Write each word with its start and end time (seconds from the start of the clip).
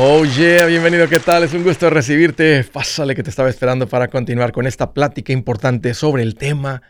Oh 0.00 0.24
yeah, 0.24 0.64
bienvenido, 0.66 1.08
¿qué 1.08 1.18
tal? 1.18 1.42
Es 1.42 1.52
un 1.54 1.64
gusto 1.64 1.90
recibirte. 1.90 2.62
Pásale 2.62 3.16
que 3.16 3.24
te 3.24 3.30
estaba 3.30 3.50
esperando 3.50 3.88
para 3.88 4.06
continuar 4.06 4.52
con 4.52 4.68
esta 4.68 4.94
plática 4.94 5.32
importante 5.32 5.92
sobre 5.92 6.22
el 6.22 6.36
tema 6.36 6.82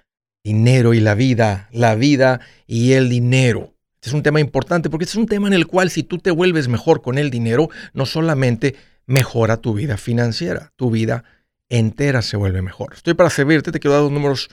dinero 0.44 0.92
y 0.92 1.00
la 1.00 1.14
vida, 1.14 1.70
la 1.72 1.94
vida 1.94 2.40
y 2.66 2.92
el 2.92 3.08
dinero. 3.08 3.72
Este 3.94 4.10
es 4.10 4.12
un 4.12 4.22
tema 4.22 4.40
importante 4.40 4.90
porque 4.90 5.04
este 5.04 5.12
es 5.12 5.22
un 5.22 5.26
tema 5.26 5.46
en 5.46 5.54
el 5.54 5.66
cual 5.66 5.88
si 5.88 6.02
tú 6.02 6.18
te 6.18 6.30
vuelves 6.30 6.68
mejor 6.68 7.00
con 7.00 7.16
el 7.16 7.30
dinero, 7.30 7.70
no 7.94 8.04
solamente 8.04 8.76
mejora 9.06 9.56
tu 9.56 9.72
vida 9.72 9.96
financiera, 9.96 10.74
tu 10.76 10.90
vida 10.90 11.24
entera 11.70 12.20
se 12.20 12.36
vuelve 12.36 12.60
mejor. 12.60 12.92
Estoy 12.92 13.14
para 13.14 13.30
servirte, 13.30 13.72
te 13.72 13.80
quiero 13.80 13.94
dar 13.94 14.02
dos 14.02 14.12
números 14.12 14.50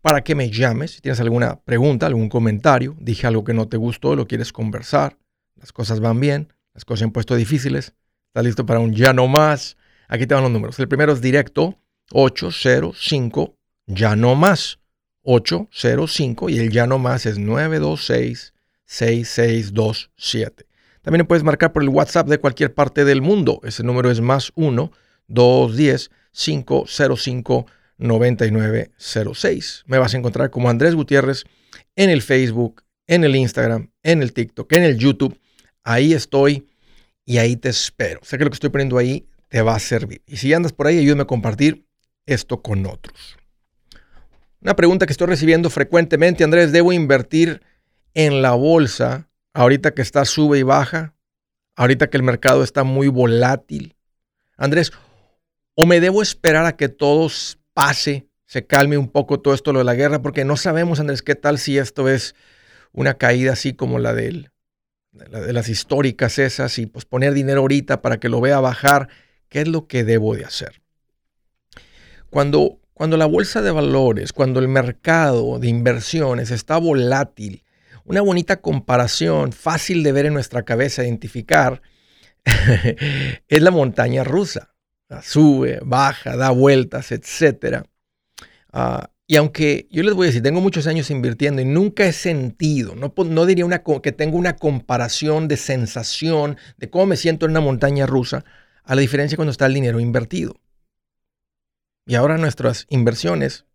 para 0.00 0.24
que 0.24 0.34
me 0.34 0.50
llames. 0.50 0.92
Si 0.92 1.02
tienes 1.02 1.20
alguna 1.20 1.60
pregunta, 1.60 2.06
algún 2.06 2.30
comentario, 2.30 2.96
dije 3.00 3.26
algo 3.26 3.44
que 3.44 3.52
no 3.52 3.68
te 3.68 3.76
gustó, 3.76 4.16
lo 4.16 4.26
quieres 4.26 4.50
conversar, 4.50 5.18
las 5.56 5.74
cosas 5.74 6.00
van 6.00 6.20
bien, 6.20 6.54
las 6.72 6.86
cosas 6.86 7.00
se 7.00 7.04
han 7.04 7.10
puesto 7.10 7.34
difíciles, 7.34 7.92
estás 8.38 8.46
listo 8.46 8.66
para 8.66 8.78
un 8.78 8.94
ya 8.94 9.12
no 9.12 9.26
más. 9.26 9.76
Aquí 10.06 10.24
te 10.24 10.34
van 10.34 10.44
los 10.44 10.52
números. 10.52 10.78
El 10.78 10.86
primero 10.86 11.12
es 11.12 11.20
directo 11.20 11.76
805 12.12 13.56
ya 13.86 14.14
no 14.14 14.36
más. 14.36 14.78
805 15.22 16.48
y 16.48 16.58
el 16.58 16.70
ya 16.70 16.86
no 16.86 17.00
más 17.00 17.26
es 17.26 17.36
926 17.36 18.54
6627. 18.84 20.66
También 21.02 21.26
puedes 21.26 21.42
marcar 21.42 21.72
por 21.72 21.82
el 21.82 21.88
WhatsApp 21.88 22.28
de 22.28 22.38
cualquier 22.38 22.72
parte 22.74 23.04
del 23.04 23.22
mundo. 23.22 23.60
Ese 23.64 23.82
número 23.82 24.08
es 24.08 24.20
más 24.20 24.52
1 24.54 24.92
210 25.26 26.10
505 26.30 27.66
9906. 27.98 29.82
Me 29.86 29.98
vas 29.98 30.14
a 30.14 30.16
encontrar 30.16 30.50
como 30.50 30.70
Andrés 30.70 30.94
Gutiérrez 30.94 31.42
en 31.96 32.10
el 32.10 32.22
Facebook, 32.22 32.84
en 33.08 33.24
el 33.24 33.34
Instagram, 33.34 33.90
en 34.04 34.22
el 34.22 34.32
TikTok, 34.32 34.72
en 34.74 34.84
el 34.84 34.96
YouTube. 34.96 35.36
Ahí 35.82 36.12
estoy 36.12 36.67
y 37.28 37.36
ahí 37.36 37.56
te 37.56 37.68
espero. 37.68 38.20
Sé 38.22 38.38
que 38.38 38.44
lo 38.44 38.50
que 38.50 38.54
estoy 38.54 38.70
poniendo 38.70 38.96
ahí 38.96 39.28
te 39.48 39.60
va 39.60 39.74
a 39.74 39.78
servir. 39.78 40.22
Y 40.26 40.38
si 40.38 40.54
andas 40.54 40.72
por 40.72 40.86
ahí, 40.86 40.96
ayúdame 40.98 41.22
a 41.22 41.26
compartir 41.26 41.86
esto 42.24 42.62
con 42.62 42.86
otros. 42.86 43.36
Una 44.62 44.74
pregunta 44.74 45.04
que 45.04 45.12
estoy 45.12 45.26
recibiendo 45.26 45.68
frecuentemente, 45.68 46.42
Andrés, 46.42 46.72
¿debo 46.72 46.90
invertir 46.90 47.60
en 48.14 48.40
la 48.40 48.52
bolsa 48.52 49.28
ahorita 49.52 49.92
que 49.92 50.00
está 50.00 50.24
sube 50.24 50.58
y 50.58 50.62
baja? 50.62 51.14
Ahorita 51.76 52.08
que 52.08 52.16
el 52.16 52.22
mercado 52.22 52.62
está 52.62 52.82
muy 52.82 53.08
volátil. 53.08 53.94
Andrés, 54.56 54.90
¿o 55.74 55.84
me 55.84 56.00
debo 56.00 56.22
esperar 56.22 56.64
a 56.64 56.76
que 56.78 56.88
todo 56.88 57.30
pase, 57.74 58.26
se 58.46 58.66
calme 58.66 58.96
un 58.96 59.10
poco 59.10 59.38
todo 59.38 59.52
esto 59.52 59.74
lo 59.74 59.80
de 59.80 59.84
la 59.84 59.94
guerra? 59.94 60.22
Porque 60.22 60.46
no 60.46 60.56
sabemos, 60.56 60.98
Andrés, 60.98 61.20
qué 61.20 61.34
tal 61.34 61.58
si 61.58 61.76
esto 61.76 62.08
es 62.08 62.34
una 62.90 63.18
caída 63.18 63.52
así 63.52 63.74
como 63.74 63.98
la 63.98 64.14
de, 64.14 64.48
de 65.18 65.52
las 65.52 65.68
históricas 65.68 66.38
esas 66.38 66.78
y 66.78 66.86
pues 66.86 67.04
poner 67.04 67.34
dinero 67.34 67.60
ahorita 67.60 68.02
para 68.02 68.18
que 68.18 68.28
lo 68.28 68.40
vea 68.40 68.60
bajar. 68.60 69.08
¿Qué 69.48 69.62
es 69.62 69.68
lo 69.68 69.86
que 69.86 70.04
debo 70.04 70.34
de 70.34 70.44
hacer? 70.44 70.82
Cuando, 72.30 72.80
cuando 72.92 73.16
la 73.16 73.26
bolsa 73.26 73.62
de 73.62 73.70
valores, 73.70 74.32
cuando 74.32 74.60
el 74.60 74.68
mercado 74.68 75.58
de 75.58 75.68
inversiones 75.68 76.50
está 76.50 76.76
volátil, 76.76 77.64
una 78.04 78.20
bonita 78.20 78.60
comparación 78.60 79.52
fácil 79.52 80.02
de 80.02 80.12
ver 80.12 80.26
en 80.26 80.34
nuestra 80.34 80.62
cabeza, 80.62 81.04
identificar, 81.04 81.82
es 83.48 83.62
la 83.62 83.70
montaña 83.70 84.24
rusa. 84.24 84.74
Sube, 85.22 85.80
baja, 85.82 86.36
da 86.36 86.50
vueltas, 86.50 87.12
etc. 87.12 87.84
y 89.30 89.36
aunque 89.36 89.86
yo 89.90 90.02
les 90.02 90.14
voy 90.14 90.24
a 90.24 90.28
decir, 90.28 90.42
tengo 90.42 90.62
muchos 90.62 90.86
años 90.86 91.10
invirtiendo 91.10 91.60
y 91.60 91.66
nunca 91.66 92.06
he 92.06 92.14
sentido, 92.14 92.96
no, 92.96 93.12
no 93.14 93.44
diría 93.44 93.66
una, 93.66 93.82
que 94.02 94.10
tengo 94.10 94.38
una 94.38 94.56
comparación 94.56 95.48
de 95.48 95.58
sensación 95.58 96.56
de 96.78 96.88
cómo 96.88 97.04
me 97.04 97.16
siento 97.18 97.44
en 97.44 97.50
una 97.50 97.60
montaña 97.60 98.06
rusa, 98.06 98.46
a 98.84 98.94
la 98.94 99.02
diferencia 99.02 99.36
cuando 99.36 99.52
está 99.52 99.66
el 99.66 99.74
dinero 99.74 100.00
invertido. 100.00 100.56
Y 102.06 102.14
ahora 102.14 102.38
nuestras 102.38 102.86
inversiones 102.88 103.66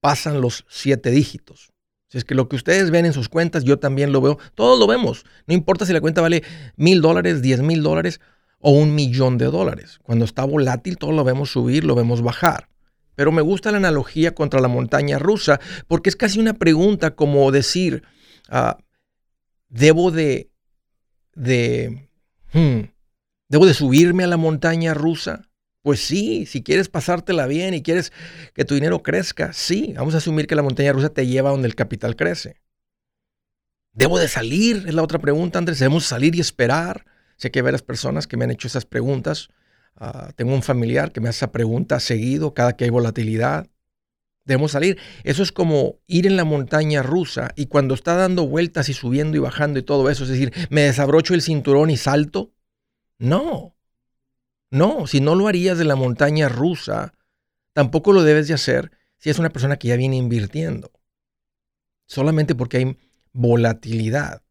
pasan 0.00 0.40
los 0.40 0.64
siete 0.70 1.10
dígitos. 1.10 1.74
Si 2.08 2.16
es 2.16 2.24
que 2.24 2.34
lo 2.34 2.48
que 2.48 2.56
ustedes 2.56 2.90
ven 2.90 3.04
en 3.04 3.12
sus 3.12 3.28
cuentas, 3.28 3.62
yo 3.64 3.78
también 3.78 4.10
lo 4.10 4.22
veo. 4.22 4.38
Todos 4.54 4.78
lo 4.78 4.86
vemos. 4.86 5.26
No 5.46 5.52
importa 5.52 5.84
si 5.84 5.92
la 5.92 6.00
cuenta 6.00 6.22
vale 6.22 6.44
mil 6.76 7.02
dólares, 7.02 7.42
diez 7.42 7.60
mil 7.60 7.82
dólares 7.82 8.20
o 8.58 8.70
un 8.70 8.94
millón 8.94 9.36
de 9.36 9.46
dólares. 9.46 9.98
Cuando 10.02 10.24
está 10.24 10.44
volátil, 10.44 10.96
todo 10.96 11.12
lo 11.12 11.24
vemos 11.24 11.50
subir, 11.50 11.84
lo 11.84 11.94
vemos 11.94 12.22
bajar. 12.22 12.68
Pero 13.14 13.32
me 13.32 13.42
gusta 13.42 13.70
la 13.70 13.78
analogía 13.78 14.34
contra 14.34 14.60
la 14.60 14.68
montaña 14.68 15.18
rusa 15.18 15.60
porque 15.86 16.10
es 16.10 16.16
casi 16.16 16.38
una 16.38 16.54
pregunta 16.54 17.14
como 17.14 17.50
decir, 17.52 18.02
ah, 18.48 18.78
¿debo 19.68 20.10
de, 20.10 20.50
de, 21.34 22.08
hmm, 22.52 22.90
¿debo 23.48 23.66
de 23.66 23.74
subirme 23.74 24.24
a 24.24 24.28
la 24.28 24.36
montaña 24.36 24.94
rusa? 24.94 25.48
Pues 25.82 26.00
sí, 26.00 26.46
si 26.46 26.62
quieres 26.62 26.88
pasártela 26.88 27.46
bien 27.46 27.74
y 27.74 27.82
quieres 27.82 28.10
que 28.54 28.64
tu 28.64 28.74
dinero 28.74 29.02
crezca, 29.02 29.52
sí, 29.52 29.92
vamos 29.94 30.14
a 30.14 30.18
asumir 30.18 30.46
que 30.46 30.54
la 30.54 30.62
montaña 30.62 30.92
rusa 30.92 31.10
te 31.10 31.26
lleva 31.26 31.50
donde 31.50 31.68
el 31.68 31.74
capital 31.74 32.16
crece. 32.16 32.62
¿Debo 33.92 34.18
de 34.18 34.28
salir? 34.28 34.84
Es 34.86 34.94
la 34.94 35.02
otra 35.02 35.18
pregunta, 35.18 35.58
Andrés. 35.58 35.78
¿Debemos 35.78 36.04
salir 36.04 36.34
y 36.34 36.40
esperar? 36.40 37.04
Sé 37.36 37.50
que 37.50 37.60
hay 37.60 37.64
varias 37.64 37.82
personas 37.82 38.26
que 38.26 38.36
me 38.36 38.44
han 38.44 38.50
hecho 38.50 38.66
esas 38.66 38.86
preguntas. 38.86 39.50
Ah, 39.96 40.32
tengo 40.36 40.54
un 40.54 40.62
familiar 40.62 41.12
que 41.12 41.20
me 41.20 41.28
hace 41.28 41.38
esa 41.38 41.52
pregunta 41.52 42.00
seguido 42.00 42.54
cada 42.54 42.76
que 42.76 42.84
hay 42.84 42.90
volatilidad. 42.90 43.68
Debemos 44.44 44.72
salir. 44.72 44.98
Eso 45.22 45.42
es 45.42 45.52
como 45.52 46.00
ir 46.06 46.26
en 46.26 46.36
la 46.36 46.44
montaña 46.44 47.02
rusa 47.02 47.52
y 47.56 47.66
cuando 47.66 47.94
está 47.94 48.14
dando 48.14 48.46
vueltas 48.46 48.88
y 48.88 48.94
subiendo 48.94 49.36
y 49.36 49.40
bajando 49.40 49.78
y 49.78 49.82
todo 49.82 50.10
eso, 50.10 50.24
es 50.24 50.30
decir, 50.30 50.52
me 50.70 50.82
desabrocho 50.82 51.34
el 51.34 51.42
cinturón 51.42 51.90
y 51.90 51.96
salto. 51.96 52.52
No, 53.18 53.74
no, 54.74 55.06
si 55.06 55.20
no 55.20 55.36
lo 55.36 55.46
harías 55.46 55.78
de 55.78 55.84
la 55.84 55.94
montaña 55.94 56.48
rusa, 56.48 57.14
tampoco 57.72 58.12
lo 58.12 58.24
debes 58.24 58.48
de 58.48 58.54
hacer 58.54 58.90
si 59.18 59.30
es 59.30 59.38
una 59.38 59.50
persona 59.50 59.76
que 59.76 59.88
ya 59.88 59.96
viene 59.96 60.16
invirtiendo. 60.16 60.90
Solamente 62.06 62.54
porque 62.54 62.76
hay 62.78 62.98
volatilidad. 63.32 64.43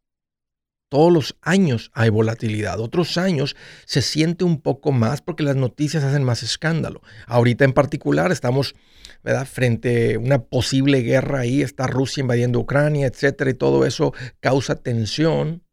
Todos 0.93 1.11
los 1.11 1.35
años 1.41 1.89
hay 1.95 2.09
volatilidad. 2.09 2.79
Otros 2.79 3.17
años 3.17 3.55
se 3.87 4.03
siente 4.03 4.43
un 4.43 4.61
poco 4.61 4.91
más 4.91 5.23
porque 5.23 5.41
las 5.41 5.55
noticias 5.55 6.03
hacen 6.03 6.23
más 6.23 6.43
escándalo. 6.43 7.01
Ahorita 7.25 7.65
en 7.65 7.73
particular 7.73 8.31
estamos 8.31 8.75
¿verdad? 9.23 9.47
frente 9.47 10.13
a 10.13 10.19
una 10.19 10.43
posible 10.43 10.99
guerra 10.99 11.39
ahí. 11.39 11.63
Está 11.63 11.87
Rusia 11.87 12.21
invadiendo 12.21 12.59
Ucrania, 12.59 13.07
etcétera, 13.07 13.49
y 13.49 13.55
todo 13.55 13.87
eso 13.87 14.13
causa 14.39 14.75
tensión. 14.75 15.63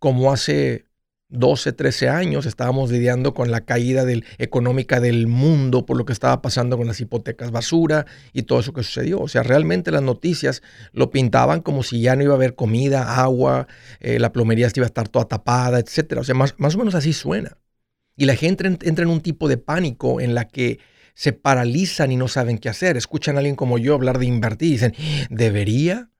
Como 0.00 0.32
hace 0.32 0.86
12, 1.32 1.72
13 1.72 2.08
años 2.10 2.46
estábamos 2.46 2.90
lidiando 2.90 3.32
con 3.32 3.50
la 3.50 3.62
caída 3.62 4.04
económica 4.38 5.00
del 5.00 5.26
mundo 5.26 5.86
por 5.86 5.96
lo 5.96 6.04
que 6.04 6.12
estaba 6.12 6.42
pasando 6.42 6.76
con 6.76 6.86
las 6.86 7.00
hipotecas 7.00 7.50
basura 7.50 8.06
y 8.32 8.42
todo 8.42 8.60
eso 8.60 8.72
que 8.72 8.82
sucedió. 8.82 9.18
O 9.18 9.28
sea, 9.28 9.42
realmente 9.42 9.90
las 9.90 10.02
noticias 10.02 10.62
lo 10.92 11.10
pintaban 11.10 11.62
como 11.62 11.82
si 11.82 12.02
ya 12.02 12.16
no 12.16 12.22
iba 12.22 12.34
a 12.34 12.36
haber 12.36 12.54
comida, 12.54 13.20
agua, 13.22 13.66
eh, 14.00 14.18
la 14.18 14.32
plomería 14.32 14.68
iba 14.74 14.84
a 14.84 14.86
estar 14.86 15.08
toda 15.08 15.26
tapada, 15.26 15.78
etc. 15.78 16.18
O 16.18 16.24
sea, 16.24 16.34
más, 16.34 16.54
o 16.58 16.78
menos 16.78 16.94
así 16.94 17.12
suena. 17.12 17.56
Y 18.14 18.26
la 18.26 18.36
gente 18.36 18.66
entra 18.66 19.04
en 19.04 19.10
un 19.10 19.22
tipo 19.22 19.48
de 19.48 19.56
pánico 19.56 20.20
en 20.20 20.34
la 20.34 20.46
que 20.46 20.80
se 21.14 21.32
paralizan 21.32 22.12
y 22.12 22.16
no 22.16 22.28
saben 22.28 22.58
qué 22.58 22.68
hacer. 22.68 22.98
Escuchan 22.98 23.36
a 23.36 23.38
alguien 23.38 23.56
como 23.56 23.78
yo 23.78 23.94
hablar 23.94 24.18
de 24.18 24.26
invertir 24.26 24.68
y 24.68 24.72
dicen, 24.72 24.94
¿debería? 25.30 26.10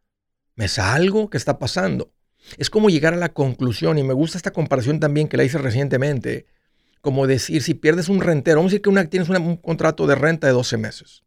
¿Me 0.55 0.69
salgo? 0.69 1.29
¿Qué 1.29 1.37
está 1.37 1.59
pasando? 1.59 2.13
Es 2.59 2.71
como 2.71 2.91
llegar 2.91 3.15
a 3.15 3.19
la 3.19 3.31
conclusión, 3.31 3.99
y 3.99 4.03
me 4.03 4.13
gusta 4.13 4.39
esta 4.39 4.53
comparación 4.53 5.01
también 5.01 5.29
que 5.29 5.37
la 5.37 5.45
hice 5.45 5.59
recientemente, 5.59 6.47
como 7.01 7.27
decir, 7.27 7.63
si 7.63 7.75
pierdes 7.75 8.09
un 8.09 8.21
rentero, 8.21 8.59
vamos 8.59 8.71
a 8.71 8.73
decir 8.73 8.83
que 8.83 8.91
una, 8.91 9.05
tienes 9.07 9.29
un 9.29 9.57
contrato 9.57 10.07
de 10.07 10.15
renta 10.15 10.47
de 10.47 10.53
12 10.53 10.77
meses, 10.77 11.23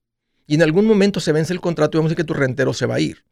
y 0.47 0.55
en 0.55 0.61
algún 0.61 0.85
momento 0.85 1.19
se 1.19 1.31
vence 1.31 1.53
el 1.53 1.61
contrato 1.61 1.97
y 1.97 1.99
vamos 1.99 2.09
a 2.09 2.11
decir 2.11 2.25
que 2.25 2.27
tu 2.27 2.33
rentero 2.33 2.73
se 2.73 2.85
va 2.85 2.95
a 2.95 2.99
ir. 2.99 3.25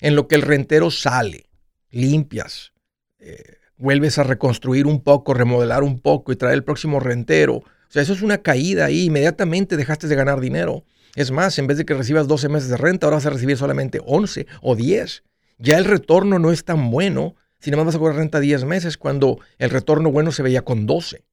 En 0.00 0.14
lo 0.14 0.26
que 0.28 0.34
el 0.34 0.42
rentero 0.42 0.90
sale, 0.90 1.48
limpias, 1.90 2.72
eh, 3.18 3.56
vuelves 3.76 4.18
a 4.18 4.22
reconstruir 4.22 4.86
un 4.86 5.02
poco, 5.02 5.34
remodelar 5.34 5.82
un 5.82 6.00
poco 6.00 6.32
y 6.32 6.36
traer 6.36 6.54
el 6.54 6.64
próximo 6.64 7.00
rentero. 7.00 7.56
O 7.56 7.90
sea, 7.90 8.02
eso 8.02 8.12
es 8.12 8.22
una 8.22 8.38
caída 8.38 8.86
ahí, 8.86 9.04
inmediatamente 9.04 9.76
dejaste 9.76 10.08
de 10.08 10.16
ganar 10.16 10.40
dinero. 10.40 10.84
Es 11.14 11.30
más, 11.30 11.58
en 11.58 11.66
vez 11.66 11.78
de 11.78 11.84
que 11.84 11.94
recibas 11.94 12.28
12 12.28 12.48
meses 12.48 12.68
de 12.68 12.76
renta, 12.76 13.06
ahora 13.06 13.16
vas 13.16 13.26
a 13.26 13.30
recibir 13.30 13.56
solamente 13.56 14.00
11 14.04 14.46
o 14.60 14.76
10 14.76 15.22
ya 15.58 15.78
el 15.78 15.84
retorno 15.84 16.38
no 16.38 16.52
es 16.52 16.64
tan 16.64 16.90
bueno 16.90 17.34
si 17.58 17.70
nada 17.70 17.82
más 17.82 17.86
vas 17.86 17.96
a 17.96 17.98
cobrar 17.98 18.16
renta 18.16 18.40
10 18.40 18.64
meses 18.64 18.96
cuando 18.96 19.40
el 19.58 19.70
retorno 19.70 20.12
bueno 20.12 20.32
se 20.32 20.42
veía 20.42 20.62
con 20.62 20.86
12. 20.86 21.24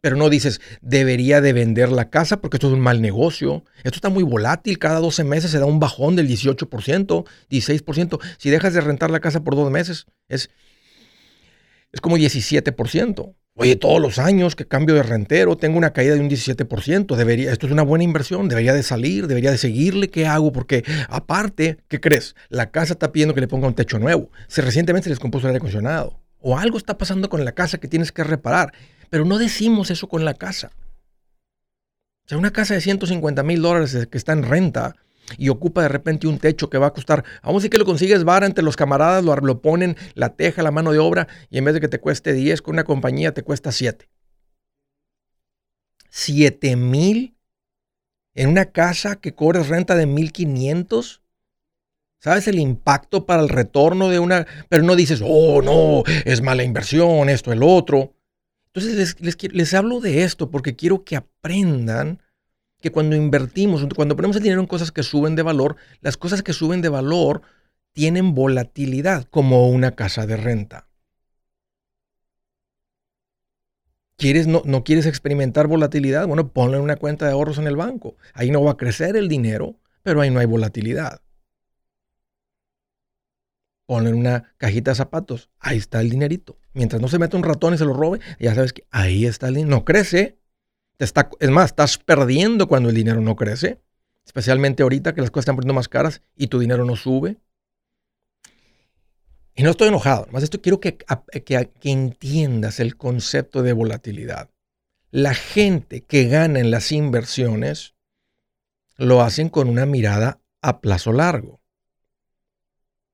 Pero 0.00 0.16
no 0.16 0.30
dices, 0.30 0.60
debería 0.80 1.42
de 1.42 1.52
vender 1.52 1.92
la 1.92 2.08
casa 2.08 2.40
porque 2.40 2.56
esto 2.56 2.68
es 2.68 2.72
un 2.72 2.80
mal 2.80 3.02
negocio. 3.02 3.64
Esto 3.84 3.96
está 3.96 4.08
muy 4.08 4.22
volátil. 4.22 4.78
Cada 4.78 4.98
12 4.98 5.24
meses 5.24 5.50
se 5.50 5.58
da 5.58 5.66
un 5.66 5.78
bajón 5.78 6.16
del 6.16 6.28
18%, 6.28 7.26
16%. 7.50 8.20
Si 8.38 8.48
dejas 8.50 8.72
de 8.72 8.80
rentar 8.80 9.10
la 9.10 9.20
casa 9.20 9.44
por 9.44 9.56
dos 9.56 9.70
meses, 9.70 10.06
es, 10.28 10.48
es 11.92 12.00
como 12.00 12.16
17%. 12.16 13.34
Oye, 13.56 13.76
todos 13.76 14.00
los 14.00 14.18
años 14.18 14.54
que 14.56 14.66
cambio 14.66 14.94
de 14.94 15.02
rentero, 15.02 15.56
tengo 15.56 15.76
una 15.76 15.92
caída 15.92 16.14
de 16.14 16.20
un 16.20 16.30
17%, 16.30 17.16
debería, 17.16 17.52
esto 17.52 17.66
es 17.66 17.72
una 17.72 17.82
buena 17.82 18.04
inversión, 18.04 18.48
debería 18.48 18.72
de 18.72 18.82
salir, 18.82 19.26
debería 19.26 19.50
de 19.50 19.58
seguirle, 19.58 20.08
¿qué 20.08 20.26
hago? 20.26 20.52
Porque 20.52 20.84
aparte, 21.08 21.78
¿qué 21.88 22.00
crees? 22.00 22.36
La 22.48 22.70
casa 22.70 22.94
está 22.94 23.12
pidiendo 23.12 23.34
que 23.34 23.40
le 23.40 23.48
ponga 23.48 23.66
un 23.66 23.74
techo 23.74 23.98
nuevo, 23.98 24.30
si 24.46 24.60
recientemente 24.60 25.04
se 25.04 25.10
les 25.10 25.18
compuso 25.18 25.46
el 25.46 25.50
aire 25.50 25.58
acondicionado, 25.58 26.20
o 26.38 26.56
algo 26.56 26.78
está 26.78 26.96
pasando 26.96 27.28
con 27.28 27.44
la 27.44 27.52
casa 27.52 27.78
que 27.78 27.88
tienes 27.88 28.12
que 28.12 28.24
reparar. 28.24 28.72
Pero 29.10 29.24
no 29.24 29.36
decimos 29.36 29.90
eso 29.90 30.08
con 30.08 30.24
la 30.24 30.34
casa. 30.34 30.70
O 32.24 32.28
sea, 32.28 32.38
una 32.38 32.52
casa 32.52 32.74
de 32.74 32.80
150 32.80 33.42
mil 33.42 33.60
dólares 33.60 34.06
que 34.10 34.16
está 34.16 34.32
en 34.32 34.44
renta 34.44 34.94
y 35.38 35.48
ocupa 35.48 35.82
de 35.82 35.88
repente 35.88 36.26
un 36.26 36.38
techo 36.38 36.70
que 36.70 36.78
va 36.78 36.88
a 36.88 36.92
costar, 36.92 37.24
vamos 37.42 37.56
a 37.56 37.60
decir 37.60 37.70
que 37.70 37.78
lo 37.78 37.84
consigues 37.84 38.24
vara 38.24 38.46
entre 38.46 38.64
los 38.64 38.76
camaradas, 38.76 39.24
lo, 39.24 39.34
lo 39.36 39.60
ponen, 39.60 39.96
la 40.14 40.34
teja, 40.36 40.62
la 40.62 40.70
mano 40.70 40.92
de 40.92 40.98
obra, 40.98 41.28
y 41.50 41.58
en 41.58 41.64
vez 41.64 41.74
de 41.74 41.80
que 41.80 41.88
te 41.88 42.00
cueste 42.00 42.32
10 42.32 42.62
con 42.62 42.74
una 42.74 42.84
compañía, 42.84 43.34
te 43.34 43.42
cuesta 43.42 43.72
7. 43.72 44.08
7 46.10 46.76
mil 46.76 47.36
en 48.34 48.48
una 48.48 48.66
casa 48.66 49.16
que 49.16 49.34
cobres 49.34 49.68
renta 49.68 49.96
de 49.96 50.06
1500. 50.06 51.22
¿Sabes 52.20 52.48
el 52.48 52.58
impacto 52.58 53.24
para 53.24 53.42
el 53.42 53.48
retorno 53.48 54.08
de 54.08 54.18
una? 54.18 54.46
Pero 54.68 54.82
no 54.82 54.94
dices, 54.94 55.22
oh, 55.24 55.62
no, 55.62 56.02
es 56.24 56.42
mala 56.42 56.64
inversión, 56.64 57.28
esto, 57.28 57.52
el 57.52 57.62
otro. 57.62 58.14
Entonces 58.72 59.16
les, 59.20 59.52
les, 59.52 59.74
hablo 59.74 60.00
de 60.00 60.22
esto 60.22 60.50
porque 60.50 60.76
quiero 60.76 61.04
que 61.04 61.16
aprendan 61.16 62.22
que 62.80 62.90
cuando 62.90 63.16
invertimos, 63.16 63.86
cuando 63.94 64.16
ponemos 64.16 64.36
el 64.36 64.42
dinero 64.42 64.60
en 64.60 64.66
cosas 64.66 64.92
que 64.92 65.02
suben 65.02 65.36
de 65.36 65.42
valor, 65.42 65.76
las 66.00 66.16
cosas 66.16 66.42
que 66.42 66.52
suben 66.52 66.82
de 66.82 66.88
valor 66.88 67.42
tienen 67.92 68.34
volatilidad 68.34 69.24
como 69.24 69.68
una 69.68 69.92
casa 69.92 70.26
de 70.26 70.36
renta. 70.36 70.86
¿Quieres, 74.16 74.46
no, 74.46 74.62
no, 74.66 74.84
quieres 74.84 75.06
experimentar 75.06 75.66
volatilidad? 75.66 76.26
Bueno, 76.26 76.52
ponle 76.52 76.76
en 76.76 76.82
una 76.82 76.96
cuenta 76.96 77.26
de 77.26 77.32
ahorros 77.32 77.58
en 77.58 77.66
el 77.66 77.76
banco. 77.76 78.16
Ahí 78.34 78.50
no 78.50 78.62
va 78.62 78.72
a 78.72 78.76
crecer 78.76 79.16
el 79.16 79.28
dinero, 79.28 79.76
pero 80.02 80.20
ahí 80.20 80.30
no 80.30 80.40
hay 80.40 80.46
volatilidad. 80.46 81.22
Ponle 83.86 84.10
en 84.10 84.16
una 84.16 84.52
cajita 84.58 84.90
de 84.90 84.96
zapatos. 84.96 85.48
Ahí 85.58 85.78
está 85.78 86.00
el 86.00 86.10
dinerito. 86.10 86.58
Mientras 86.74 87.00
no 87.00 87.08
se 87.08 87.18
meta 87.18 87.36
un 87.36 87.42
ratón 87.42 87.74
y 87.74 87.78
se 87.78 87.84
lo 87.84 87.94
robe, 87.94 88.20
ya 88.38 88.54
sabes 88.54 88.74
que 88.74 88.84
ahí 88.90 89.24
está 89.24 89.48
el 89.48 89.54
dinero. 89.54 89.76
No 89.76 89.84
crece. 89.86 90.39
Está, 91.04 91.30
es 91.40 91.50
más, 91.50 91.66
estás 91.66 91.98
perdiendo 91.98 92.68
cuando 92.68 92.88
el 92.88 92.94
dinero 92.94 93.20
no 93.20 93.36
crece. 93.36 93.80
Especialmente 94.24 94.82
ahorita 94.82 95.14
que 95.14 95.20
las 95.20 95.30
cosas 95.30 95.42
están 95.44 95.56
poniendo 95.56 95.74
más 95.74 95.88
caras 95.88 96.22
y 96.36 96.46
tu 96.46 96.58
dinero 96.58 96.84
no 96.84 96.96
sube. 96.96 97.38
Y 99.54 99.62
no 99.62 99.70
estoy 99.70 99.88
enojado, 99.88 100.26
más 100.30 100.42
esto 100.42 100.62
quiero 100.62 100.80
que, 100.80 100.96
que, 100.96 101.70
que 101.80 101.90
entiendas 101.90 102.80
el 102.80 102.96
concepto 102.96 103.62
de 103.62 103.72
volatilidad. 103.72 104.50
La 105.10 105.34
gente 105.34 106.02
que 106.02 106.28
gana 106.28 106.60
en 106.60 106.70
las 106.70 106.92
inversiones 106.92 107.94
lo 108.96 109.22
hacen 109.22 109.48
con 109.48 109.68
una 109.68 109.86
mirada 109.86 110.40
a 110.62 110.80
plazo 110.80 111.12
largo. 111.12 111.60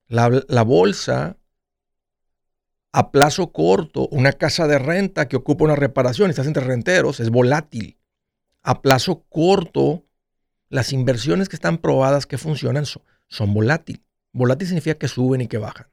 La, 0.09 0.63
bolsa 0.63 1.37
a 2.97 3.13
plazo 3.13 3.53
corto, 3.53 4.09
una 4.09 4.33
casa 4.33 4.67
de 4.67 4.79
renta 4.79 5.29
que 5.29 5.37
ocupa 5.37 5.67
una 5.67 5.77
reparación, 5.77 6.31
estás 6.31 6.47
entre 6.47 6.65
renteros, 6.65 7.21
es 7.21 7.29
volátil. 7.29 7.99
A 8.63 8.81
plazo 8.81 9.27
corto, 9.29 10.07
las 10.71 10.95
inversiones 10.95 11.51
que 11.51 11.57
están 11.57 11.77
probadas 11.77 12.25
que 12.25 12.39
funcionan 12.39 12.87
son, 12.87 13.03
son 13.29 13.53
volátiles. 13.53 14.01
Volátil 14.33 14.69
significa 14.69 14.95
que 14.95 15.09
suben 15.09 15.43
y 15.43 15.47
que 15.47 15.59
bajan. 15.59 15.89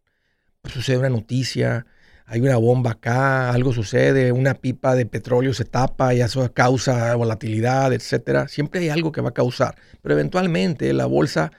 Pues 0.61 0.73
sucede 0.75 0.97
una 0.97 1.09
noticia, 1.09 1.85
hay 2.25 2.39
una 2.39 2.55
bomba 2.55 2.91
acá, 2.91 3.49
algo 3.51 3.73
sucede, 3.73 4.31
una 4.31 4.53
pipa 4.53 4.95
de 4.95 5.05
petróleo 5.05 5.53
se 5.53 5.65
tapa 5.65 6.13
y 6.13 6.21
eso 6.21 6.53
causa 6.53 7.13
volatilidad, 7.15 7.91
etc. 7.91 8.47
Siempre 8.47 8.79
hay 8.79 8.87
algo 8.87 9.11
que 9.11 9.19
va 9.19 9.31
a 9.31 9.33
causar, 9.33 9.75
pero 10.01 10.13
eventualmente 10.13 10.93
la 10.93 11.05
bolsa 11.05 11.51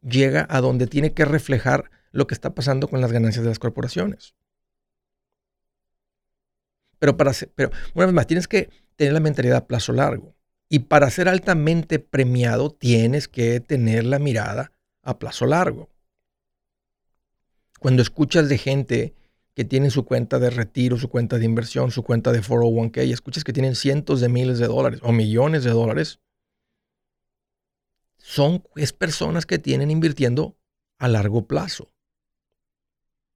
llega 0.00 0.46
a 0.48 0.60
donde 0.60 0.86
tiene 0.86 1.12
que 1.12 1.24
reflejar 1.24 1.90
lo 2.12 2.28
que 2.28 2.34
está 2.34 2.54
pasando 2.54 2.86
con 2.86 3.00
las 3.00 3.10
ganancias 3.10 3.42
de 3.42 3.48
las 3.48 3.58
corporaciones. 3.58 4.36
Pero, 7.02 7.16
para 7.16 7.32
pero 7.56 7.72
una 7.94 8.06
vez 8.06 8.14
más, 8.14 8.28
tienes 8.28 8.46
que 8.46 8.70
tener 8.94 9.12
la 9.12 9.18
mentalidad 9.18 9.56
a 9.56 9.66
plazo 9.66 9.92
largo. 9.92 10.36
Y 10.68 10.78
para 10.78 11.10
ser 11.10 11.28
altamente 11.28 11.98
premiado, 11.98 12.70
tienes 12.70 13.26
que 13.26 13.58
tener 13.58 14.04
la 14.04 14.20
mirada 14.20 14.70
a 15.02 15.18
plazo 15.18 15.46
largo. 15.46 15.90
Cuando 17.80 18.02
escuchas 18.02 18.48
de 18.48 18.56
gente 18.56 19.16
que 19.52 19.64
tiene 19.64 19.90
su 19.90 20.04
cuenta 20.04 20.38
de 20.38 20.50
retiro, 20.50 20.96
su 20.96 21.08
cuenta 21.08 21.40
de 21.40 21.44
inversión, 21.44 21.90
su 21.90 22.04
cuenta 22.04 22.30
de 22.30 22.40
401k, 22.40 23.04
y 23.04 23.12
escuchas 23.12 23.42
que 23.42 23.52
tienen 23.52 23.74
cientos 23.74 24.20
de 24.20 24.28
miles 24.28 24.60
de 24.60 24.68
dólares 24.68 25.00
o 25.02 25.10
millones 25.10 25.64
de 25.64 25.70
dólares, 25.70 26.20
son 28.16 28.62
es 28.76 28.92
personas 28.92 29.44
que 29.44 29.58
tienen 29.58 29.90
invirtiendo 29.90 30.56
a 31.00 31.08
largo 31.08 31.48
plazo. 31.48 31.92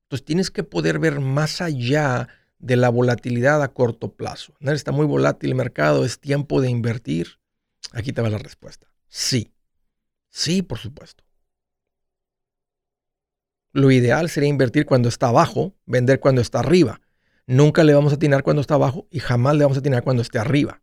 Entonces 0.05 0.25
tienes 0.25 0.53
que 0.53 0.63
poder 0.63 1.01
ver 1.01 1.19
más 1.19 1.61
allá 1.61 2.29
de 2.59 2.77
la 2.77 2.89
volatilidad 2.89 3.63
a 3.63 3.69
corto 3.69 4.13
plazo. 4.15 4.55
Está 4.61 4.93
muy 4.93 5.07
volátil 5.07 5.51
el 5.51 5.57
mercado, 5.57 6.05
es 6.05 6.19
tiempo 6.19 6.61
de 6.61 6.71
invertir. 6.71 7.39
Aquí 7.93 8.13
te 8.13 8.23
va 8.23 8.31
la 8.31 8.39
respuesta. 8.39 8.87
Sí. 9.09 9.53
Sí, 10.31 10.63
por 10.63 10.79
supuesto. 10.79 11.25
Lo 13.73 13.91
ideal 13.91 14.31
sería 14.31 14.49
invertir 14.49 14.87
cuando 14.87 15.09
está 15.09 15.29
abajo, 15.29 15.75
vender 15.85 16.21
cuando 16.21 16.41
está 16.41 16.61
arriba. 16.61 17.01
Nunca 17.47 17.85
le 17.85 17.95
vamos 17.95 18.13
a 18.13 18.17
atinar 18.17 18.43
cuando 18.43 18.61
está 18.61 18.75
abajo 18.75 19.07
y 19.11 19.21
jamás 19.21 19.55
le 19.55 19.65
vamos 19.65 19.77
a 19.77 19.81
atinar 19.81 20.03
cuando 20.03 20.23
esté 20.23 20.39
arriba. 20.39 20.83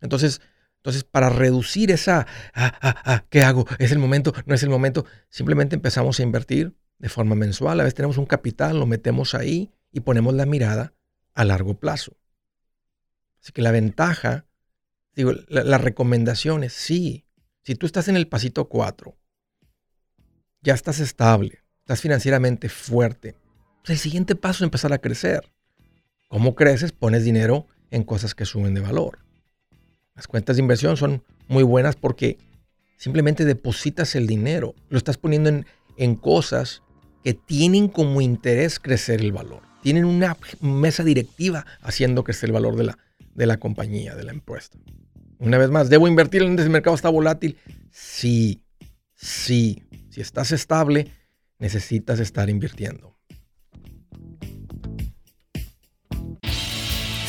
Entonces, 0.00 0.40
entonces 0.76 1.04
para 1.04 1.28
reducir 1.28 1.90
esa, 1.90 2.26
ah, 2.54 2.78
ah, 2.80 3.02
ah, 3.04 3.24
¿qué 3.28 3.42
hago? 3.42 3.66
¿Es 3.78 3.92
el 3.92 3.98
momento? 3.98 4.32
¿No 4.46 4.54
es 4.54 4.62
el 4.62 4.70
momento? 4.70 5.04
Simplemente 5.28 5.74
empezamos 5.74 6.18
a 6.18 6.22
invertir 6.22 6.74
de 6.98 7.08
forma 7.08 7.34
mensual. 7.34 7.80
A 7.80 7.82
veces 7.82 7.94
tenemos 7.94 8.18
un 8.18 8.26
capital, 8.26 8.78
lo 8.78 8.86
metemos 8.86 9.34
ahí 9.34 9.70
y 9.92 10.00
ponemos 10.00 10.34
la 10.34 10.46
mirada 10.46 10.94
a 11.34 11.44
largo 11.44 11.78
plazo. 11.78 12.16
Así 13.42 13.52
que 13.52 13.62
la 13.62 13.70
ventaja, 13.70 14.46
digo, 15.14 15.32
la, 15.48 15.78
recomendación 15.78 16.64
es 16.64 16.72
sí. 16.72 17.26
Si 17.62 17.74
tú 17.74 17.86
estás 17.86 18.08
en 18.08 18.16
el 18.16 18.28
pasito 18.28 18.68
4, 18.68 19.16
ya 20.62 20.74
estás 20.74 21.00
estable, 21.00 21.62
estás 21.80 22.00
financieramente 22.00 22.68
fuerte, 22.68 23.34
pues 23.82 23.90
el 23.90 23.98
siguiente 23.98 24.34
paso 24.34 24.58
es 24.58 24.66
empezar 24.66 24.92
a 24.92 24.98
crecer. 24.98 25.50
¿Cómo 26.28 26.54
creces? 26.54 26.92
Pones 26.92 27.24
dinero 27.24 27.66
en 27.90 28.04
cosas 28.04 28.34
que 28.34 28.44
suben 28.44 28.74
de 28.74 28.80
valor. 28.80 29.20
Las 30.14 30.26
cuentas 30.26 30.56
de 30.56 30.62
inversión 30.62 30.96
son 30.96 31.24
muy 31.48 31.62
buenas 31.62 31.96
porque 31.96 32.38
simplemente 32.98 33.46
depositas 33.46 34.14
el 34.14 34.26
dinero, 34.26 34.74
lo 34.90 34.98
estás 34.98 35.16
poniendo 35.16 35.48
en, 35.48 35.66
en 35.96 36.14
cosas 36.14 36.82
que 37.24 37.32
tienen 37.34 37.88
como 37.88 38.20
interés 38.20 38.78
crecer 38.78 39.20
el 39.20 39.32
valor. 39.32 39.69
Tienen 39.82 40.04
una 40.04 40.36
mesa 40.60 41.04
directiva 41.04 41.66
haciendo 41.80 42.24
crecer 42.24 42.48
el 42.48 42.54
valor 42.54 42.76
de 42.76 42.84
la, 42.84 42.98
de 43.34 43.46
la 43.46 43.58
compañía, 43.58 44.14
de 44.14 44.24
la 44.24 44.32
empresa. 44.32 44.70
Una 45.38 45.56
vez 45.56 45.70
más, 45.70 45.88
¿debo 45.88 46.06
invertir 46.06 46.42
en 46.42 46.58
el 46.58 46.70
mercado 46.70 46.94
está 46.94 47.08
volátil? 47.08 47.56
Sí, 47.90 48.62
sí. 49.14 49.82
Si 50.10 50.20
estás 50.20 50.52
estable, 50.52 51.12
necesitas 51.58 52.20
estar 52.20 52.50
invirtiendo. 52.50 53.16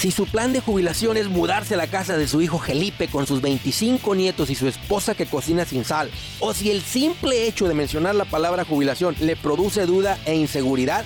Si 0.02 0.10
su 0.10 0.26
plan 0.26 0.52
de 0.52 0.62
jubilación 0.62 1.16
es 1.16 1.28
mudarse 1.30 1.76
a 1.76 1.78
la 1.78 1.86
casa 1.86 2.18
de 2.18 2.28
su 2.28 2.42
hijo 2.42 2.58
Felipe 2.58 3.08
con 3.08 3.28
sus 3.28 3.40
25 3.40 4.16
nietos 4.16 4.50
y 4.50 4.56
su 4.56 4.68
esposa 4.68 5.14
que 5.14 5.28
cocina 5.28 5.64
sin 5.64 5.86
sal, 5.86 6.10
o 6.40 6.56
si 6.56 6.72
el 6.72 6.82
simple 6.82 7.48
hecho 7.48 7.68
de 7.68 7.76
mencionar 7.76 8.16
la 8.16 8.26
palabra 8.26 8.66
jubilación 8.66 9.16
le 9.22 9.36
produce 9.36 9.86
duda 9.86 10.18
e 10.26 10.34
inseguridad, 10.34 11.06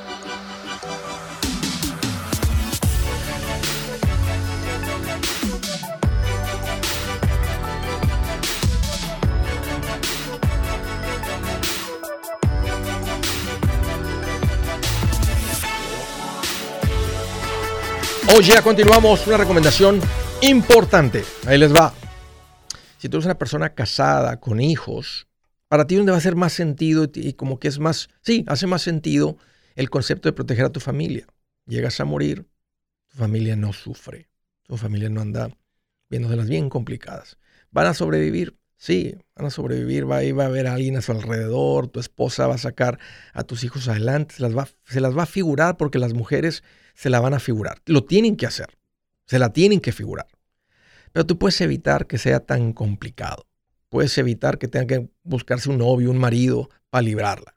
Oye, 18.33 18.53
ya 18.53 18.61
continuamos. 18.61 19.27
Una 19.27 19.35
recomendación 19.35 19.99
importante. 20.41 21.25
Ahí 21.45 21.57
les 21.57 21.73
va. 21.73 21.93
Si 22.97 23.09
tú 23.09 23.17
eres 23.17 23.25
una 23.25 23.37
persona 23.37 23.73
casada 23.73 24.39
con 24.39 24.61
hijos, 24.61 25.27
para 25.67 25.85
ti 25.85 25.95
donde 25.95 26.11
va 26.11 26.15
a 26.15 26.19
hacer 26.19 26.37
más 26.37 26.53
sentido 26.53 27.09
y 27.13 27.33
como 27.33 27.59
que 27.59 27.67
es 27.67 27.79
más, 27.79 28.09
sí, 28.21 28.45
hace 28.47 28.67
más 28.67 28.83
sentido 28.83 29.37
el 29.75 29.89
concepto 29.89 30.29
de 30.29 30.33
proteger 30.33 30.63
a 30.63 30.71
tu 30.71 30.79
familia. 30.79 31.27
Llegas 31.65 31.99
a 31.99 32.05
morir, 32.05 32.47
tu 33.07 33.17
familia 33.17 33.57
no 33.57 33.73
sufre, 33.73 34.29
tu 34.63 34.77
familia 34.77 35.09
no 35.09 35.19
anda 35.19 35.49
las 36.09 36.47
bien 36.47 36.69
complicadas. 36.69 37.37
¿Van 37.69 37.87
a 37.87 37.93
sobrevivir? 37.93 38.57
Sí, 38.81 39.13
van 39.35 39.45
a 39.45 39.51
sobrevivir, 39.51 40.09
va, 40.09 40.15
a 40.15 40.47
haber 40.47 40.65
alguien 40.65 40.97
a 40.97 41.03
su 41.03 41.11
alrededor, 41.11 41.87
tu 41.89 41.99
esposa 41.99 42.47
va 42.47 42.55
a 42.55 42.57
sacar 42.57 42.97
a 43.31 43.43
tus 43.43 43.63
hijos 43.63 43.87
adelante, 43.87 44.33
se 44.33 44.41
las 44.41 44.57
va, 44.57 44.67
se 44.85 44.99
las 44.99 45.15
va 45.15 45.21
a 45.21 45.27
figurar 45.27 45.77
porque 45.77 45.99
las 45.99 46.15
mujeres 46.15 46.63
se 46.95 47.11
la 47.11 47.19
van 47.19 47.35
a 47.35 47.39
figurar. 47.39 47.79
Lo 47.85 48.05
tienen 48.05 48.35
que 48.35 48.47
hacer. 48.47 48.79
Se 49.27 49.37
la 49.37 49.53
tienen 49.53 49.81
que 49.81 49.91
figurar. 49.91 50.25
Pero 51.11 51.27
tú 51.27 51.37
puedes 51.37 51.61
evitar 51.61 52.07
que 52.07 52.17
sea 52.17 52.39
tan 52.39 52.73
complicado. 52.73 53.45
Puedes 53.89 54.17
evitar 54.17 54.57
que 54.57 54.67
tengan 54.67 54.87
que 54.87 55.09
buscarse 55.21 55.69
un 55.69 55.77
novio, 55.77 56.09
un 56.09 56.17
marido 56.17 56.71
para 56.89 57.03
librarla. 57.03 57.55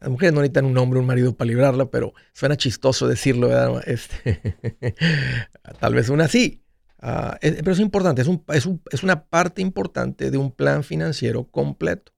Las 0.00 0.10
mujeres 0.10 0.34
no 0.34 0.40
necesitan 0.40 0.64
un 0.64 0.76
hombre, 0.78 0.98
un 0.98 1.06
marido 1.06 1.36
para 1.36 1.46
librarla, 1.46 1.90
pero 1.90 2.12
suena 2.32 2.56
chistoso 2.56 3.06
decirlo, 3.06 3.50
¿verdad? 3.50 3.80
Este, 3.86 4.56
tal 5.78 5.94
vez 5.94 6.08
una 6.08 6.26
sí. 6.26 6.61
Ah, 7.04 7.36
pero 7.40 7.72
es 7.72 7.80
importante, 7.80 8.22
es, 8.22 8.28
es 8.92 9.02
una 9.02 9.24
parte 9.24 9.60
importante 9.60 10.30
de 10.30 10.38
un 10.38 10.52
plan 10.52 10.84
financiero 10.84 11.44
completo. 11.50 12.12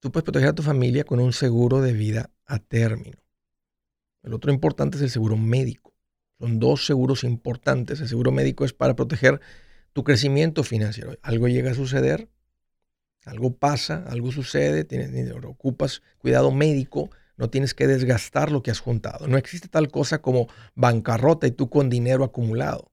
Tú 0.00 0.10
puedes 0.10 0.24
proteger 0.24 0.48
a 0.48 0.54
tu 0.54 0.64
familia 0.64 1.04
con 1.04 1.20
un 1.20 1.32
seguro 1.32 1.80
de 1.80 1.92
vida 1.92 2.30
a 2.44 2.58
término. 2.58 3.18
El 4.24 4.34
otro 4.34 4.52
importante 4.52 4.96
es 4.96 5.02
el 5.02 5.10
seguro 5.10 5.36
médico. 5.36 5.94
Son 6.40 6.58
dos 6.58 6.84
seguros 6.84 7.22
importantes. 7.22 8.00
El 8.00 8.08
seguro 8.08 8.32
médico 8.32 8.64
es 8.64 8.72
para 8.72 8.96
proteger 8.96 9.40
tu 9.92 10.02
crecimiento 10.02 10.64
financiero. 10.64 11.16
Algo 11.22 11.46
llega 11.46 11.70
a 11.70 11.74
suceder, 11.74 12.28
algo 13.24 13.56
pasa, 13.56 14.04
algo 14.08 14.32
sucede, 14.32 14.82
tienes, 14.82 15.32
ocupas 15.44 16.02
cuidado 16.18 16.50
médico, 16.50 17.10
no 17.42 17.50
tienes 17.50 17.74
que 17.74 17.88
desgastar 17.88 18.52
lo 18.52 18.62
que 18.62 18.70
has 18.70 18.78
juntado. 18.78 19.26
No 19.26 19.36
existe 19.36 19.66
tal 19.66 19.90
cosa 19.90 20.22
como 20.22 20.46
bancarrota 20.76 21.48
y 21.48 21.50
tú 21.50 21.68
con 21.70 21.90
dinero 21.90 22.22
acumulado. 22.22 22.92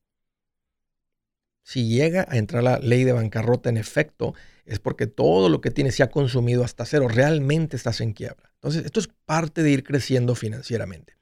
Si 1.61 1.87
llega 1.87 2.25
a 2.27 2.37
entrar 2.37 2.63
la 2.63 2.79
ley 2.79 3.03
de 3.03 3.11
bancarrota 3.11 3.69
en 3.69 3.77
efecto, 3.77 4.33
es 4.65 4.79
porque 4.79 5.05
todo 5.05 5.49
lo 5.49 5.61
que 5.61 5.69
tienes 5.69 5.93
se 5.93 6.01
ha 6.01 6.09
consumido 6.09 6.63
hasta 6.63 6.83
cero. 6.85 7.07
Realmente 7.07 7.77
estás 7.77 8.01
en 8.01 8.13
quiebra. 8.13 8.51
Entonces, 8.55 8.85
esto 8.85 8.99
es 8.99 9.07
parte 9.27 9.61
de 9.61 9.69
ir 9.69 9.83
creciendo 9.83 10.33
financieramente. 10.33 11.13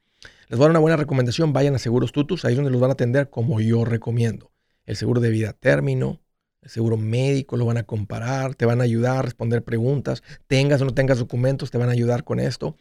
Les 0.48 0.56
voy 0.56 0.64
a 0.64 0.68
dar 0.68 0.70
una 0.70 0.78
buena 0.78 0.96
recomendación, 0.96 1.52
vayan 1.52 1.74
a 1.74 1.78
Seguros 1.78 2.12
Tutus, 2.12 2.46
ahí 2.46 2.52
es 2.52 2.56
donde 2.56 2.70
los 2.70 2.80
van 2.80 2.92
a 2.92 2.94
atender 2.94 3.28
como 3.28 3.60
yo 3.60 3.84
recomiendo. 3.84 4.52
El 4.86 4.96
seguro 4.96 5.20
de 5.20 5.28
vida 5.28 5.52
término, 5.52 6.22
el 6.62 6.70
seguro 6.70 6.96
médico, 6.96 7.58
lo 7.58 7.66
van 7.66 7.76
a 7.76 7.82
comparar, 7.82 8.54
te 8.54 8.64
van 8.64 8.80
a 8.80 8.84
ayudar 8.84 9.18
a 9.18 9.22
responder 9.22 9.62
preguntas, 9.64 10.22
tengas 10.46 10.80
o 10.80 10.86
no 10.86 10.94
tengas 10.94 11.18
documentos, 11.18 11.70
te 11.70 11.76
van 11.76 11.90
a 11.90 11.92
ayudar 11.92 12.24
con 12.24 12.40
esto. 12.40 12.74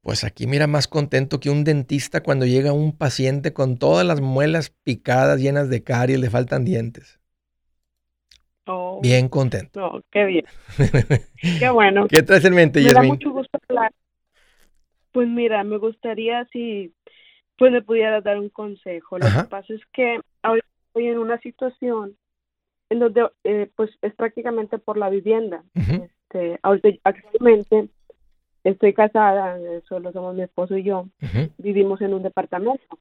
Pues 0.02 0.24
aquí 0.24 0.48
mira 0.48 0.68
más 0.68 0.88
contento 0.88 1.40
que 1.40 1.50
un 1.50 1.64
dentista 1.64 2.24
cuando 2.24 2.46
llega 2.46 2.74
un 2.74 2.98
paciente 2.98 3.54
con 3.54 3.78
todas 3.78 4.06
las 4.06 4.22
muelas 4.22 4.70
picadas, 4.70 5.40
llenas 5.40 5.70
de 5.70 5.84
caries, 5.84 6.20
le 6.20 6.30
faltan 6.30 6.66
dientes. 6.66 7.20
Oh, 8.96 9.02
bien 9.02 9.28
contento. 9.28 9.80
No, 9.80 10.02
qué 10.12 10.26
bien. 10.26 10.46
qué 11.60 11.70
bueno. 11.70 12.08
¿Qué 12.08 12.22
traes 12.22 12.46
en 12.46 12.54
mente, 12.54 12.82
Me 12.82 12.94
da 12.94 13.02
mucho 13.02 13.32
gusto 13.32 13.58
hablar. 13.68 13.92
Pues 15.12 15.28
mira, 15.28 15.64
me 15.64 15.78
gustaría 15.78 16.46
si 16.52 16.94
pues 17.58 17.72
me 17.72 17.82
pudieras 17.82 18.24
dar 18.24 18.40
un 18.40 18.50
consejo. 18.50 19.18
Lo 19.18 19.26
que 19.26 19.48
pasa 19.50 19.74
es 19.74 19.82
que 19.94 20.20
ahora 20.42 20.62
estoy 20.88 21.08
en 21.08 21.18
una 21.18 21.40
situación 21.40 22.16
en 22.90 23.00
donde 23.00 23.28
eh, 23.44 23.72
pues 23.76 23.90
es 24.02 24.14
prácticamente 24.14 24.78
por 24.78 24.98
la 24.98 25.10
vivienda. 25.10 25.64
este, 25.76 26.60
ahorita, 26.62 26.90
actualmente 27.04 27.90
estoy 28.64 28.94
casada, 28.94 29.58
solo 29.88 30.12
somos 30.12 30.36
mi 30.36 30.44
esposo 30.44 30.78
y 30.78 30.84
yo, 30.84 31.08
vivimos 31.58 32.02
en 32.02 32.14
un 32.14 32.24
departamento. 32.24 33.00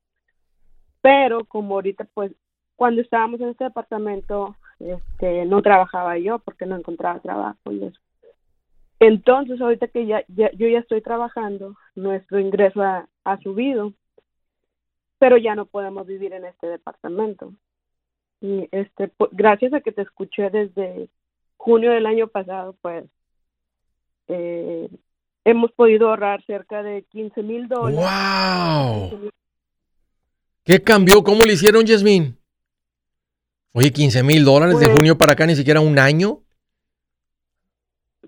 Pero 1.02 1.44
como 1.44 1.74
ahorita, 1.74 2.06
pues, 2.14 2.32
cuando 2.76 3.02
estábamos 3.02 3.40
en 3.40 3.48
este 3.50 3.64
departamento, 3.64 4.56
este, 4.82 5.44
no 5.44 5.62
trabajaba 5.62 6.18
yo 6.18 6.38
porque 6.40 6.66
no 6.66 6.76
encontraba 6.76 7.20
trabajo 7.20 7.70
y 7.70 7.84
eso. 7.84 8.00
Entonces, 8.98 9.60
ahorita 9.60 9.88
que 9.88 10.06
ya, 10.06 10.24
yo 10.28 10.68
ya 10.68 10.78
estoy 10.78 11.00
trabajando, 11.00 11.76
nuestro 11.94 12.38
ingreso 12.38 12.82
ha, 12.82 13.38
subido, 13.42 13.92
pero 15.18 15.36
ya 15.36 15.54
no 15.54 15.66
podemos 15.66 16.06
vivir 16.06 16.32
en 16.32 16.44
este 16.44 16.68
departamento. 16.68 17.52
Y 18.40 18.68
este, 18.70 19.10
gracias 19.32 19.72
a 19.72 19.80
que 19.80 19.92
te 19.92 20.02
escuché 20.02 20.50
desde 20.50 21.08
junio 21.56 21.90
del 21.92 22.06
año 22.06 22.28
pasado, 22.28 22.76
pues 22.80 23.04
eh, 24.28 24.88
hemos 25.44 25.72
podido 25.72 26.10
ahorrar 26.10 26.44
cerca 26.44 26.82
de 26.82 27.02
15 27.10 27.42
mil 27.42 27.68
dólares. 27.68 28.08
¡Wow! 29.10 29.30
¿Qué 30.64 30.80
cambió? 30.80 31.24
¿Cómo 31.24 31.42
le 31.42 31.54
hicieron, 31.54 31.84
Yasmín? 31.84 32.38
Oye, 33.72 33.92
15 33.92 34.22
mil 34.22 34.44
dólares 34.44 34.78
de 34.78 34.86
pues 34.86 34.96
junio 34.96 35.18
para 35.18 35.32
acá, 35.32 35.46
ni 35.46 35.54
siquiera 35.54 35.80
un 35.80 35.98
año. 35.98 36.40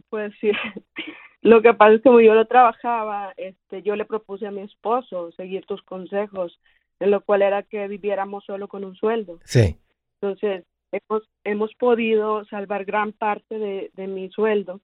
Pues 0.09 0.33
sí. 0.41 0.51
Lo 1.43 1.61
que 1.61 1.75
pasa 1.75 1.93
es 1.93 1.99
que 1.99 2.09
como 2.09 2.21
yo 2.21 2.35
lo 2.35 2.47
trabajaba, 2.47 3.35
este, 3.37 3.83
yo 3.83 3.97
le 3.97 4.07
propuse 4.07 4.47
a 4.47 4.51
mi 4.51 4.63
esposo 4.63 5.31
seguir 5.33 5.67
tus 5.67 5.83
consejos, 5.83 6.59
en 7.01 7.11
lo 7.11 7.21
cual 7.21 7.43
era 7.43 7.63
que 7.63 7.87
viviéramos 7.87 8.45
solo 8.47 8.67
con 8.67 8.83
un 8.83 8.97
sueldo. 8.97 9.39
Sí. 9.45 9.77
Entonces, 10.23 10.65
hemos, 10.91 11.23
hemos 11.45 11.75
podido 11.75 12.47
salvar 12.47 12.87
gran 12.87 13.13
parte 13.13 13.59
de, 13.59 13.91
de 13.95 14.07
mi 14.07 14.31
sueldo 14.31 14.81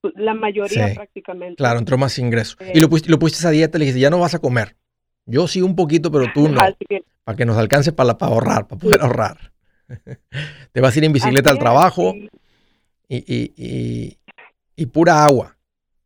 pues, 0.00 0.14
la 0.16 0.34
mayoría 0.34 0.94
prácticamente. 0.94 1.56
Claro, 1.56 1.78
entró 1.78 1.98
más 1.98 2.18
ingreso. 2.18 2.56
y 2.72 2.80
lo 2.80 2.88
pusiste, 2.88 3.10
lo 3.10 3.18
pusiste 3.18 3.46
a 3.46 3.50
dieta, 3.50 3.78
le 3.78 3.84
dijiste, 3.84 4.00
ya 4.00 4.10
no 4.10 4.18
vas 4.18 4.34
a 4.34 4.38
comer. 4.38 4.76
Yo 5.26 5.48
sí 5.48 5.62
un 5.62 5.74
poquito, 5.74 6.10
pero 6.10 6.26
tú 6.32 6.48
no. 6.48 6.60
para 7.24 7.36
que 7.36 7.46
nos 7.46 7.56
alcance 7.56 7.92
para, 7.92 8.18
para 8.18 8.32
ahorrar, 8.32 8.68
para 8.68 8.80
poder 8.80 9.00
ahorrar. 9.02 9.53
Te 10.72 10.80
vas 10.80 10.94
a 10.94 10.98
ir 10.98 11.04
en 11.04 11.12
bicicleta 11.12 11.50
al 11.50 11.58
trabajo 11.58 12.14
y, 13.08 13.16
y, 13.16 13.52
y, 13.56 14.18
y, 14.76 14.86
pura 14.86 15.24
agua. 15.24 15.56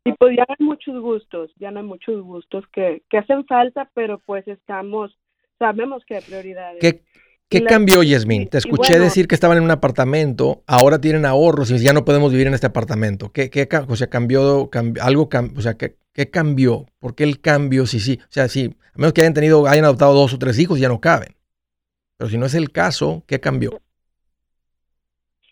Y 0.05 0.13
pues 0.13 0.37
ya 0.37 0.45
no 0.49 0.55
hay 0.59 0.67
muchos 0.67 1.01
gustos, 1.01 1.51
ya 1.57 1.71
no 1.71 1.81
hay 1.81 1.87
muchos 1.87 2.23
gustos 2.23 2.65
que, 2.73 3.03
que 3.11 3.19
hacen 3.19 3.45
falta, 3.47 3.91
pero 3.95 4.19
pues 4.21 4.47
estamos, 4.49 5.17
sabemos 5.59 6.05
que 6.07 6.17
hay 6.17 6.23
prioridades. 6.23 6.81
¿Qué, 6.81 7.03
¿Qué 7.51 7.65
cambió, 7.65 8.03
Yasmin? 8.03 8.49
Te 8.49 8.59
escuché 8.59 8.99
decir 8.99 9.27
que 9.27 9.35
estaban 9.35 9.57
en 9.57 9.65
un 9.65 9.71
apartamento, 9.71 10.63
ahora 10.67 11.01
tienen 11.01 11.25
ahorros 11.25 11.71
y 11.71 11.79
ya 11.79 11.95
no 11.95 12.05
podemos 12.05 12.31
vivir 12.31 12.47
en 12.47 12.53
este 12.53 12.67
apartamento. 12.67 13.33
¿Qué, 13.33 13.49
qué 13.49 13.67
o 13.89 13.97
sea, 13.97 14.09
cambió, 14.09 14.69
algo, 15.01 15.29
o 15.57 15.61
sea, 15.63 15.75
¿qué, 15.79 15.97
¿qué, 16.13 16.31
cambió? 16.31 16.85
¿Por 16.99 17.15
qué 17.15 17.25
el 17.25 17.41
cambio? 17.41 17.87
Sí, 17.87 18.01
sí, 18.01 18.19
o 18.23 18.27
sea, 18.29 18.49
sí, 18.49 18.77
a 18.93 18.99
menos 18.99 19.15
que 19.15 19.23
hayan 19.23 19.33
tenido, 19.33 19.67
hayan 19.67 19.87
adoptado 19.87 20.13
dos 20.13 20.35
o 20.35 20.39
tres 20.39 20.59
hijos, 20.59 20.79
ya 20.79 20.89
no 20.89 21.01
caben. 21.01 21.38
Pero 22.19 22.29
si 22.29 22.37
no 22.37 22.47
es 22.47 22.55
el 22.55 22.71
caso, 22.71 23.23
¿qué 23.27 23.41
cambió? 23.41 23.81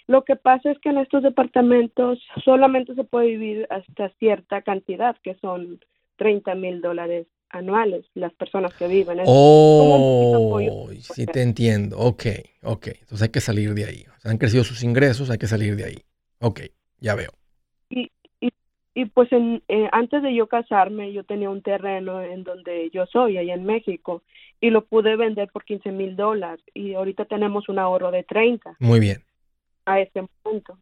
Lo 0.08 0.24
que 0.24 0.36
pasa 0.36 0.70
es 0.70 0.78
que 0.80 0.90
en 0.90 0.98
estos 0.98 1.22
departamentos 1.22 2.18
solamente 2.44 2.94
se 2.94 3.04
puede 3.04 3.28
vivir 3.28 3.66
hasta 3.70 4.10
cierta 4.18 4.62
cantidad, 4.62 5.16
que 5.22 5.36
son 5.36 5.80
30 6.16 6.54
mil 6.54 6.80
dólares 6.80 7.26
anuales, 7.50 8.04
las 8.14 8.32
personas 8.34 8.74
que 8.74 8.88
viven. 8.88 9.18
oh, 9.24 10.90
sí 10.92 11.26
te 11.26 11.42
entiendo. 11.42 11.98
Ok, 11.98 12.26
ok. 12.62 12.88
Entonces 12.88 13.22
hay 13.22 13.28
que 13.30 13.40
salir 13.40 13.74
de 13.74 13.84
ahí. 13.84 14.04
han 14.24 14.38
crecido 14.38 14.64
sus 14.64 14.82
ingresos, 14.82 15.30
hay 15.30 15.38
que 15.38 15.46
salir 15.46 15.76
de 15.76 15.84
ahí. 15.84 15.96
Ok, 16.40 16.60
ya 16.98 17.14
veo. 17.14 17.30
Y, 18.96 19.04
pues 19.04 19.30
en, 19.30 19.62
eh, 19.68 19.88
antes 19.92 20.22
de 20.22 20.34
yo 20.34 20.46
casarme, 20.46 21.12
yo 21.12 21.22
tenía 21.22 21.50
un 21.50 21.60
terreno 21.60 22.22
en 22.22 22.44
donde 22.44 22.88
yo 22.90 23.04
soy, 23.06 23.36
allá 23.36 23.52
en 23.52 23.64
México, 23.64 24.22
y 24.60 24.70
lo 24.70 24.86
pude 24.86 25.16
vender 25.16 25.50
por 25.52 25.64
15 25.64 25.92
mil 25.92 26.16
dólares. 26.16 26.64
Y 26.72 26.94
ahorita 26.94 27.26
tenemos 27.26 27.68
un 27.68 27.78
ahorro 27.78 28.10
de 28.10 28.24
30. 28.24 28.76
Muy 28.80 28.98
bien 28.98 29.22
a 29.86 30.00
este 30.00 30.22
punto. 30.42 30.76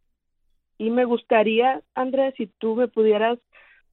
Y 0.77 0.89
me 0.89 1.05
gustaría, 1.05 1.81
Andrés, 1.93 2.33
si 2.35 2.47
tú 2.47 2.75
me 2.75 2.89
pudieras 2.89 3.39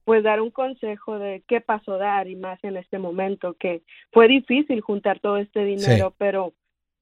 pues 0.03 0.21
dar 0.21 0.41
un 0.41 0.51
consejo 0.51 1.17
de 1.17 1.43
qué 1.47 1.61
pasó 1.61 1.97
dar 1.97 2.27
y 2.27 2.35
más 2.35 2.61
en 2.65 2.75
este 2.75 2.99
momento, 2.99 3.55
que 3.57 3.83
fue 4.11 4.27
difícil 4.27 4.81
juntar 4.81 5.21
todo 5.21 5.37
este 5.37 5.63
dinero, 5.63 6.13
pero 6.17 6.51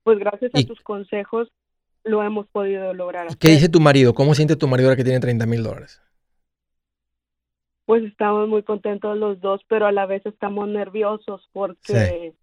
pues 0.04 0.20
gracias 0.20 0.52
a 0.54 0.62
tus 0.62 0.80
consejos 0.82 1.52
lo 2.04 2.22
hemos 2.22 2.46
podido 2.48 2.94
lograr. 2.94 3.36
¿Qué 3.40 3.48
dice 3.48 3.70
tu 3.70 3.80
marido? 3.80 4.14
¿Cómo 4.14 4.36
siente 4.36 4.56
tu 4.56 4.68
marido 4.68 4.90
ahora 4.90 4.98
que 4.98 5.04
tiene 5.04 5.20
30 5.20 5.48
mil 5.48 5.64
dólares? 5.64 6.00
Pues 7.92 8.06
estamos 8.06 8.48
muy 8.48 8.64
contentos 8.64 9.18
los 9.18 9.42
dos, 9.42 9.60
pero 9.68 9.86
a 9.86 9.92
la 9.92 10.06
vez 10.06 10.26
estamos 10.26 10.66
nerviosos 10.70 11.50
porque 11.52 12.34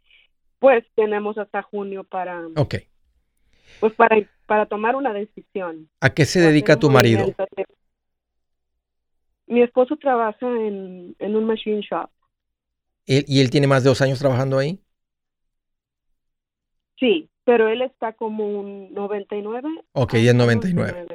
pues 0.58 0.84
tenemos 0.94 1.38
hasta 1.38 1.62
junio 1.62 2.04
para... 2.04 2.46
Ok. 2.54 2.74
Pues 3.80 3.94
para 3.94 4.28
para 4.44 4.66
tomar 4.66 4.94
una 4.94 5.14
decisión. 5.14 5.88
¿A 6.02 6.10
qué 6.10 6.26
se 6.26 6.40
dedica 6.40 6.78
tu 6.78 6.90
marido? 6.90 7.34
Mi 9.46 9.62
esposo 9.62 9.96
trabaja 9.96 10.46
en, 10.46 11.16
un 11.18 11.44
machine 11.46 11.80
shop. 11.80 12.10
¿Y 13.06 13.40
él 13.40 13.48
tiene 13.48 13.66
más 13.66 13.84
de 13.84 13.88
dos 13.88 14.02
años 14.02 14.18
trabajando 14.18 14.58
ahí? 14.58 14.78
Sí, 16.98 17.30
pero 17.44 17.70
él 17.70 17.80
está 17.80 18.12
como 18.12 18.46
un 18.46 18.92
99. 18.92 19.66
Ok, 19.92 20.12
y 20.12 20.28
es 20.28 20.34
99. 20.34 21.06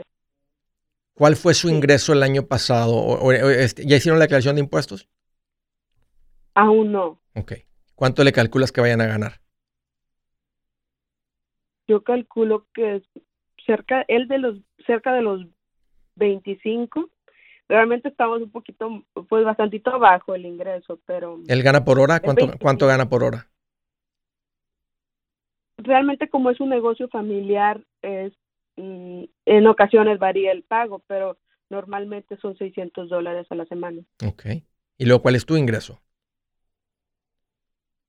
¿Cuál 1.13 1.35
fue 1.35 1.53
su 1.53 1.69
ingreso 1.69 2.13
el 2.13 2.23
año 2.23 2.47
pasado? 2.47 3.31
Este, 3.31 3.85
¿Ya 3.85 3.97
hicieron 3.97 4.19
la 4.19 4.25
declaración 4.25 4.55
de 4.55 4.61
impuestos? 4.61 5.09
Aún 6.55 6.91
no. 6.91 7.21
Ok. 7.35 7.53
¿Cuánto 7.95 8.23
le 8.23 8.31
calculas 8.31 8.71
que 8.71 8.81
vayan 8.81 9.01
a 9.01 9.05
ganar? 9.05 9.43
yo 11.87 12.03
calculo 12.03 12.65
que 12.73 12.97
es 12.97 13.03
cerca, 13.65 14.03
él 14.07 14.27
de 14.27 14.39
los, 14.39 14.57
cerca 14.85 15.13
de 15.13 15.21
los 15.21 15.45
25. 16.15 17.09
Realmente 17.67 18.09
estamos 18.09 18.41
un 18.41 18.51
poquito, 18.51 19.03
pues 19.29 19.45
bastantito 19.45 19.97
bajo 19.99 20.35
el 20.35 20.45
ingreso, 20.45 20.99
pero... 21.05 21.39
¿Él 21.47 21.63
gana 21.63 21.83
por 21.83 21.99
hora? 21.99 22.19
¿Cuánto, 22.19 22.51
¿cuánto 22.59 22.87
gana 22.87 23.09
por 23.09 23.23
hora? 23.23 23.47
Realmente 25.77 26.29
como 26.29 26.49
es 26.49 26.59
un 26.59 26.69
negocio 26.69 27.07
familiar, 27.09 27.81
es 28.01 28.33
en 28.75 29.67
ocasiones 29.67 30.19
varía 30.19 30.51
el 30.51 30.63
pago, 30.63 30.99
pero 31.07 31.37
normalmente 31.69 32.37
son 32.37 32.57
600 32.57 33.09
dólares 33.09 33.47
a 33.49 33.55
la 33.55 33.65
semana. 33.65 34.01
Ok. 34.25 34.45
¿Y 34.97 35.05
luego 35.05 35.21
cuál 35.21 35.35
es 35.35 35.45
tu 35.45 35.57
ingreso? 35.57 36.01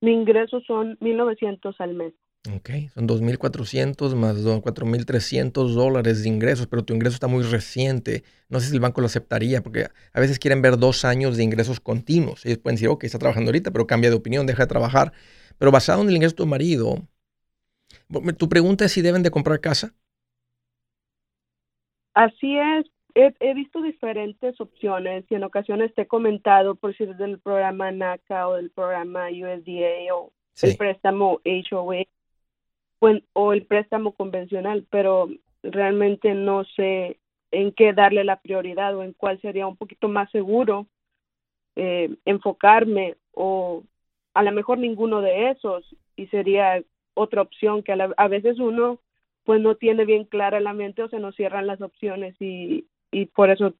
Mi 0.00 0.12
ingreso 0.12 0.60
son 0.66 0.98
1.900 1.00 1.74
al 1.78 1.94
mes. 1.94 2.12
Ok, 2.54 2.68
son 2.92 3.08
2.400 3.08 4.14
más 4.14 4.36
4.300 4.36 5.74
dólares 5.74 6.22
de 6.22 6.28
ingresos, 6.28 6.66
pero 6.66 6.84
tu 6.84 6.92
ingreso 6.92 7.14
está 7.14 7.26
muy 7.26 7.42
reciente. 7.42 8.22
No 8.50 8.60
sé 8.60 8.68
si 8.68 8.74
el 8.74 8.80
banco 8.80 9.00
lo 9.00 9.06
aceptaría, 9.06 9.62
porque 9.62 9.88
a 10.12 10.20
veces 10.20 10.38
quieren 10.38 10.60
ver 10.60 10.76
dos 10.76 11.06
años 11.06 11.38
de 11.38 11.42
ingresos 11.42 11.80
continuos. 11.80 12.44
Ellos 12.44 12.58
pueden 12.58 12.76
decir, 12.76 12.88
ok, 12.88 13.04
está 13.04 13.18
trabajando 13.18 13.48
ahorita, 13.48 13.70
pero 13.70 13.86
cambia 13.86 14.10
de 14.10 14.16
opinión, 14.16 14.46
deja 14.46 14.64
de 14.64 14.68
trabajar. 14.68 15.14
Pero 15.56 15.72
basado 15.72 16.02
en 16.02 16.10
el 16.10 16.16
ingreso 16.16 16.34
de 16.34 16.36
tu 16.36 16.46
marido, 16.46 17.08
tu 18.36 18.48
pregunta 18.50 18.84
es 18.84 18.92
si 18.92 19.00
deben 19.00 19.22
de 19.22 19.30
comprar 19.30 19.60
casa. 19.62 19.94
Así 22.14 22.58
es. 22.58 22.86
He, 23.16 23.54
visto 23.54 23.80
diferentes 23.80 24.60
opciones 24.60 25.24
y 25.30 25.36
en 25.36 25.44
ocasiones 25.44 25.94
te 25.94 26.02
he 26.02 26.06
comentado 26.08 26.74
por 26.74 26.96
si 26.96 27.04
es 27.04 27.16
del 27.16 27.38
programa 27.38 27.92
NACA 27.92 28.48
o 28.48 28.54
del 28.54 28.70
programa 28.70 29.28
USDA 29.28 30.12
o 30.12 30.32
el 30.62 30.76
préstamo 30.76 31.40
HOA 31.44 32.04
o 33.34 33.52
el 33.52 33.66
préstamo 33.66 34.12
convencional, 34.12 34.84
pero 34.90 35.28
realmente 35.62 36.34
no 36.34 36.64
sé 36.64 37.18
en 37.52 37.72
qué 37.72 37.92
darle 37.92 38.24
la 38.24 38.40
prioridad 38.40 38.96
o 38.96 39.04
en 39.04 39.12
cuál 39.12 39.40
sería 39.40 39.68
un 39.68 39.76
poquito 39.76 40.08
más 40.08 40.28
seguro 40.32 40.88
eh, 41.76 42.16
enfocarme 42.24 43.16
o 43.32 43.84
a 44.34 44.42
lo 44.42 44.52
mejor 44.52 44.78
ninguno 44.78 45.20
de 45.20 45.50
esos 45.50 45.84
y 46.16 46.26
sería 46.28 46.82
otra 47.14 47.42
opción 47.42 47.82
que 47.82 47.92
a, 47.92 48.28
veces 48.28 48.58
uno 48.58 48.98
pues 49.44 49.60
no 49.60 49.76
tiene 49.76 50.04
bien 50.04 50.24
clara 50.24 50.60
la 50.60 50.72
mente 50.72 51.02
o 51.02 51.08
se 51.08 51.18
nos 51.18 51.36
cierran 51.36 51.66
las 51.66 51.80
opciones 51.80 52.34
y, 52.40 52.86
y 53.10 53.26
por 53.26 53.50
eso 53.50 53.74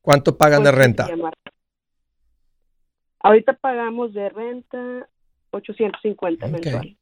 ¿Cuánto 0.00 0.38
pagan 0.38 0.62
de 0.62 0.70
renta? 0.70 1.08
Ahorita 3.18 3.54
pagamos 3.54 4.14
de 4.14 4.28
renta 4.28 5.08
850 5.50 6.46
mensual 6.46 6.96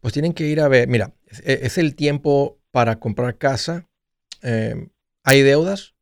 pues 0.00 0.12
tienen 0.12 0.32
que 0.32 0.46
ir 0.46 0.60
a 0.60 0.68
ver, 0.68 0.88
mira, 0.88 1.14
es, 1.44 1.78
el 1.78 1.94
tiempo 1.94 2.58
para 2.70 2.98
comprar 2.98 3.38
casa. 3.38 3.88
Em, 4.42 4.90
¿Hay 5.22 5.42
deudas? 5.42 5.94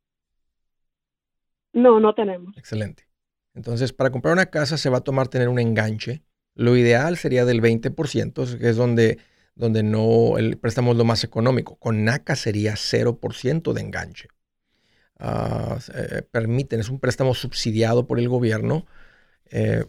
No, 1.73 2.01
no 2.01 2.15
tenemos. 2.15 2.57
Excelente. 2.57 3.09
Entonces, 3.55 3.93
para 3.93 4.11
comprar 4.11 4.33
una 4.33 4.47
casa 4.47 4.77
se 4.77 4.91
va 4.91 4.99
a 4.99 5.05
tomar 5.05 5.29
tener 5.29 5.49
un 5.49 5.59
enganche. 5.59 6.23
Lo 6.55 6.77
ideal 6.77 7.17
sería 7.17 7.45
del 7.45 7.61
20%, 7.61 8.59
que 8.59 8.69
es 8.69 8.77
donde, 8.77 9.19
donde 9.55 9.83
no 9.83 10.39
el 10.39 10.57
préstamo 10.59 10.93
es 10.93 10.99
lo 10.99 11.05
más 11.05 11.25
económico. 11.25 11.77
Con 11.77 12.05
NACA 12.05 12.37
sería 12.37 12.75
0% 12.75 13.73
de 13.73 13.81
enganche. 13.81 14.29
Eh, 15.21 16.23
permiten, 16.31 16.81
es 16.81 16.89
un 16.89 17.01
préstamo 17.01 17.35
subsidiado 17.35 18.07
por 18.07 18.19
el 18.19 18.29
gobierno. 18.29 18.87
Eh, 19.51 19.85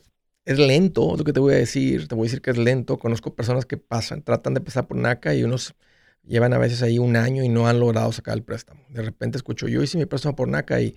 es 0.46 0.60
lento, 0.60 1.16
lo 1.18 1.24
que 1.24 1.34
te 1.34 1.40
voy 1.40 1.56
a 1.56 1.58
decir, 1.58 2.08
te 2.08 2.16
voy 2.16 2.26
a 2.26 2.28
decir 2.28 2.42
que 2.42 2.52
es 2.52 2.58
lento. 2.58 2.98
Conozco 3.00 3.36
personas 3.36 3.66
que 3.66 3.78
pasan, 3.78 4.22
tratan 4.22 4.54
de 4.54 4.62
pasar 4.62 4.88
por 4.88 4.98
NACA 4.98 5.34
y 5.36 5.44
unos 5.44 5.76
llevan 6.24 6.54
a 6.54 6.58
veces 6.58 6.82
ahí 6.82 7.00
un 7.00 7.16
año 7.16 7.44
y 7.44 7.50
no 7.50 7.68
han 7.68 7.80
logrado 7.80 8.12
sacar 8.12 8.36
el 8.36 8.44
préstamo. 8.44 8.84
De 8.90 9.02
repente 9.02 9.38
escucho, 9.38 9.68
yo 9.68 9.82
hice 9.84 9.98
mi 9.98 10.06
préstamo 10.06 10.36
por 10.36 10.48
NACA 10.48 10.82
y, 10.82 10.96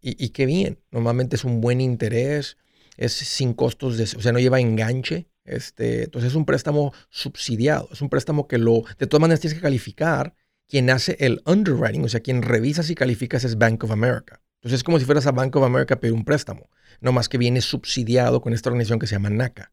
y, 0.00 0.30
qué 0.30 0.46
bien. 0.46 0.78
Normalmente 0.90 1.36
es 1.36 1.44
un 1.44 1.60
buen 1.60 1.80
interés, 1.80 2.56
es 2.96 3.12
sin 3.12 3.54
costos, 3.54 3.96
de, 3.96 4.04
o 4.04 4.22
sea, 4.22 4.32
no 4.32 4.38
lleva 4.38 4.60
enganche. 4.60 5.26
Este, 5.48 6.04
entonces 6.04 6.30
es 6.30 6.36
un 6.36 6.44
préstamo 6.44 6.92
subsidiado, 7.10 7.88
es 7.92 8.02
un 8.02 8.08
préstamo 8.08 8.46
que 8.46 8.58
lo, 8.58 8.84
de 8.98 9.06
todas 9.06 9.20
maneras 9.20 9.40
tienes 9.40 9.56
que 9.56 9.62
calificar. 9.62 10.34
Quien 10.70 10.90
hace 10.90 11.16
el 11.20 11.40
underwriting, 11.46 12.04
o 12.04 12.08
sea, 12.10 12.20
quien 12.20 12.42
revisa 12.42 12.82
si 12.82 12.94
calificas 12.94 13.42
es 13.42 13.56
Bank 13.56 13.84
of 13.84 13.90
America. 13.90 14.42
Entonces 14.56 14.80
es 14.80 14.84
como 14.84 14.98
si 14.98 15.06
fueras 15.06 15.26
a 15.26 15.32
Bank 15.32 15.56
of 15.56 15.64
America 15.64 15.94
a 15.94 16.00
pedir 16.00 16.12
un 16.12 16.26
préstamo 16.26 16.68
no 17.00 17.12
más 17.12 17.28
que 17.28 17.38
viene 17.38 17.60
subsidiado 17.60 18.40
con 18.40 18.52
esta 18.52 18.70
organización 18.70 18.98
que 18.98 19.06
se 19.06 19.14
llama 19.14 19.30
NACA. 19.30 19.72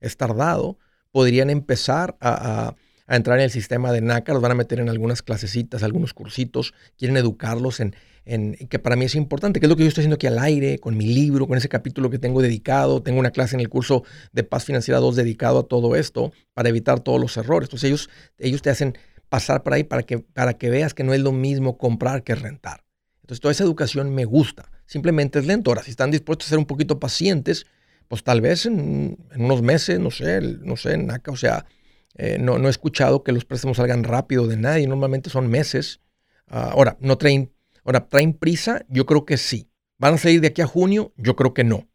Es 0.00 0.16
tardado, 0.16 0.78
podrían 1.10 1.50
empezar 1.50 2.16
a, 2.20 2.74
entrar 3.08 3.38
en 3.38 3.44
el 3.44 3.50
sistema 3.50 3.90
de 3.90 4.02
NACA, 4.02 4.34
los 4.34 4.42
van 4.42 4.52
a 4.52 4.54
meter 4.54 4.80
en 4.80 4.88
algunas 4.88 5.22
clasecitas, 5.22 5.82
algunos 5.82 6.12
cursitos, 6.12 6.74
quieren 6.96 7.16
educarlos 7.16 7.80
en, 7.80 7.96
en, 8.28 8.54
que 8.54 8.78
para 8.78 8.96
mí 8.96 9.04
es 9.04 9.14
importante, 9.14 9.60
que 9.60 9.66
es 9.66 9.70
lo 9.70 9.76
que 9.76 9.82
yo 9.82 9.88
estoy 9.88 10.02
haciendo 10.02 10.16
aquí 10.16 10.26
al 10.26 10.38
aire, 10.38 10.78
con 10.78 10.96
mi 10.96 11.06
libro, 11.06 11.46
con 11.46 11.58
ese 11.58 11.68
capítulo 11.68 12.10
que 12.10 12.18
tengo 12.18 12.42
dedicado, 12.42 13.02
tengo 13.02 13.18
una 13.18 13.30
clase 13.30 13.56
en 13.56 13.60
el 13.60 13.68
curso 13.68 14.04
de 14.32 14.44
Paz 14.44 14.64
Financiera 14.64 15.00
2 15.00 15.16
dedicado 15.16 15.60
a 15.60 15.62
todo 15.68 15.96
esto, 15.96 16.32
para 16.54 16.68
evitar 16.68 17.00
todos 17.00 17.20
los 17.20 17.36
errores. 17.36 17.68
Entonces 17.68 17.88
ellos, 17.88 18.10
ellos 18.38 18.62
te 18.62 18.70
hacen 18.70 18.96
pasar 19.28 19.62
por 19.62 19.74
ahí 19.74 19.84
para 19.84 20.02
que, 20.02 20.18
para 20.18 20.54
que 20.54 20.70
veas 20.70 20.94
que 20.94 21.04
no 21.04 21.14
es 21.14 21.20
lo 21.20 21.32
mismo 21.32 21.78
comprar 21.78 22.22
que 22.22 22.34
rentar. 22.34 22.84
Entonces 23.22 23.40
toda 23.40 23.52
esa 23.52 23.64
educación 23.64 24.14
me 24.14 24.24
gusta 24.24 24.70
simplemente 24.88 25.38
es 25.38 25.46
lento. 25.46 25.70
Ahora, 25.70 25.84
si 25.84 25.90
están 25.90 26.10
dispuestos 26.10 26.48
a 26.48 26.50
ser 26.50 26.58
un 26.58 26.66
poquito 26.66 26.98
pacientes, 26.98 27.66
pues 28.08 28.24
tal 28.24 28.40
vez 28.40 28.66
en, 28.66 29.18
unos 29.36 29.62
meses, 29.62 30.00
no 30.00 30.10
sé, 30.10 30.40
no 30.40 30.76
sé, 30.76 30.96
NACA, 30.96 31.30
o 31.30 31.36
sea, 31.36 31.66
eh, 32.14 32.38
no, 32.40 32.58
no, 32.58 32.66
he 32.66 32.70
escuchado 32.70 33.22
que 33.22 33.30
los 33.30 33.44
préstamos 33.44 33.76
salgan 33.76 34.02
rápido 34.02 34.48
de 34.48 34.56
nadie, 34.56 34.88
normalmente 34.88 35.30
son 35.30 35.48
meses. 35.48 36.00
Ah, 36.48 36.70
ahora, 36.72 36.96
no 37.00 37.18
traen, 37.18 37.52
ahora, 37.88 38.08
¿traen 38.08 38.34
prisa? 38.34 38.84
Yo 38.88 39.06
creo 39.06 39.24
que 39.24 39.36
sí. 39.36 39.70
¿Van 39.98 40.14
a 40.14 40.18
salir 40.18 40.40
de 40.40 40.48
aquí 40.48 40.62
a 40.62 40.66
junio? 40.66 41.12
Yo 41.16 41.36
creo 41.36 41.54
que 41.54 41.64
no. 41.64 41.88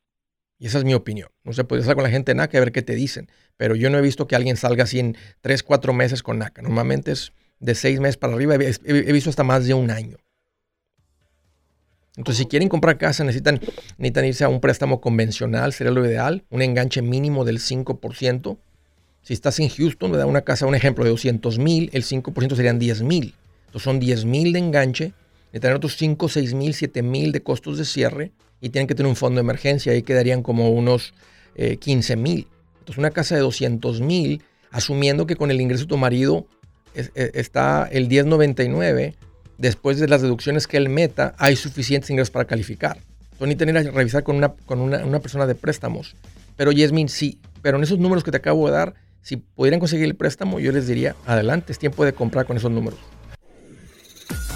Y 0.57 0.67
esa 0.67 0.79
es 0.79 0.83
mi 0.83 0.93
opinión. 0.93 1.29
No 1.43 1.53
se 1.53 1.63
puede 1.63 1.81
estar 1.81 1.95
con 1.95 2.03
la 2.03 2.09
gente 2.09 2.33
NACA 2.33 2.57
a 2.57 2.61
ver 2.61 2.71
qué 2.71 2.81
te 2.81 2.95
dicen. 2.95 3.29
Pero 3.57 3.75
yo 3.75 3.89
no 3.89 3.97
he 3.97 4.01
visto 4.01 4.27
que 4.27 4.35
alguien 4.35 4.57
salga 4.57 4.85
así 4.85 4.99
en 4.99 5.15
3, 5.41 5.61
4 5.61 5.93
meses 5.93 6.23
con 6.23 6.39
NACA. 6.39 6.61
Normalmente 6.61 7.11
es 7.11 7.31
de 7.59 7.75
6 7.75 7.99
meses 7.99 8.17
para 8.17 8.33
arriba. 8.33 8.55
He, 8.55 9.11
visto 9.13 9.29
hasta 9.29 9.43
más 9.43 9.65
de 9.65 9.73
un 9.73 9.91
año. 9.91 10.17
Entonces, 12.15 12.39
si 12.39 12.45
quieren 12.45 12.69
comprar 12.69 12.97
casa, 12.97 13.23
necesitan, 13.23 13.59
necesitan 13.97 14.25
irse 14.25 14.43
a 14.43 14.49
un 14.49 14.61
préstamo 14.61 15.01
convencional, 15.01 15.73
sería 15.73 15.91
lo 15.91 16.05
ideal. 16.05 16.43
Un 16.49 16.61
enganche 16.61 17.01
mínimo 17.01 17.45
del 17.45 17.59
5%. 17.59 18.57
Si 19.21 19.33
estás 19.33 19.59
en 19.59 19.69
Houston, 19.69 20.11
me 20.11 20.17
da 20.17 20.25
una 20.25 20.41
casa, 20.41 20.65
un 20.65 20.75
ejemplo 20.75 21.03
de 21.03 21.11
200 21.11 21.59
mil, 21.59 21.89
el 21.93 22.03
5% 22.03 22.55
serían 22.55 22.79
10 22.79 23.03
mil. 23.03 23.35
Entonces 23.67 23.83
son 23.83 23.99
10 23.99 24.25
mil 24.25 24.53
de 24.53 24.59
enganche, 24.59 25.13
necesitan 25.53 25.77
otros 25.77 25.97
5, 25.97 26.29
6 26.29 26.53
mil, 26.55 26.73
7 26.73 27.03
mil 27.03 27.31
de 27.31 27.43
costos 27.43 27.77
de 27.77 27.85
cierre 27.85 28.31
y 28.59 28.69
tienen 28.69 28.87
que 28.87 28.95
tener 28.95 29.09
un 29.09 29.15
fondo 29.15 29.35
de 29.35 29.41
emergencia. 29.41 29.93
Ahí 29.93 30.01
quedarían 30.01 30.41
como 30.41 30.71
unos 30.71 31.13
15 31.55 32.13
eh, 32.13 32.15
mil. 32.15 32.47
Entonces, 32.79 32.97
una 32.97 33.11
casa 33.11 33.35
de 33.35 33.41
200 33.41 34.01
mil, 34.01 34.41
asumiendo 34.71 35.27
que 35.27 35.35
con 35.35 35.51
el 35.51 35.61
ingreso 35.61 35.83
de 35.83 35.89
tu 35.89 35.97
marido 35.97 36.47
e, 36.95 37.31
está 37.35 37.87
el 37.91 38.09
1099, 38.09 39.15
después 39.57 39.99
de 39.99 40.07
las 40.07 40.21
deducciones 40.21 40.67
que 40.67 40.77
él 40.77 40.89
meta, 40.89 41.35
hay 41.37 41.55
suficientes 41.55 42.09
ingresos 42.09 42.31
para 42.31 42.45
calificar. 42.45 42.97
Entonces, 43.33 43.47
ni 43.47 43.55
tener 43.55 43.83
que 43.83 43.91
revisar 43.91 44.23
con, 44.23 44.37
una, 44.37 44.49
con 44.65 44.79
una, 44.79 45.19
persona 45.19 45.45
de 45.45 45.55
préstamos. 45.55 46.15
Pero 46.57 46.71
Yasmin 46.71 47.09
sí. 47.09 47.39
Pero 47.61 47.77
en 47.77 47.83
esos 47.83 47.99
números 47.99 48.23
que 48.23 48.31
te 48.31 48.37
acabo 48.37 48.65
de 48.67 48.73
dar, 48.73 48.95
si 49.21 49.37
pudieran 49.37 49.79
conseguir 49.79 50.05
el 50.05 50.15
préstamo, 50.15 50.59
yo 50.59 50.71
les 50.71 50.87
diría, 50.87 51.15
adelante, 51.25 51.71
es 51.71 51.79
tiempo 51.79 52.03
de 52.05 52.13
comprar 52.13 52.45
con 52.45 52.57
esos 52.57 52.71
números. 52.71 52.99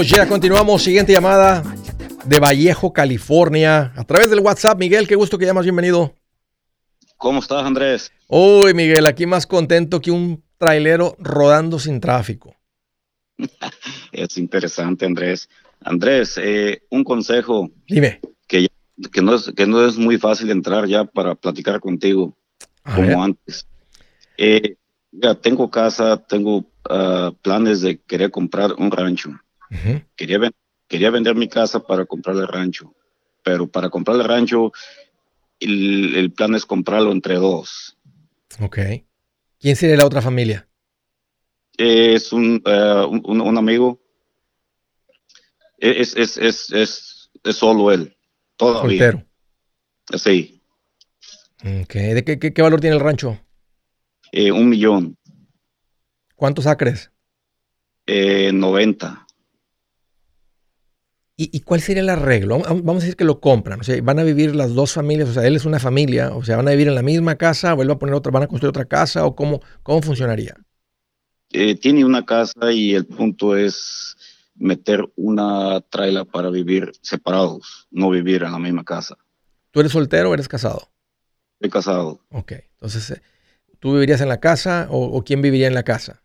Oye, 0.00 0.28
continuamos. 0.28 0.84
Siguiente 0.84 1.12
llamada 1.12 1.64
de 2.24 2.38
Vallejo, 2.38 2.92
California. 2.92 3.92
A 3.96 4.04
través 4.04 4.30
del 4.30 4.38
WhatsApp, 4.38 4.78
Miguel, 4.78 5.08
qué 5.08 5.16
gusto 5.16 5.36
que 5.36 5.44
llamas. 5.44 5.64
Bienvenido. 5.64 6.14
¿Cómo 7.16 7.40
estás, 7.40 7.64
Andrés? 7.64 8.12
Uy, 8.28 8.74
Miguel, 8.74 9.06
aquí 9.06 9.26
más 9.26 9.44
contento 9.44 10.00
que 10.00 10.12
un 10.12 10.44
trailero 10.56 11.16
rodando 11.18 11.80
sin 11.80 11.98
tráfico. 11.98 12.54
es 14.12 14.38
interesante, 14.38 15.04
Andrés. 15.04 15.48
Andrés, 15.80 16.38
eh, 16.40 16.80
un 16.90 17.02
consejo. 17.02 17.68
Dime. 17.88 18.20
Que, 18.46 18.68
que, 19.10 19.20
no 19.20 19.34
es, 19.34 19.50
que 19.56 19.66
no 19.66 19.84
es 19.84 19.98
muy 19.98 20.16
fácil 20.16 20.52
entrar 20.52 20.86
ya 20.86 21.06
para 21.06 21.34
platicar 21.34 21.80
contigo 21.80 22.36
como 22.84 23.24
antes. 23.24 23.66
Eh, 24.36 24.76
ya 25.10 25.34
tengo 25.34 25.68
casa, 25.68 26.18
tengo 26.18 26.64
ah, 26.88 27.32
planes 27.42 27.80
de 27.80 27.98
querer 27.98 28.30
comprar 28.30 28.74
un 28.78 28.92
rancho 28.92 29.32
quería, 30.16 30.38
quería 30.86 31.10
vender 31.10 31.34
mi 31.34 31.48
casa 31.48 31.80
para 31.80 32.06
comprar 32.06 32.36
el 32.36 32.48
rancho, 32.48 32.94
pero 33.42 33.66
para 33.66 33.90
comprar 33.90 34.16
el 34.16 34.24
rancho 34.24 34.72
el, 35.60 36.32
plan 36.32 36.54
es 36.54 36.64
comprarlo 36.64 37.12
entre 37.12 37.34
dos. 37.34 37.96
Ok. 38.60 38.78
¿Quién 39.60 39.76
sería 39.76 39.96
la 39.96 40.06
otra 40.06 40.22
familia? 40.22 40.68
Es 41.76 42.32
un, 42.32 42.62
eh, 42.64 43.06
un, 43.08 43.58
amigo. 43.58 44.00
Es, 45.78 46.16
es, 46.16 46.36
es, 46.38 46.70
es, 46.72 47.30
solo 47.56 47.92
él. 47.92 48.16
Todavía. 48.56 49.12
Soltero. 49.12 49.26
Sí. 50.18 50.62
Okay. 51.82 52.14
¿De 52.14 52.24
qué, 52.24 52.38
qué, 52.38 52.62
valor 52.62 52.80
tiene 52.80 52.96
el 52.96 53.02
rancho? 53.02 53.40
Eh, 54.32 54.50
un 54.50 54.68
millón. 54.68 55.16
¿Cuántos 56.34 56.66
acres? 56.66 57.10
Eh, 58.06 58.52
90. 58.52 59.26
¿Y, 61.40 61.60
cuál 61.60 61.80
sería 61.80 62.02
el 62.02 62.08
arreglo? 62.08 62.58
Vamos 62.58 62.96
a 62.96 63.04
decir 63.04 63.14
que 63.14 63.22
lo 63.22 63.38
compran, 63.38 63.78
o 63.78 63.84
sea, 63.84 63.96
van 64.02 64.18
a 64.18 64.24
vivir 64.24 64.56
las 64.56 64.74
dos 64.74 64.92
familias, 64.92 65.28
o 65.28 65.32
sea, 65.32 65.46
él 65.46 65.54
es 65.54 65.64
una 65.66 65.78
familia, 65.78 66.32
o 66.34 66.42
sea, 66.42 66.56
van 66.56 66.66
a 66.66 66.72
vivir 66.72 66.88
en 66.88 66.96
la 66.96 67.02
misma 67.02 67.36
casa, 67.36 67.74
vuelve 67.74 67.92
a 67.92 67.98
poner 67.98 68.16
otra, 68.16 68.32
van 68.32 68.42
a 68.42 68.48
construir 68.48 68.70
otra 68.70 68.86
casa, 68.86 69.24
o 69.24 69.36
cómo, 69.36 69.60
cómo 69.84 70.02
funcionaría? 70.02 70.56
Eh, 71.52 71.76
tiene 71.76 72.04
una 72.04 72.26
casa 72.26 72.72
y 72.72 72.92
el 72.92 73.06
punto 73.06 73.56
es 73.56 74.16
meter 74.56 75.08
una 75.14 75.80
traila 75.80 76.24
para 76.24 76.50
vivir 76.50 76.90
separados, 77.02 77.86
no 77.92 78.10
vivir 78.10 78.42
en 78.42 78.50
la 78.50 78.58
misma 78.58 78.82
casa. 78.82 79.16
¿Tú 79.70 79.78
eres 79.78 79.92
soltero 79.92 80.30
o 80.30 80.34
eres 80.34 80.48
casado? 80.48 80.90
Estoy 81.60 81.70
casado. 81.70 82.20
Ok, 82.30 82.54
entonces, 82.72 83.12
eh, 83.12 83.22
¿tú 83.78 83.92
vivirías 83.92 84.20
en 84.22 84.28
la 84.28 84.40
casa 84.40 84.88
o, 84.90 85.22
quién 85.22 85.40
viviría 85.40 85.68
en 85.68 85.74
la 85.74 85.84
casa? 85.84 86.20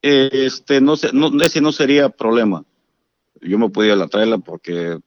este, 0.00 0.80
no 0.80 0.96
sé, 0.96 1.10
no, 1.12 1.28
ese 1.42 1.60
no 1.60 1.70
sería 1.72 2.08
problema 2.08 2.64
yo 3.40 3.58
me 3.58 3.70
podía 3.70 3.96
la 3.96 4.08
traerla 4.08 4.38
porque 4.38 4.98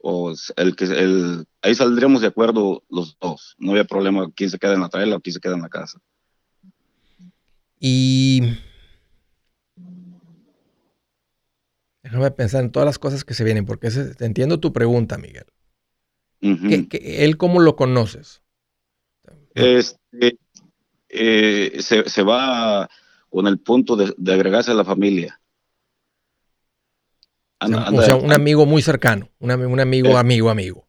o 0.00 0.32
el 0.56 0.76
que 0.76 0.84
el, 0.84 1.46
ahí 1.62 1.74
saldríamos 1.74 2.20
de 2.20 2.28
acuerdo 2.28 2.84
los 2.88 3.18
dos. 3.20 3.56
No 3.58 3.72
había 3.72 3.84
problema 3.84 4.30
quién 4.34 4.50
se 4.50 4.58
queda 4.58 4.74
en 4.74 4.80
la 4.80 4.88
traila 4.88 5.16
o 5.16 5.20
quién 5.20 5.34
se 5.34 5.40
queda 5.40 5.54
en 5.54 5.62
la 5.62 5.68
casa. 5.68 6.00
Y 7.80 8.56
déjame 12.02 12.30
pensar 12.30 12.64
en 12.64 12.72
todas 12.72 12.86
las 12.86 12.98
cosas 12.98 13.24
que 13.24 13.34
se 13.34 13.44
vienen, 13.44 13.66
porque 13.66 13.88
entiendo 14.20 14.60
tu 14.60 14.72
pregunta, 14.72 15.18
Miguel. 15.18 15.46
él 16.40 17.36
cómo 17.36 17.60
lo 17.60 17.76
conoces? 17.76 18.42
Este, 19.54 20.38
eh, 21.08 21.78
se, 21.80 22.22
va 22.22 22.88
con 23.30 23.46
el 23.46 23.58
punto 23.58 23.96
de, 23.96 24.14
de 24.16 24.32
agregarse 24.32 24.70
a 24.70 24.74
la 24.74 24.84
familia 24.84 25.40
o 27.60 28.02
sea, 28.02 28.16
un 28.16 28.32
amigo 28.32 28.66
muy 28.66 28.82
cercano, 28.82 29.30
un, 29.38 29.50
amigo, 29.50 30.10
eh, 30.10 30.16
amigo, 30.16 30.50
amigo. 30.50 30.88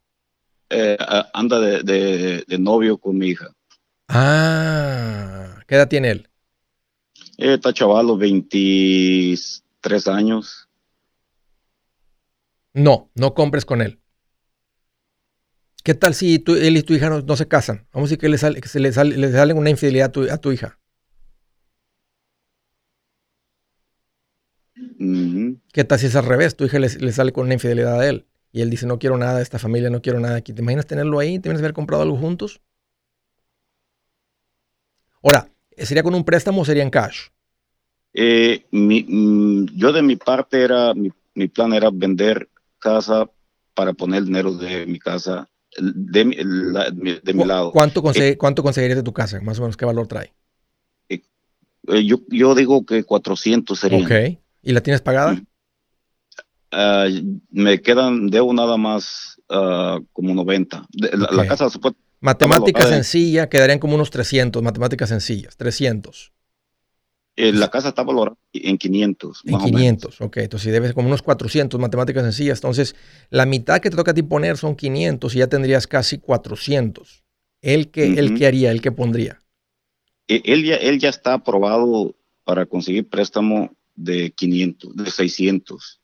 Eh, 0.70 0.98
anda 1.34 1.60
de, 1.60 2.46
novio 2.60 2.98
con 2.98 3.18
mi 3.18 3.30
hija. 3.30 3.50
Ah, 4.08 5.62
¿qué 5.68 5.76
edad 5.76 5.88
tiene 5.88 6.12
él? 6.12 6.30
Eh, 7.38 7.56
está 7.56 7.74
chavalo, 7.74 8.18
23 8.18 10.08
años. 10.08 10.68
No, 12.74 13.10
no 13.16 13.34
compres 13.34 13.66
con 13.66 13.82
él. 13.82 14.00
¿Qué 15.84 15.94
tal 15.96 16.14
si 16.14 16.40
tú, 16.40 16.56
él 16.56 16.78
y 16.78 16.84
tu 16.84 16.94
hija 16.94 17.10
no, 17.10 17.36
se 17.36 17.48
casan? 17.48 17.88
Vamos 17.94 18.08
a 18.08 18.10
decir 18.10 18.20
que, 18.20 18.30
le 18.30 18.38
sale, 18.38 18.62
que 18.62 18.68
se 18.68 18.80
le 18.80 18.92
sale, 18.92 19.18
le 19.18 19.32
sale 19.32 19.54
una 19.54 19.70
infidelidad 19.70 20.12
a 20.32 20.38
tu 20.38 20.52
hija. 20.52 20.80
¿Qué 25.74 25.84
tal 25.84 26.00
si 26.00 26.08
es 26.08 26.16
al 26.16 26.26
revés? 26.26 26.56
Tu 26.56 26.66
hija 26.66 26.80
le, 26.80 26.90
sale 27.12 27.32
con 27.32 27.46
una 27.46 27.54
infidelidad 27.54 28.00
a 28.00 28.08
él 28.08 28.26
y 28.52 28.62
él 28.62 28.70
dice, 28.70 28.86
no 28.86 29.00
quiero 29.00 29.18
nada 29.18 29.38
de 29.38 29.44
esta 29.44 29.60
familia, 29.60 29.90
no 29.90 30.02
quiero 30.02 30.20
nada 30.20 30.38
aquí. 30.38 30.54
¿Te 30.54 30.62
imaginas 30.62 30.88
tenerlo 30.88 31.20
ahí? 31.20 31.40
¿Te 31.40 31.50
imaginas 31.50 31.62
haber 31.62 31.74
comprado 31.74 32.04
algo 32.04 32.18
juntos? 32.18 32.62
Ahora, 35.22 35.50
¿sería 35.78 36.04
con 36.04 36.16
un 36.16 36.24
préstamo 36.24 36.62
o 36.62 36.66
sería 36.66 36.84
en 36.84 36.90
cash? 36.90 37.28
Eh, 38.14 38.66
mm, 38.72 39.66
yo 39.76 39.92
de 39.92 40.02
mi 40.02 40.16
parte 40.16 40.64
era, 40.64 40.94
mi, 40.94 41.12
plan 41.48 41.74
era 41.74 41.90
vender 41.92 42.50
casa 42.80 43.30
para 43.74 43.94
poner 43.94 44.24
dinero 44.24 44.54
de 44.54 44.86
mi 44.86 45.00
casa 45.00 45.48
de, 45.78 46.26
mi 46.26 47.46
lado. 47.46 47.72
¿Cuánto, 47.72 48.02
eh, 48.16 48.38
¿Cuánto 48.38 48.64
conseguirías 48.64 48.98
de 48.98 49.04
tu 49.04 49.14
casa? 49.14 49.40
Más 49.42 49.60
o 49.60 49.62
menos, 49.62 49.78
¿qué 49.78 49.86
valor 49.86 50.08
trae? 50.08 50.34
Eh, 51.08 51.22
eh, 51.88 52.06
yo, 52.06 52.22
yo 52.30 52.56
digo 52.56 52.86
que 52.86 53.04
400 53.04 53.80
sería. 53.80 54.06
Ok. 54.06 54.40
¿Y 54.62 54.74
la 54.74 54.82
tienes 54.82 55.02
pagada? 55.02 55.42
Ah, 56.72 57.08
me 57.50 57.82
quedan, 57.82 58.28
debo 58.28 58.54
nada 58.54 58.78
más 58.78 59.42
uh, 59.50 60.04
como 60.14 60.34
90. 60.34 60.88
la, 60.92 61.48
casa 61.48 61.70
supuesta. 61.70 62.00
Matemática 62.22 62.86
sencilla, 62.86 63.48
quedarían 63.48 63.80
como 63.80 63.96
unos 63.96 64.12
300, 64.12 64.62
matemáticas 64.62 65.10
sencillas, 65.10 65.56
300. 65.56 66.34
Eh, 67.38 67.54
la 67.54 67.70
casa 67.70 67.90
está 67.90 68.04
valorada 68.04 68.38
en 68.52 68.78
500. 68.78 69.44
En 69.46 69.58
500, 69.58 70.20
ok. 70.20 70.38
Entonces, 70.38 70.66
si 70.66 70.72
debes 70.72 70.94
como 70.94 71.08
unos 71.08 71.22
400, 71.22 71.80
matemáticas 71.80 72.24
sencillas, 72.24 72.58
entonces 72.58 72.96
la 73.30 73.46
mitad 73.46 73.80
que 73.80 73.90
te 73.90 73.96
toca 73.96 74.12
a 74.12 74.14
ti 74.14 74.24
poner 74.24 74.58
son 74.58 74.76
500 74.76 75.34
y 75.34 75.38
ya 75.40 75.48
tendrías 75.48 75.88
casi 75.88 76.18
400. 76.18 77.24
¿El 77.62 77.92
que, 77.92 78.20
el 78.20 78.38
que 78.38 78.46
haría? 78.46 78.72
¿El 78.72 78.82
que 78.82 78.92
pondría? 78.92 79.42
E, 80.28 80.42
él 80.44 80.66
ya, 80.66 80.76
él 80.76 81.00
ya 81.00 81.08
está 81.08 81.36
aprobado 81.36 82.14
para 82.44 82.66
conseguir 82.66 83.08
préstamo 83.08 83.74
de 84.00 84.32
500, 84.32 84.96
de 84.96 85.12
600. 85.12 86.02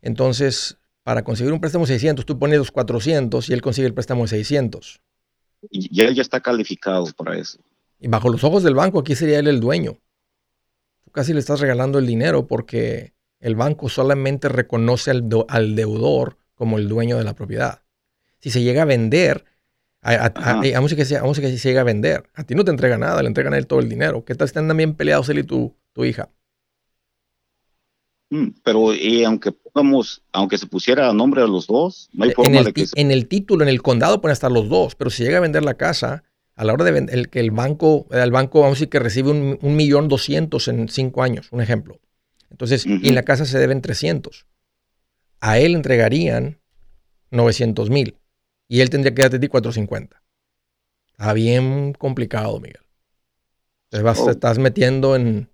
Entonces, 0.00 0.78
para 1.02 1.22
conseguir 1.22 1.52
un 1.52 1.60
préstamo 1.60 1.84
de 1.84 1.92
600, 1.92 2.24
tú 2.24 2.38
pones 2.38 2.58
los 2.58 2.70
400 2.70 3.48
y 3.48 3.52
él 3.52 3.62
consigue 3.62 3.86
el 3.86 3.94
préstamo 3.94 4.22
de 4.22 4.28
600. 4.28 5.00
Y 5.70 6.00
él 6.00 6.14
ya 6.14 6.22
está 6.22 6.40
calificado 6.40 7.06
para 7.16 7.38
eso. 7.38 7.58
Y 8.00 8.08
bajo 8.08 8.28
los 8.28 8.44
ojos 8.44 8.62
del 8.62 8.74
banco, 8.74 8.98
aquí 8.98 9.14
sería 9.14 9.38
él 9.38 9.46
el 9.46 9.60
dueño. 9.60 9.98
Tú 11.04 11.10
casi 11.10 11.32
le 11.32 11.40
estás 11.40 11.60
regalando 11.60 11.98
el 11.98 12.06
dinero 12.06 12.46
porque 12.46 13.14
el 13.40 13.56
banco 13.56 13.88
solamente 13.88 14.48
reconoce 14.48 15.10
al, 15.10 15.74
deudor 15.74 16.38
como 16.54 16.78
el 16.78 16.88
dueño 16.88 17.18
de 17.18 17.24
la 17.24 17.34
propiedad. 17.34 17.82
Si 18.40 18.50
se 18.50 18.62
llega 18.62 18.82
a 18.82 18.86
vender, 18.86 19.44
a, 20.04 20.28
vamos, 20.74 20.92
a 20.92 20.96
que 20.96 21.04
se, 21.56 21.68
llega 21.68 21.80
a 21.80 21.84
vender, 21.84 22.28
a 22.34 22.44
ti 22.44 22.54
no 22.54 22.64
te 22.64 22.70
entrega 22.70 22.98
nada, 22.98 23.22
le 23.22 23.28
entregan 23.28 23.54
a 23.54 23.58
él 23.58 23.66
todo 23.66 23.80
el 23.80 23.88
dinero. 23.88 24.24
¿Qué 24.24 24.34
tal 24.34 24.46
están 24.46 24.68
también 24.68 24.94
peleados 24.94 25.28
él 25.30 25.38
y 25.38 25.44
tu, 25.44 25.74
tu 25.92 26.04
hija? 26.04 26.28
Mm, 28.30 28.48
pero 28.62 28.94
y 28.94 29.24
aunque 29.24 29.52
pongamos, 29.52 30.22
aunque 30.32 30.58
se 30.58 30.66
pusiera 30.66 31.08
a 31.08 31.14
nombre 31.14 31.40
de 31.40 31.48
los 31.48 31.66
dos, 31.66 32.10
no 32.12 32.24
hay 32.24 32.32
en 32.36 32.64
de 32.64 32.72
que 32.72 32.86
En 32.94 33.10
el 33.10 33.26
título, 33.28 33.62
en 33.62 33.70
el 33.70 33.80
condado 33.80 34.20
pueden 34.20 34.34
estar 34.34 34.52
los 34.52 34.68
dos, 34.68 34.94
pero 34.94 35.10
si 35.10 35.24
llega 35.24 35.38
a 35.38 35.42
vender 35.42 35.64
la 35.64 35.74
casa, 35.74 36.24
a 36.54 36.64
la 36.64 36.74
hora 36.74 36.84
de 36.84 36.92
vender, 36.92 37.16
el, 37.16 37.30
que 37.30 37.40
el 37.40 37.50
banco, 37.50 38.06
el 38.10 38.30
banco, 38.30 38.60
vamos 38.60 38.76
a 38.76 38.76
decir 38.76 38.90
que 38.90 38.98
recibe 38.98 39.30
un, 39.30 39.76
millón 39.76 40.08
doscientos 40.08 40.68
en 40.68 40.88
cinco 40.88 41.22
años, 41.22 41.48
un 41.50 41.62
ejemplo. 41.62 41.98
Entonces, 42.50 42.86
y 42.86 43.08
en 43.08 43.14
la 43.14 43.24
casa 43.24 43.46
se 43.46 43.58
deben 43.58 43.80
300. 43.80 44.46
A 45.40 45.58
él 45.58 45.74
entregarían 45.74 46.60
900 47.30 47.90
mil 47.90 48.16
y 48.68 48.80
él 48.80 48.90
tendría 48.90 49.14
que 49.14 49.22
darte 49.22 49.38
ti 49.38 49.48
450. 49.48 50.22
Está 51.12 51.32
bien 51.32 51.92
complicado, 51.92 52.58
Miguel. 52.60 52.82
Te, 53.90 54.02
vas, 54.02 54.18
te 54.18 54.24
oh. 54.24 54.30
estás 54.30 54.58
metiendo 54.58 55.14
en, 55.14 55.48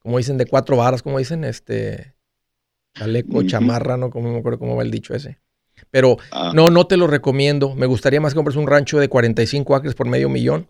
como 0.00 0.18
dicen, 0.18 0.36
de 0.36 0.46
cuatro 0.46 0.76
varas, 0.76 1.02
como 1.02 1.18
dicen, 1.18 1.44
este, 1.44 2.14
chaleco, 2.94 3.42
chamarra, 3.44 3.96
¿no? 3.96 4.10
Como 4.10 4.32
me 4.32 4.38
acuerdo 4.38 4.58
cómo 4.58 4.76
va 4.76 4.82
el 4.82 4.90
dicho 4.90 5.14
ese. 5.14 5.38
Pero 5.90 6.18
ah. 6.32 6.52
no, 6.54 6.70
no 6.70 6.86
te 6.86 6.96
lo 6.96 7.06
recomiendo. 7.06 7.74
Me 7.74 7.86
gustaría 7.86 8.20
más 8.20 8.32
que 8.32 8.38
compres 8.38 8.56
un 8.56 8.66
rancho 8.66 8.98
de 8.98 9.08
45 9.08 9.74
acres 9.74 9.94
por 9.94 10.06
medio 10.06 10.28
millón. 10.28 10.68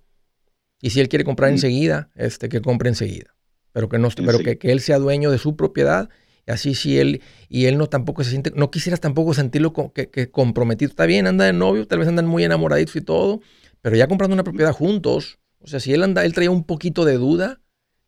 Y 0.81 0.91
si 0.91 1.01
él 1.01 1.09
quiere 1.09 1.25
comprar 1.25 1.51
mm. 1.51 1.55
enseguida, 1.55 2.11
este, 2.15 2.49
que 2.49 2.61
compre 2.61 2.89
enseguida. 2.89 3.35
Pero 3.73 3.89
que 3.89 3.99
no, 3.99 4.09
pero 4.25 4.39
que, 4.39 4.59
que, 4.59 4.73
él 4.73 4.81
sea 4.81 4.99
dueño 4.99 5.31
de 5.31 5.39
su 5.39 5.57
propiedad. 5.57 6.09
Así 6.51 6.75
si 6.75 6.99
él, 6.99 7.23
y 7.49 7.67
él 7.67 7.79
no 7.79 7.87
tampoco 7.87 8.25
se 8.25 8.31
siente, 8.31 8.53
no 8.55 8.71
quisieras 8.71 9.01
tampoco 9.01 9.35
sentirlo 9.35 9.73
que, 9.73 10.31
comprometido. 10.31 10.91
Está 10.91 11.07
bien, 11.07 11.27
anda 11.27 11.45
de 11.45 11.53
novio, 11.53 11.87
tal 11.87 12.01
vez 12.01 12.09
andan 12.09 12.27
muy 12.27 12.45
enamoraditos 12.45 12.97
y 12.97 13.01
todo, 13.01 13.41
pero 13.83 13.97
ya 13.97 14.07
comprando 14.09 14.35
una 14.35 14.45
propiedad 14.45 14.73
juntos, 14.73 15.39
o 15.61 15.67
sea, 15.67 15.81
si 15.81 15.93
él 15.93 16.03
anda, 16.03 16.25
él 16.25 16.33
traía 16.33 16.51
un 16.51 16.65
poquito 16.65 17.05
de 17.05 17.15
duda, 17.15 17.61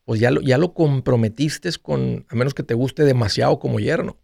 pues 0.05 0.21
ya 0.21 0.31
lo, 0.31 0.41
ya 0.41 0.59
lo 0.59 0.75
comprometiste 0.75 1.71
con, 1.81 2.27
a 2.29 2.35
menos 2.35 2.55
que 2.55 2.63
te 2.63 2.75
guste 2.75 3.05
demasiado 3.05 3.59
como 3.59 3.79
yerno. 3.79 4.19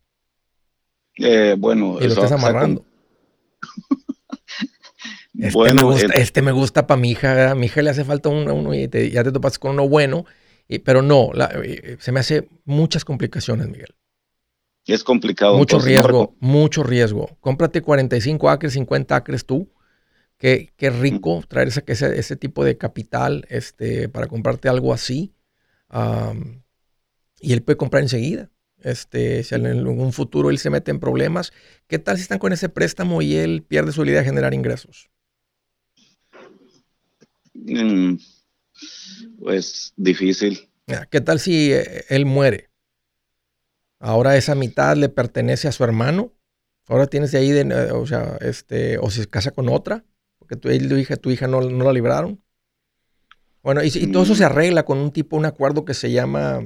Eh, 1.19 1.57
bueno, 1.59 1.99
y 2.01 2.05
lo 2.05 2.13
estás 2.13 2.33
amarrando. 2.33 2.85
este, 5.39 5.75
me 5.75 5.83
gusta, 5.83 6.15
este 6.15 6.43
me 6.43 6.53
gusta 6.53 6.87
para 6.87 7.01
mi 7.01 7.11
hija. 7.11 7.51
A 7.51 7.55
mi 7.55 7.67
hija 7.67 7.83
le 7.83 7.91
hace 7.91 8.05
falta 8.05 8.29
uno, 8.29 8.75
y 8.75 8.89
ya 9.11 9.25
te 9.25 9.33
topas 9.33 9.59
con 9.59 9.73
uno 9.73 9.89
bueno. 9.89 10.25
pero 10.85 11.03
no, 11.03 11.31
eh, 11.63 11.97
se 12.01 12.13
me 12.13 12.21
hace 12.21 12.49
muchas 12.65 13.05
complicaciones, 13.05 13.69
Miguel. 13.69 13.98
Es 14.88 15.05
complicado. 15.05 15.59
Mucho 15.59 15.79
riesgo, 15.79 16.35
mucho 16.40 16.83
riesgo. 16.83 17.37
Cómprate 17.40 17.83
45 17.83 18.48
acres, 18.48 18.72
50 18.72 19.16
acres 19.16 19.44
tú. 19.44 19.70
Qué, 20.38 20.72
qué 20.77 20.88
rico 20.88 21.44
traer 21.46 21.68
ese, 21.68 21.85
ese, 21.87 22.37
tipo 22.37 22.64
de 22.64 22.79
capital 22.79 23.44
este, 23.51 24.09
para 24.09 24.29
comprarte 24.29 24.68
algo 24.68 24.94
así. 24.94 25.35
y 27.40 27.53
él 27.53 27.62
puede 27.62 27.77
comprar 27.77 28.03
enseguida. 28.03 28.51
Este, 28.81 29.42
si 29.42 29.55
en 29.57 29.87
un 29.87 30.12
futuro 30.12 30.48
él 30.48 30.59
se 30.59 30.70
mete 30.70 30.90
en 30.90 31.01
problemas, 31.01 31.53
¿qué 31.87 31.98
tal 31.98 32.16
si 32.16 32.22
están 32.22 32.38
con 32.38 32.55
ese 32.55 32.70
préstamo 32.70 33.20
y 33.20 33.35
él 33.35 33.64
pierde 33.64 33.92
su 33.92 34.01
habilidad 34.01 34.20
de 34.20 34.27
generar 34.27 34.55
ingresos? 34.55 35.11
Mm, 37.53 38.14
pues 39.38 39.92
difícil. 39.96 40.70
¿Qué 41.11 41.20
tal 41.20 41.40
si 41.40 41.72
eh, 41.72 42.05
él 42.09 42.24
muere? 42.24 42.68
Ahora 44.01 44.37
esa 44.37 44.55
mitad 44.55 44.97
le 44.97 45.09
pertenece 45.09 45.69
a 45.69 45.73
su 45.73 45.85
hermano. 45.85 46.33
Ahora 46.87 47.07
tienes 47.07 47.33
de 47.33 47.39
ahí, 47.39 47.51
de, 47.51 47.61
eh, 47.61 47.93
o 47.93 48.07
sea, 48.07 48.39
este, 48.41 48.99
o 48.99 49.11
se 49.11 49.27
casa 49.29 49.51
con 49.51 49.69
otra, 49.69 50.05
porque 50.39 50.57
tu, 50.57 50.71
hija, 50.71 51.17
tu 51.17 51.31
hija 51.31 51.47
no, 51.47 51.61
no 51.61 51.85
la 51.85 51.93
libraron. 51.93 52.43
Bueno, 53.63 53.83
y, 53.83 53.89
y, 53.95 54.07
todo 54.13 54.23
eso 54.23 54.35
se 54.35 54.45
mm. 54.45 54.47
arregla 54.47 54.85
con 54.85 54.99
un 54.99 55.11
tipo, 55.11 55.37
un 55.37 55.45
acuerdo 55.45 55.85
que 55.85 55.95
se 55.95 56.11
llama 56.11 56.61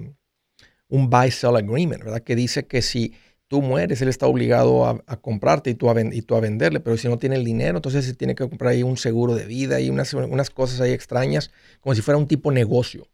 un 0.88 1.11
buy-sell 1.11 1.57
agreement, 1.57 2.05
¿verdad? 2.05 2.23
Que 2.23 2.37
dice 2.37 2.66
que 2.66 2.83
si 2.83 3.14
tú 3.49 3.62
mueres, 3.62 4.01
él 4.03 4.09
está 4.09 4.27
obligado 4.27 4.87
a, 4.87 5.16
comprarte 5.21 5.71
y 5.71 5.75
tú 5.75 5.90
a, 5.90 5.95
y 6.01 6.23
tú 6.23 6.37
a 6.37 6.40
venderle, 6.40 6.81
pero 6.81 6.97
si 6.97 7.09
no 7.09 7.18
tiene 7.18 7.37
el 7.37 7.45
dinero, 7.45 7.79
entonces 7.79 8.05
se 8.05 8.14
tiene 8.14 8.35
que 8.35 8.49
comprar 8.49 8.73
ahí 8.73 8.83
un 8.83 8.97
seguro 8.97 9.35
de 9.35 9.47
vida 9.47 9.81
y 9.81 9.90
unas, 9.90 10.14
unas 10.14 10.51
cosas 10.51 10.81
ahí 10.81 10.92
extrañas, 10.92 11.51
como 11.81 11.95
si 11.95 12.03
fuera 12.03 12.18
un 12.18 12.27
tipo 12.27 12.53
negocio. 12.53 13.09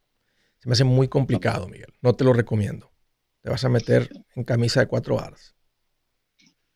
Se 0.59 0.69
me 0.69 0.75
hace 0.75 0.85
muy 0.85 1.09
complicado, 1.09 1.69
Miguel. 1.69 1.93
No 2.03 2.15
te 2.15 2.25
lo 2.25 2.33
recomiendo. 2.33 2.91
Te 3.49 3.53
vas 3.53 3.65
a 3.65 3.71
meter 3.71 4.11
en 4.35 4.45
camisa 4.45 4.81
de 4.81 4.89
cuatro 4.89 5.17
varas. 5.17 5.55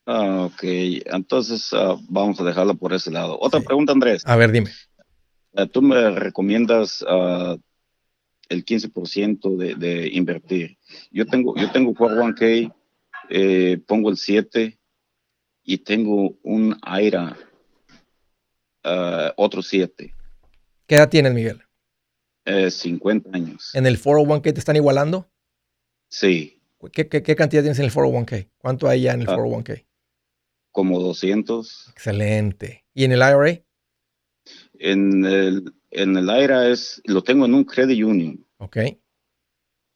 Ah, 0.07 0.45
ok, 0.47 0.63
entonces 1.05 1.69
ah, 1.75 1.99
vamos 2.09 2.41
a 2.41 2.45
dejarlo 2.45 2.75
por 2.77 2.95
ese 2.95 3.11
lado. 3.11 3.39
Otra 3.39 3.61
pregunta, 3.61 3.93
Andrés. 3.93 4.23
A 4.25 4.37
ver, 4.37 4.53
dime. 4.53 4.71
Ah, 5.55 5.67
¿Tú 5.67 5.83
me 5.83 6.11
recomiendas 6.13 7.05
el 8.49 8.65
15% 8.65 9.59
de, 9.59 9.75
de 9.75 10.09
invertir. 10.15 10.79
Yo 11.11 11.27
tengo, 11.27 11.55
yo 11.57 11.71
tengo 11.73 11.93
401k, 11.93 12.75
eh, 13.29 13.79
pongo 13.87 14.09
el 14.09 14.17
7 14.17 14.79
y 15.65 15.77
tengo 15.77 16.39
un 16.43 16.75
AIRA, 16.81 17.37
uh, 18.87 19.33
otro 19.37 19.61
7. 19.61 20.15
¿Qué 20.87 20.95
edad 20.95 21.11
tienes, 21.11 21.35
Miguel? 21.35 21.63
50 22.47 23.29
eh, 23.29 23.33
años. 23.35 23.75
¿En 23.75 23.85
el 23.85 24.01
401k 24.01 24.55
te 24.55 24.59
están 24.59 24.77
igualando? 24.77 25.29
Sí. 26.09 26.62
¿Qué, 26.91 27.09
qué, 27.09 27.23
qué 27.23 27.37
cantidad 27.37 27.63
tienes 27.63 27.79
en 27.79 27.85
el 27.85 27.93
401k? 27.93 28.49
¿Cuánto 28.59 28.89
hay 28.89 29.03
ya 29.03 29.13
en 29.13 29.23
el 29.23 29.27
401k? 29.29 29.85
Ah, 29.85 29.89
como 30.73 31.01
200. 31.01 31.91
Excelente. 31.93 32.85
¿Y 32.95 33.05
en 33.05 33.13
el 33.13 33.19
IRA? 33.19 33.63
En 34.79 35.25
el, 35.25 35.73
en 35.91 36.17
el 36.17 36.25
IRA 36.25 36.69
es, 36.69 37.01
lo 37.05 37.23
tengo 37.23 37.45
en 37.45 37.55
un 37.55 37.65
credit 37.65 38.03
union. 38.03 38.45
Ok. 38.59 38.79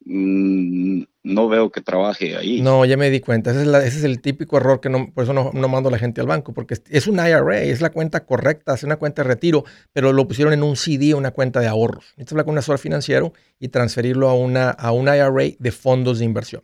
Mm, 0.05 1.03
no 1.25 1.49
veo 1.49 1.73
que 1.73 1.81
trabaje 1.81 2.37
ahí. 2.37 2.61
No, 2.61 2.85
ya 2.85 2.97
me 2.97 3.11
di 3.11 3.19
cuenta. 3.19 3.51
Ese 3.51 3.87
es, 3.89 4.05
el 4.05 4.21
típico 4.21 4.57
error 4.57 4.81
que 4.81 4.89
no, 4.89 5.13
por 5.13 5.25
eso 5.25 5.33
no, 5.33 5.51
mando 5.53 5.89
a 5.89 5.93
la 5.93 5.99
gente 5.99 6.21
al 6.21 6.29
banco, 6.29 6.55
porque 6.55 6.77
es 6.89 7.07
un 7.09 7.17
IRA, 7.17 7.63
es 7.63 7.81
la 7.81 7.91
cuenta 7.91 8.25
correcta, 8.25 8.75
es 8.75 8.85
una 8.85 8.97
cuenta 8.97 9.23
de 9.23 9.29
retiro, 9.29 9.65
pero 9.93 10.13
lo 10.13 10.29
pusieron 10.29 10.53
en 10.53 10.63
un 10.63 10.77
CD, 10.77 11.15
una 11.15 11.33
cuenta 11.33 11.59
de 11.59 11.67
ahorros. 11.67 12.05
Necesitas 12.17 12.33
hablar 12.33 12.45
con 12.45 12.53
un 12.53 12.59
asesor 12.59 12.79
financiero 12.79 13.33
y 13.59 13.69
transferirlo 13.69 14.29
a, 14.29 14.35
una, 14.35 14.71
a 14.71 14.93
un 14.93 15.09
IRA 15.09 15.57
de 15.59 15.73
fondos 15.73 16.21
de 16.21 16.25
inversión. 16.25 16.63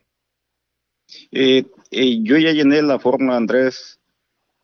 Eh, 1.31 1.65
eh, 1.91 2.19
yo 2.23 2.39
ya 2.39 2.53
llené 2.53 2.83
la 2.83 2.99
forma, 2.99 3.37
Andrés, 3.37 4.01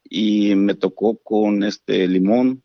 y 0.04 0.54
me 0.54 0.74
tocó 0.74 1.18
con 1.18 1.62
este 1.64 2.06
limón 2.06 2.62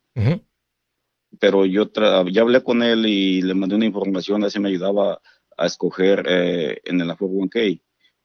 pero 1.39 1.65
yo 1.65 1.89
ya 2.31 2.41
hablé 2.41 2.63
con 2.63 2.83
él 2.83 3.05
y 3.05 3.41
le 3.41 3.53
mandé 3.53 3.75
una 3.75 3.85
información, 3.85 4.43
así 4.43 4.59
me 4.59 4.69
ayudaba 4.69 5.21
a 5.57 5.65
escoger 5.65 6.25
eh, 6.27 6.81
en 6.85 7.01
el 7.01 7.09
401k, 7.09 7.81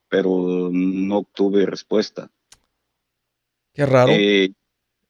pero 0.09 0.71
no 0.73 1.19
obtuve 1.19 1.67
respuesta. 1.67 2.31
Qué 3.73 3.87
raro. 3.87 4.13
Eh, 4.13 4.53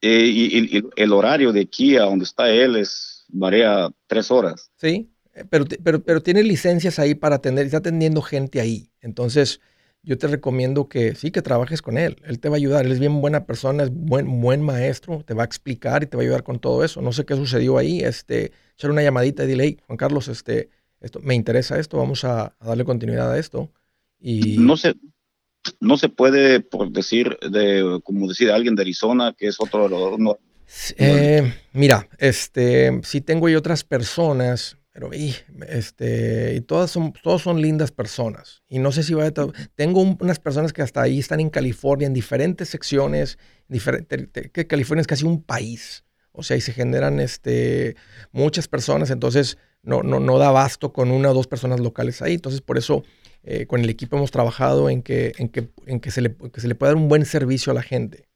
eh, 0.00 0.24
y, 0.26 0.82
el 0.96 1.12
horario 1.12 1.52
de 1.52 1.62
aquí 1.62 1.96
a 1.96 2.02
donde 2.02 2.24
está 2.24 2.50
él 2.50 2.76
es 2.76 3.24
varía 3.28 3.90
tres 4.06 4.30
horas. 4.30 4.70
Sí, 4.76 5.10
pero, 5.50 5.64
pero, 5.82 6.02
pero 6.02 6.22
tiene 6.22 6.42
licencias 6.42 6.98
ahí 6.98 7.14
para 7.14 7.36
atender, 7.36 7.66
está 7.66 7.78
atendiendo 7.78 8.22
gente 8.22 8.60
ahí. 8.60 8.90
Entonces, 9.00 9.60
yo 10.02 10.16
te 10.16 10.26
recomiendo 10.26 10.88
que 10.88 11.14
sí, 11.14 11.30
que 11.30 11.42
trabajes 11.42 11.82
con 11.82 11.98
él. 11.98 12.16
Él 12.24 12.38
te 12.40 12.48
va 12.48 12.56
a 12.56 12.58
ayudar. 12.58 12.86
Él 12.86 12.92
es 12.92 13.00
bien 13.00 13.20
buena 13.20 13.44
persona, 13.44 13.84
es 13.84 13.90
buen, 13.90 14.40
buen 14.40 14.62
maestro, 14.62 15.22
te 15.24 15.34
va 15.34 15.42
a 15.42 15.46
explicar 15.46 16.02
y 16.02 16.06
te 16.06 16.16
va 16.16 16.22
a 16.22 16.24
ayudar 16.24 16.44
con 16.44 16.58
todo 16.58 16.84
eso. 16.84 17.02
No 17.02 17.12
sé 17.12 17.24
qué 17.24 17.34
sucedió 17.34 17.78
ahí. 17.78 18.00
Este, 18.00 18.52
echar 18.74 18.90
una 18.90 19.02
llamadita 19.02 19.44
y 19.44 19.48
dile, 19.48 19.76
Juan 19.86 19.96
Carlos, 19.96 20.28
este, 20.28 20.70
esto, 21.00 21.20
me 21.20 21.34
interesa 21.34 21.78
esto, 21.78 21.98
vamos 21.98 22.24
a, 22.24 22.54
darle 22.60 22.84
continuidad 22.84 23.32
a 23.32 23.38
esto. 23.38 23.70
Y... 24.18 24.56
No 24.58 24.76
se, 24.76 24.94
no 25.80 25.98
se 25.98 26.08
puede, 26.08 26.60
por 26.60 26.90
decir, 26.90 27.36
de, 27.50 28.00
como 28.02 28.28
decir 28.28 28.50
alguien 28.50 28.74
de 28.74 28.82
Arizona, 28.82 29.34
que 29.36 29.48
es 29.48 29.60
otro 29.60 29.88
de 29.88 30.18
los... 30.18 30.36
Eh, 30.96 31.54
mira, 31.72 32.08
este, 32.18 33.00
sí 33.02 33.20
tengo 33.20 33.48
y 33.48 33.54
otras 33.54 33.84
personas, 33.84 34.77
pero 34.92 35.14
y, 35.14 35.34
este, 35.68 36.54
y 36.56 36.60
todas 36.60 36.90
son, 36.90 37.12
todos 37.22 37.42
son 37.42 37.60
lindas 37.60 37.92
personas. 37.92 38.62
Y 38.68 38.78
no 38.78 38.90
sé 38.92 39.02
si 39.02 39.14
va 39.14 39.26
a... 39.26 39.32
Tengo 39.74 40.00
unas 40.00 40.40
personas 40.40 40.72
que 40.72 40.82
hasta 40.82 41.02
ahí 41.02 41.18
están 41.18 41.40
en 41.40 41.50
California, 41.50 42.06
en 42.06 42.14
diferentes 42.14 42.68
secciones, 42.68 43.38
diferente, 43.68 44.28
que 44.50 44.66
California 44.66 45.02
es 45.02 45.06
casi 45.06 45.24
un 45.24 45.42
país. 45.42 46.04
O 46.32 46.42
sea, 46.42 46.54
ahí 46.54 46.60
se 46.60 46.72
generan 46.72 47.20
este, 47.20 47.96
muchas 48.32 48.68
personas, 48.68 49.10
entonces 49.10 49.58
no, 49.82 50.02
no, 50.02 50.20
no 50.20 50.38
da 50.38 50.48
abasto 50.48 50.92
con 50.92 51.10
una 51.10 51.30
o 51.30 51.34
dos 51.34 51.46
personas 51.46 51.80
locales 51.80 52.22
ahí. 52.22 52.34
Entonces, 52.34 52.60
por 52.60 52.78
eso 52.78 53.04
eh, 53.42 53.66
con 53.66 53.80
el 53.80 53.90
equipo 53.90 54.16
hemos 54.16 54.30
trabajado 54.30 54.90
en 54.90 55.02
que, 55.02 55.32
en 55.38 55.48
que, 55.48 55.68
en 55.86 56.00
que, 56.00 56.10
se, 56.10 56.20
le, 56.20 56.36
que 56.36 56.60
se 56.60 56.68
le 56.68 56.74
pueda 56.74 56.92
dar 56.92 57.02
un 57.02 57.08
buen 57.08 57.24
servicio 57.24 57.70
a 57.70 57.74
la 57.74 57.82
gente. 57.82 58.28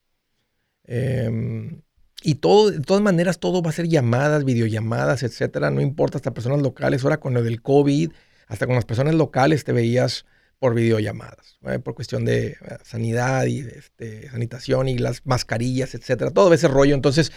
Em, 0.85 1.83
y 2.23 2.37
todo, 2.37 2.71
de 2.71 2.81
todas 2.81 3.03
maneras, 3.03 3.39
todo 3.39 3.63
va 3.63 3.71
a 3.71 3.73
ser 3.73 3.89
llamadas, 3.89 4.45
videollamadas, 4.45 5.23
etcétera. 5.23 5.71
No 5.71 5.81
importa, 5.81 6.19
hasta 6.19 6.35
personas 6.35 6.61
locales. 6.63 7.05
Ahora 7.05 7.21
con 7.21 7.35
lo 7.35 7.43
del 7.43 7.63
COVID, 7.63 8.13
hasta 8.49 8.67
con 8.67 8.75
las 8.75 8.85
personas 8.85 9.15
locales 9.15 9.65
te 9.65 9.73
veías 9.73 10.27
por 10.59 10.75
videollamadas, 10.75 11.59
por 11.83 11.95
cuestión 11.95 12.25
de 12.25 12.49
eh, 12.49 12.57
sanidad 12.85 13.47
y 13.47 13.61
este, 13.61 14.29
sanitación 14.31 14.89
y 14.89 14.99
las 14.99 15.25
mascarillas, 15.27 15.95
etcétera. 15.95 16.31
Todo 16.31 16.53
ese 16.55 16.69
rollo. 16.69 16.95
Entonces, 16.95 17.33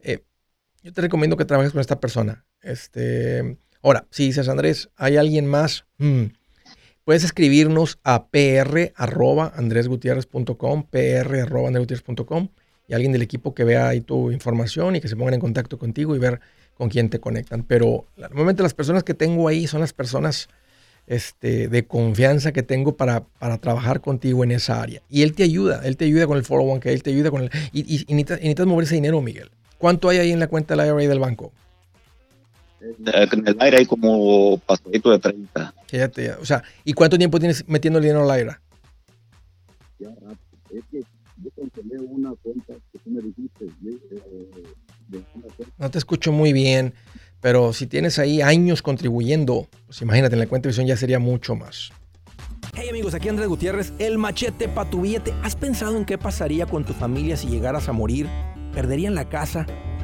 eh, 0.00 0.24
yo 0.82 0.92
te 0.92 1.00
recomiendo 1.00 1.36
que 1.36 1.44
trabajes 1.44 1.72
con 1.72 1.80
esta 1.80 1.98
persona. 1.98 2.46
Este, 2.62 3.58
ahora, 3.82 4.06
si 4.10 4.26
dices, 4.26 4.48
Andrés, 4.48 4.90
¿hay 4.94 5.16
alguien 5.16 5.46
más? 5.46 5.86
Hmm, 5.98 6.26
puedes 7.02 7.24
escribirnos 7.24 7.98
a 8.04 8.28
pr.andresgutierrez.com, 8.28 10.86
pr.andresgutierrez.com 10.88 12.50
y 12.88 12.94
alguien 12.94 13.12
del 13.12 13.22
equipo 13.22 13.54
que 13.54 13.64
vea 13.64 13.88
ahí 13.88 14.00
tu 14.00 14.32
información 14.32 14.96
y 14.96 15.00
que 15.00 15.08
se 15.08 15.16
pongan 15.16 15.34
en 15.34 15.40
contacto 15.40 15.78
contigo 15.78 16.16
y 16.16 16.18
ver 16.18 16.40
con 16.74 16.88
quién 16.88 17.10
te 17.10 17.20
conectan. 17.20 17.62
Pero 17.62 18.06
normalmente 18.16 18.62
las 18.62 18.74
personas 18.74 19.04
que 19.04 19.14
tengo 19.14 19.46
ahí 19.46 19.66
son 19.66 19.80
las 19.80 19.92
personas 19.92 20.48
este, 21.06 21.68
de 21.68 21.86
confianza 21.86 22.52
que 22.52 22.62
tengo 22.62 22.96
para, 22.96 23.24
para, 23.24 23.58
trabajar 23.58 24.00
contigo 24.00 24.42
en 24.42 24.52
esa 24.52 24.80
área. 24.80 25.02
Y 25.10 25.22
él 25.22 25.34
te 25.34 25.42
ayuda, 25.42 25.82
él 25.84 25.96
te 25.96 26.06
ayuda 26.06 26.26
con 26.26 26.38
el 26.38 26.44
401k, 26.44 26.86
él 26.86 27.02
te 27.02 27.10
ayuda 27.10 27.30
con 27.30 27.42
el... 27.42 27.50
Y, 27.72 27.80
y, 27.80 28.04
y 28.06 28.14
necesitas, 28.14 28.66
mover 28.66 28.84
ese 28.84 28.94
dinero, 28.94 29.20
Miguel. 29.20 29.50
¿Cuánto 29.76 30.08
hay 30.08 30.18
ahí 30.18 30.32
en 30.32 30.40
la 30.40 30.48
cuenta 30.48 30.74
del 30.74 30.86
IRA 30.86 31.08
del 31.08 31.20
banco? 31.20 31.52
En 32.80 33.46
el 33.46 33.56
aire 33.60 33.78
hay 33.78 33.86
como 33.86 34.58
pasadito 34.58 35.10
de 35.10 35.18
30. 35.18 35.74
o 36.40 36.44
sea, 36.44 36.62
¿y 36.84 36.92
cuánto 36.92 37.18
tiempo 37.18 37.38
tienes 37.38 37.68
metiendo 37.68 37.98
el 37.98 38.04
dinero 38.04 38.22
al 38.22 38.30
aire? 38.30 38.56
Ya. 39.98 40.10
Es 40.70 40.84
que 40.90 41.02
yo 41.42 41.50
cancelé 41.50 41.98
una 42.00 42.32
cuenta 42.42 42.74
que 42.92 42.98
tú 42.98 43.10
me 43.10 43.20
dijiste. 43.22 43.66
Eh, 43.66 44.50
no 45.78 45.90
te 45.90 45.98
escucho 45.98 46.32
muy 46.32 46.52
bien, 46.52 46.94
pero 47.40 47.72
si 47.72 47.86
tienes 47.86 48.18
ahí 48.18 48.40
años 48.40 48.82
contribuyendo, 48.82 49.68
pues 49.86 50.02
imagínate, 50.02 50.34
en 50.34 50.40
la 50.40 50.46
cuenta 50.46 50.66
de 50.66 50.70
visión 50.70 50.86
ya 50.86 50.96
sería 50.96 51.18
mucho 51.18 51.54
más. 51.54 51.90
Hey 52.74 52.88
amigos, 52.90 53.14
aquí 53.14 53.28
Andrés 53.28 53.48
Gutiérrez, 53.48 53.92
el 53.98 54.18
machete 54.18 54.68
para 54.68 54.88
tu 54.88 55.00
billete. 55.00 55.32
¿Has 55.42 55.56
pensado 55.56 55.96
en 55.96 56.04
qué 56.04 56.18
pasaría 56.18 56.66
con 56.66 56.84
tu 56.84 56.92
familia 56.92 57.36
si 57.36 57.48
llegaras 57.48 57.88
a 57.88 57.92
morir? 57.92 58.28
¿Perderían 58.72 59.14
la 59.14 59.28
casa? 59.28 59.66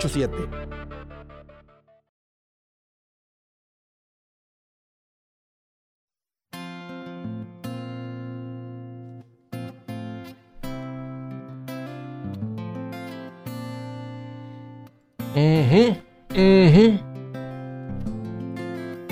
844-748-8887. 0.00 0.70
Uh 15.32 15.38
-huh, 15.38 17.00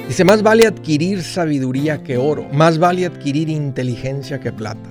Dice, 0.09 0.25
más 0.25 0.43
vale 0.43 0.67
adquirir 0.67 1.23
sabiduría 1.23 2.03
que 2.03 2.17
oro, 2.17 2.45
más 2.51 2.79
vale 2.79 3.05
adquirir 3.07 3.51
inteligencia 3.51 4.41
que 4.41 4.51
plata. 4.51 4.91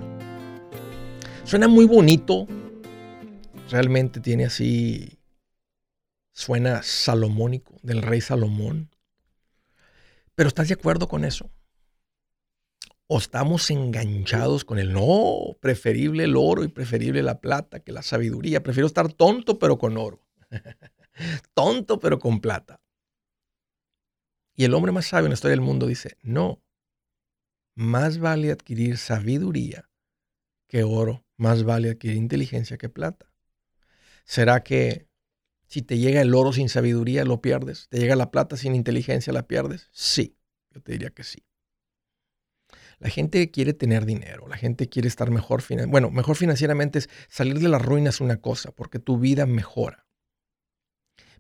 Suena 1.43 1.67
muy 1.67 1.85
bonito, 1.85 2.47
realmente 3.69 4.19
tiene 4.19 4.45
así, 4.45 5.16
suena 6.37 6.83
salomónico, 6.83 7.79
del 7.81 8.03
rey 8.03 8.21
Salomón. 8.21 8.91
Pero 10.35 10.47
¿estás 10.47 10.67
de 10.67 10.75
acuerdo 10.75 11.07
con 11.07 11.25
eso? 11.25 11.49
¿O 13.07 13.17
estamos 13.17 13.71
enganchados 13.71 14.63
con 14.63 14.77
el 14.77 14.93
no, 14.93 15.57
preferible 15.59 16.25
el 16.25 16.35
oro 16.35 16.63
y 16.63 16.67
preferible 16.67 17.23
la 17.23 17.41
plata 17.41 17.79
que 17.79 17.91
la 17.91 18.03
sabiduría? 18.03 18.61
Prefiero 18.61 18.85
estar 18.85 19.11
tonto 19.11 19.57
pero 19.57 19.79
con 19.79 19.97
oro. 19.97 20.21
tonto 21.55 21.99
pero 21.99 22.19
con 22.19 22.39
plata. 22.39 22.81
Y 24.53 24.63
el 24.65 24.75
hombre 24.75 24.91
más 24.91 25.07
sabio 25.07 25.25
en 25.25 25.31
la 25.31 25.35
historia 25.35 25.55
del 25.55 25.61
mundo 25.61 25.87
dice, 25.87 26.17
no, 26.21 26.61
más 27.73 28.19
vale 28.19 28.51
adquirir 28.51 28.99
sabiduría 28.99 29.89
que 30.67 30.83
oro, 30.83 31.25
más 31.35 31.63
vale 31.63 31.89
adquirir 31.89 32.17
inteligencia 32.17 32.77
que 32.77 32.89
plata. 32.89 33.25
¿Será 34.23 34.61
que 34.61 35.06
si 35.67 35.81
te 35.81 35.97
llega 35.97 36.21
el 36.21 36.33
oro 36.33 36.53
sin 36.53 36.69
sabiduría 36.69 37.23
lo 37.23 37.41
pierdes? 37.41 37.87
¿Te 37.89 37.99
llega 37.99 38.15
la 38.15 38.31
plata 38.31 38.57
sin 38.57 38.75
inteligencia 38.75 39.33
la 39.33 39.47
pierdes? 39.47 39.89
Sí, 39.91 40.37
yo 40.71 40.81
te 40.81 40.93
diría 40.93 41.09
que 41.09 41.23
sí. 41.23 41.43
La 42.99 43.09
gente 43.09 43.51
quiere 43.51 43.73
tener 43.73 44.05
dinero, 44.05 44.47
la 44.47 44.57
gente 44.57 44.89
quiere 44.89 45.07
estar 45.07 45.29
mejor, 45.29 45.63
bueno, 45.87 46.09
mejor 46.09 46.35
financieramente 46.35 46.99
es 46.99 47.09
salir 47.29 47.59
de 47.59 47.69
las 47.69 47.81
ruinas 47.81 48.21
una 48.21 48.41
cosa, 48.41 48.71
porque 48.71 48.97
tu 48.97 49.19
vida 49.19 49.45
mejora. 49.45 50.07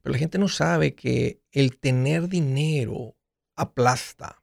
Pero 0.01 0.13
la 0.13 0.19
gente 0.19 0.37
no 0.37 0.47
sabe 0.47 0.93
que 0.93 1.41
el 1.51 1.79
tener 1.79 2.29
dinero 2.29 3.17
aplasta. 3.55 4.41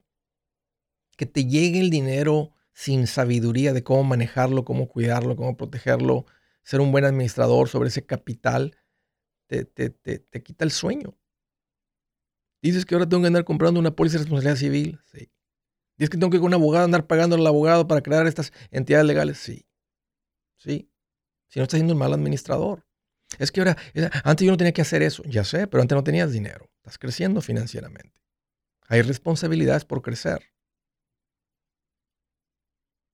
Que 1.15 1.25
te 1.25 1.45
llegue 1.45 1.79
el 1.79 1.89
dinero 1.89 2.51
sin 2.73 3.07
sabiduría 3.07 3.71
de 3.71 3.83
cómo 3.83 4.03
manejarlo, 4.03 4.65
cómo 4.65 4.89
cuidarlo, 4.89 5.37
cómo 5.37 5.55
protegerlo, 5.55 6.25
ser 6.61 6.81
un 6.81 6.91
buen 6.91 7.05
administrador 7.05 7.69
sobre 7.69 7.87
ese 7.87 8.05
capital, 8.05 8.75
te, 9.47 9.65
te, 9.65 10.43
quita 10.43 10.65
el 10.65 10.71
sueño. 10.71 11.17
Dices 12.61 12.85
que 12.85 12.95
ahora 12.95 13.07
tengo 13.07 13.21
que 13.21 13.27
andar 13.27 13.45
comprando 13.45 13.79
una 13.79 13.95
póliza 13.95 14.17
de 14.17 14.23
responsabilidad 14.23 14.57
civil. 14.57 14.99
Sí. 15.11 15.31
Dices 15.97 16.09
que 16.09 16.17
tengo 16.17 16.29
que 16.29 16.37
ir 16.37 16.41
con 16.41 16.47
un 16.47 16.55
abogado, 16.55 16.85
andar 16.85 17.05
pagando 17.05 17.35
al 17.35 17.45
abogado 17.45 17.87
para 17.87 18.01
crear 18.01 18.25
estas 18.27 18.51
entidades 18.71 19.05
legales. 19.05 19.37
Sí. 19.37 19.67
Sí. 20.57 20.89
Si 21.47 21.59
no 21.59 21.63
estás 21.63 21.77
siendo 21.77 21.93
un 21.93 21.99
mal 21.99 22.13
administrador. 22.13 22.85
Es 23.39 23.51
que 23.51 23.61
ahora, 23.61 23.77
antes 24.23 24.45
yo 24.45 24.51
no 24.51 24.57
tenía 24.57 24.73
que 24.73 24.81
hacer 24.81 25.01
eso, 25.01 25.23
ya 25.23 25.43
sé, 25.43 25.67
pero 25.67 25.81
antes 25.81 25.95
no 25.95 26.03
tenías 26.03 26.31
dinero. 26.31 26.69
Estás 26.77 26.97
creciendo 26.97 27.41
financieramente. 27.41 28.13
Hay 28.87 29.01
responsabilidades 29.01 29.85
por 29.85 30.01
crecer. 30.01 30.53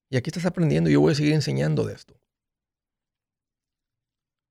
Y 0.09 0.17
aquí 0.17 0.29
estás 0.29 0.45
aprendiendo 0.45 0.89
y 0.89 0.93
yo 0.93 1.01
voy 1.01 1.13
a 1.13 1.15
seguir 1.15 1.33
enseñando 1.33 1.85
de 1.85 1.93
esto. 1.93 2.20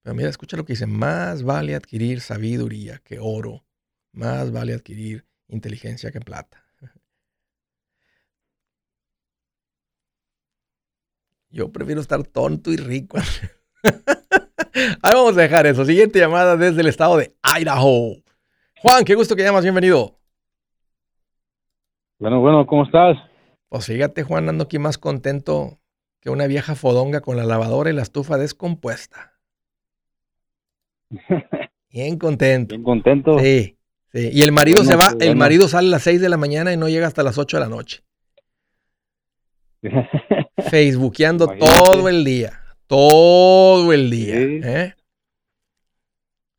Pero 0.03 0.15
mira, 0.15 0.29
escucha 0.31 0.57
lo 0.57 0.65
que 0.65 0.73
dice, 0.73 0.87
más 0.87 1.43
vale 1.43 1.75
adquirir 1.75 2.21
sabiduría 2.21 3.01
que 3.05 3.19
oro, 3.21 3.65
más 4.13 4.51
vale 4.51 4.73
adquirir 4.73 5.27
inteligencia 5.49 6.11
que 6.11 6.21
plata. 6.21 6.65
Yo 11.51 11.71
prefiero 11.71 12.01
estar 12.01 12.23
tonto 12.25 12.73
y 12.73 12.77
rico. 12.77 13.19
Ahí 15.03 15.13
vamos 15.15 15.37
a 15.37 15.43
dejar 15.43 15.67
eso. 15.67 15.85
Siguiente 15.85 16.19
llamada 16.19 16.57
desde 16.57 16.81
el 16.81 16.87
estado 16.87 17.17
de 17.19 17.35
Idaho. 17.59 18.23
Juan, 18.79 19.05
qué 19.05 19.15
gusto 19.15 19.37
que 19.37 19.43
llamas, 19.43 19.65
bienvenido. 19.65 20.19
Bueno, 22.19 22.41
bueno, 22.41 22.67
¿cómo 22.67 22.85
estás? 22.85 23.19
Pues 23.69 23.87
fíjate, 23.87 24.23
Juan, 24.23 24.49
ando 24.49 24.65
aquí 24.65 24.79
más 24.79 24.97
contento 24.99 25.81
que 26.21 26.31
una 26.31 26.47
vieja 26.47 26.75
fodonga 26.75 27.21
con 27.21 27.37
la 27.37 27.45
lavadora 27.45 27.91
y 27.91 27.95
la 27.95 28.03
estufa 28.03 28.37
descompuesta. 28.39 29.30
Bien 31.91 32.19
contento. 32.19 32.75
Bien 32.75 32.83
contento. 32.83 33.39
Sí, 33.39 33.77
sí. 34.13 34.31
Y 34.33 34.43
el 34.43 34.53
marido 34.53 34.85
se 34.85 34.97
va, 34.97 35.13
el 35.21 35.37
marido 35.37 35.69
sale 35.69 35.89
a 35.89 35.91
las 35.91 36.03
6 36.03 36.21
de 36.21 36.29
la 36.29 36.37
mañana 36.37 36.73
y 36.73 36.77
no 36.77 36.89
llega 36.89 37.07
hasta 37.07 37.23
las 37.23 37.39
8 37.39 37.57
de 37.57 37.63
la 37.63 37.69
noche. 37.69 38.03
Facebookeando 40.71 41.49
todo 41.49 42.09
el 42.09 42.25
día. 42.25 42.61
Todo 42.87 43.93
el 43.93 44.11
día. 44.11 44.35
Sí. 44.35 44.61
¿eh? 44.65 44.95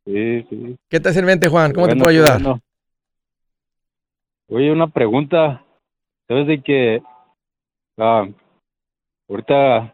Sí, 0.05 0.47
sí. 0.49 0.77
¿Qué 0.89 0.99
te 0.99 1.09
hace 1.09 1.19
en 1.19 1.25
mente, 1.25 1.47
Juan? 1.47 1.73
¿Cómo 1.73 1.87
te 1.87 1.95
puedo 1.95 2.09
ayudar? 2.09 2.41
Oye, 4.47 4.71
una 4.71 4.87
pregunta. 4.87 5.63
¿Sabes 6.27 6.47
de 6.47 6.61
que 6.61 7.01
ah, 7.97 8.27
ahorita 9.29 9.93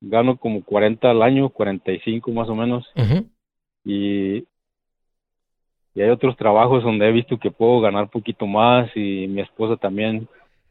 gano 0.00 0.36
como 0.36 0.64
40 0.64 1.10
al 1.10 1.22
año, 1.22 1.48
45 1.48 2.30
más 2.32 2.48
o 2.48 2.54
menos? 2.54 2.86
Y, 3.84 4.38
y 5.94 6.02
hay 6.02 6.10
otros 6.10 6.36
trabajos 6.36 6.82
donde 6.82 7.08
he 7.08 7.12
visto 7.12 7.38
que 7.38 7.50
puedo 7.50 7.80
ganar 7.80 8.10
poquito 8.10 8.46
más 8.46 8.90
y 8.94 9.26
mi 9.28 9.40
esposa 9.40 9.76
también 9.76 10.28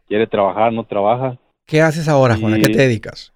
quiere 0.07 0.28
trabajar, 0.28 0.74
no 0.74 0.84
trabaja. 0.84 1.38
¿Qué 1.66 1.82
haces 1.82 2.07
ahora, 2.07 2.36
Juan? 2.36 2.55
¿A 2.55 2.57
qué 2.57 2.70
te 2.70 2.80
dedicas? 2.80 3.32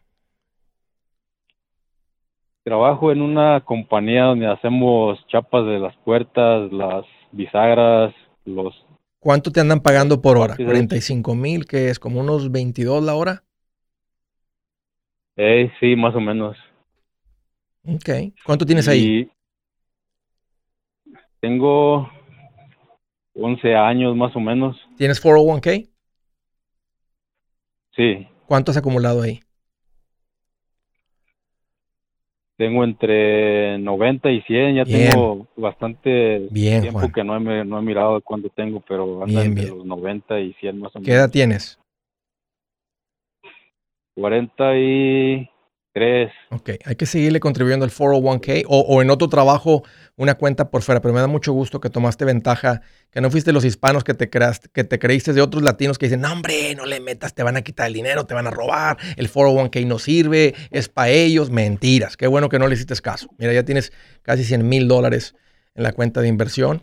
Trabajo 2.63 3.11
en 3.11 3.21
una 3.21 3.61
compañía 3.61 4.23
donde 4.23 4.47
hacemos 4.47 5.19
chapas 5.27 5.65
de 5.65 5.79
las 5.79 5.95
puertas, 5.97 6.71
las 6.71 7.05
bisagras, 7.31 8.15
los... 8.45 8.73
¿Cuánto 9.19 9.51
te 9.51 9.59
andan 9.59 9.81
pagando 9.81 10.21
por 10.21 10.37
hora? 10.37 10.55
¿45 10.55 11.35
mil? 11.35 11.65
que 11.65 11.89
es? 11.89 11.99
¿Como 11.99 12.21
unos 12.21 12.51
22 12.51 13.03
la 13.03 13.15
hora? 13.15 13.43
Eh, 15.35 15.71
sí, 15.79 15.95
más 15.95 16.15
o 16.15 16.19
menos. 16.19 16.57
Ok. 17.85 18.09
¿Cuánto 18.45 18.65
tienes 18.65 18.87
ahí? 18.87 19.29
Tengo 21.43 22.09
11 23.33 23.75
años 23.75 24.15
más 24.15 24.33
o 24.33 24.39
menos. 24.39 24.77
¿Tienes 24.97 25.21
401k? 25.21 25.89
Sí. 27.97 28.27
¿Cuánto 28.45 28.71
has 28.71 28.77
acumulado 28.77 29.21
ahí? 29.21 29.41
Tengo 32.55 32.85
entre 32.85 33.77
90 33.79 34.31
y 34.31 34.41
100, 34.43 34.75
ya 34.75 34.85
tengo 34.85 35.49
bastante 35.57 36.47
tiempo 36.53 37.11
que 37.13 37.25
no 37.25 37.35
he, 37.35 37.65
no 37.65 37.77
he 37.77 37.81
mirado 37.81 38.21
cuánto 38.21 38.47
tengo, 38.47 38.79
pero 38.87 39.21
anda 39.21 39.43
entre 39.43 39.67
los 39.67 39.85
90 39.85 40.39
y 40.39 40.53
100 40.53 40.79
más 40.79 40.95
o 40.95 40.99
menos. 40.99 41.05
¿Qué 41.05 41.11
edad 41.11 41.29
tienes? 41.29 41.77
40 44.15 44.77
y 44.77 45.49
Tres. 45.93 46.31
Ok, 46.49 46.71
hay 46.85 46.95
que 46.95 47.05
seguirle 47.05 47.39
contribuyendo 47.39 47.85
al 47.85 47.91
401k 47.91 48.65
o, 48.67 48.79
o, 48.79 49.03
en 49.03 49.11
otro 49.11 49.29
trabajo 49.29 49.83
una 50.15 50.33
cuenta 50.33 50.71
por 50.71 50.81
fuera, 50.81 51.01
pero 51.01 51.13
me 51.13 51.19
da 51.19 51.27
mucho 51.27 51.53
gusto 51.53 51.79
que 51.79 51.91
tomaste 51.91 52.25
ventaja, 52.25 52.81
que 53.11 53.21
no 53.21 53.29
fuiste 53.29 53.53
los 53.53 53.63
hispanos 53.63 54.03
que 54.03 54.15
te, 54.15 54.27
creaste, 54.27 54.69
que 54.73 54.83
te 54.83 54.97
creíste 54.97 55.33
de 55.33 55.41
otros 55.41 55.61
latinos 55.61 55.99
que 55.99 56.07
dicen, 56.07 56.21
no 56.21 56.31
hombre, 56.31 56.73
no 56.73 56.87
le 56.87 56.99
metas, 56.99 57.35
te 57.35 57.43
van 57.43 57.57
a 57.57 57.61
quitar 57.61 57.85
el 57.85 57.93
dinero, 57.93 58.25
te 58.25 58.33
van 58.33 58.47
a 58.47 58.49
robar, 58.49 58.97
el 59.17 59.31
401k 59.31 59.85
no 59.85 59.99
sirve, 59.99 60.55
es 60.71 60.89
para 60.89 61.09
ellos, 61.09 61.51
mentiras. 61.51 62.17
Qué 62.17 62.25
bueno 62.25 62.49
que 62.49 62.57
no 62.57 62.67
le 62.67 62.73
hiciste 62.73 62.95
caso. 62.95 63.29
Mira, 63.37 63.53
ya 63.53 63.63
tienes 63.63 63.93
casi 64.23 64.43
100 64.43 64.67
mil 64.67 64.87
dólares 64.87 65.35
en 65.75 65.83
la 65.83 65.91
cuenta 65.91 66.21
de 66.21 66.27
inversión 66.27 66.81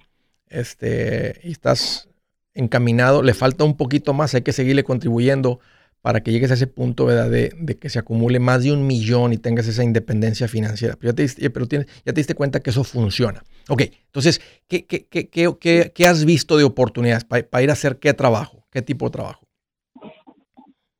este, 0.48 1.40
y 1.42 1.50
estás 1.50 2.08
encaminado, 2.54 3.22
le 3.22 3.34
falta 3.34 3.64
un 3.64 3.76
poquito 3.76 4.12
más, 4.12 4.34
hay 4.34 4.42
que 4.42 4.52
seguirle 4.52 4.84
contribuyendo 4.84 5.58
para 6.02 6.22
que 6.22 6.32
llegues 6.32 6.50
a 6.50 6.54
ese 6.54 6.66
punto 6.66 7.06
¿verdad? 7.06 7.30
De, 7.30 7.78
que 7.78 7.88
se 7.88 7.98
acumule 7.98 8.40
más 8.40 8.64
de 8.64 8.72
un 8.72 8.86
millón 8.86 9.32
y 9.32 9.38
tengas 9.38 9.68
esa 9.68 9.84
independencia 9.84 10.48
financiera. 10.48 10.94
Pero 10.98 11.12
ya 11.12 11.16
te, 11.16 11.22
diste, 11.22 11.50
pero 11.50 11.66
tienes, 11.66 11.86
ya 12.04 12.12
te 12.12 12.20
diste 12.20 12.34
cuenta 12.34 12.60
que 12.60 12.70
eso 12.70 12.84
funciona. 12.84 13.42
Ok, 13.68 13.82
entonces, 14.06 14.40
¿qué, 14.68 16.06
has 16.06 16.24
visto 16.24 16.56
de 16.56 16.64
oportunidades 16.64 17.24
para 17.24 17.62
ir 17.62 17.70
a 17.70 17.74
hacer 17.74 17.98
qué 18.00 18.14
trabajo? 18.14 18.64
¿Qué 18.70 18.82
tipo 18.82 19.06
de 19.06 19.10
trabajo? 19.10 19.44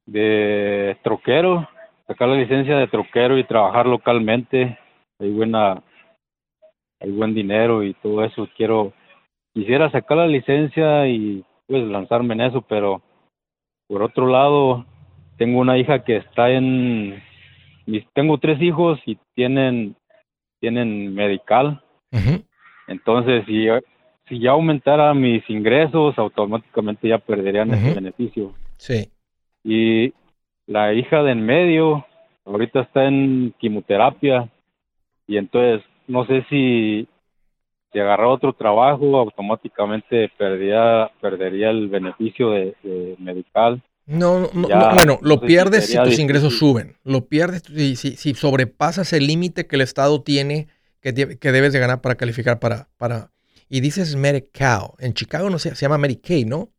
De 0.07 0.96
troquero, 1.03 1.68
sacar 2.07 2.28
la 2.28 2.36
licencia 2.36 2.76
de 2.76 2.88
troquero 2.88 3.38
y 3.38 3.44
trabajar 3.44 3.86
localmente. 3.86 4.78
Hay 5.18 5.30
buena, 5.30 5.82
hay 7.01 7.11
buen 7.11 7.34
dinero 7.34 7.84
y 7.84 7.94
todo 7.94 8.24
eso. 8.24 8.48
Quiero, 8.57 8.92
quisiera 9.55 9.90
sacar 9.90 10.18
la 10.18 10.26
licencia 10.26 11.07
y 11.07 11.44
pues 11.66 11.84
lanzarme 11.84 12.34
en 12.34 12.40
eso, 12.42 12.62
pero 12.62 13.03
por 13.90 14.03
otro 14.03 14.26
lado, 14.26 14.86
tengo 15.41 15.59
una 15.61 15.78
hija 15.78 16.05
que 16.05 16.16
está 16.16 16.51
en, 16.51 17.22
tengo 18.12 18.36
tres 18.36 18.61
hijos 18.61 19.01
y 19.07 19.16
tienen, 19.34 19.97
tienen 20.61 21.14
medical. 21.14 21.82
Entonces, 22.86 23.47
si, 23.47 23.66
si 24.28 24.38
ya 24.38 24.51
aumentara 24.51 25.14
mis 25.14 25.49
ingresos, 25.49 26.18
automáticamente 26.18 27.09
ya 27.09 27.16
perderían 27.16 27.72
ese 27.72 27.95
beneficio. 27.95 28.53
Sí. 28.76 29.09
Y 29.64 30.12
la 30.66 30.93
hija 30.93 31.22
de 31.22 31.32
en 31.32 31.47
medio, 31.47 32.05
ahorita 32.45 32.82
está 32.82 33.07
en 33.07 33.55
quimioterapia 33.59 34.47
y 35.26 35.38
entonces 35.38 35.82
no 36.07 36.26
sé 36.26 36.45
si 36.51 37.09
si 37.93 37.99
agarra 37.99 38.28
otro 38.28 38.53
trabajo, 38.53 39.18
automáticamente 39.18 40.30
perdería, 40.36 41.11
perdería 41.18 41.70
el 41.70 41.88
beneficio 41.88 42.51
de, 42.51 43.16
medical. 43.18 43.82
No, 44.11 44.50
no, 44.52 44.68
bueno, 44.94 45.20
lo 45.22 45.40
pierdes 45.40 45.86
si 45.86 45.96
tus 46.02 46.18
ingresos 46.18 46.58
suben. 46.58 46.96
Lo 47.04 47.26
pierdes 47.26 47.62
si, 47.62 47.94
si, 47.94 48.34
sobrepasas 48.34 49.12
el 49.12 49.28
límite 49.28 49.68
que 49.68 49.76
el 49.76 49.82
Estado 49.82 50.20
tiene 50.22 50.66
que, 51.00 51.38
que, 51.38 51.52
debes 51.52 51.72
de 51.72 51.78
ganar 51.78 52.00
para 52.00 52.16
calificar 52.16 52.58
para... 52.58 52.88
para 52.96 53.30
y 53.68 53.80
dices 53.80 54.16
Medical. 54.16 54.94
En 54.98 55.14
Chicago 55.14 55.48
no 55.48 55.61
se, 55.61 55.76
se 55.76 55.82
llama 55.82 55.96
Medicaid, 55.96 56.44
¿no? 56.44 56.70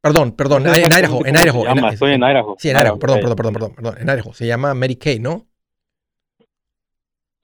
Perdón, 0.00 0.36
perdón, 0.36 0.66
en 0.68 0.92
Idaho, 0.92 1.26
en 1.26 1.34
Idaho. 1.34 1.88
estoy 1.90 2.12
en 2.12 2.22
Idaho. 2.22 2.54
Sí, 2.58 2.70
en 2.70 2.76
Idaho, 2.76 2.98
perdón, 3.00 3.18
perdón, 3.18 3.36
perdón, 3.36 3.52
perdón, 3.54 3.74
perdón, 3.74 3.94
en 3.98 4.08
Idaho. 4.08 4.32
Se 4.34 4.46
llama 4.46 4.72
Medicaid, 4.74 5.20
¿no? 5.20 5.46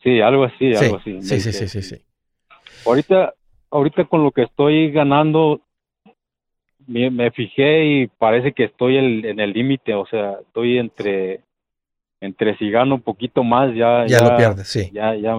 Sí, 0.00 0.20
algo 0.20 0.44
así, 0.44 0.72
algo 0.76 0.98
así. 0.98 1.20
Sí, 1.22 1.40
sí, 1.40 1.52
sí, 1.52 1.66
sí, 1.66 1.82
sí. 1.82 2.04
Ahorita, 2.86 3.34
ahorita 3.70 4.04
con 4.04 4.22
lo 4.22 4.30
que 4.30 4.42
estoy 4.42 4.92
ganando, 4.92 5.62
me, 6.90 7.30
fijé 7.30 7.84
y 7.84 8.06
parece 8.06 8.52
que 8.52 8.64
estoy 8.64 8.96
en 8.96 9.40
el 9.40 9.52
límite, 9.52 9.94
o 9.94 10.06
sea, 10.06 10.38
estoy 10.42 10.78
entre 10.78 11.42
entre 12.20 12.56
si 12.58 12.70
gano 12.70 12.96
un 12.96 13.00
poquito 13.00 13.42
más 13.42 13.74
ya 13.74 14.06
ya, 14.06 14.22
lo 14.22 14.36
pierdes, 14.36 14.68
sí. 14.68 14.90
Ya 14.92 15.14
ya 15.14 15.34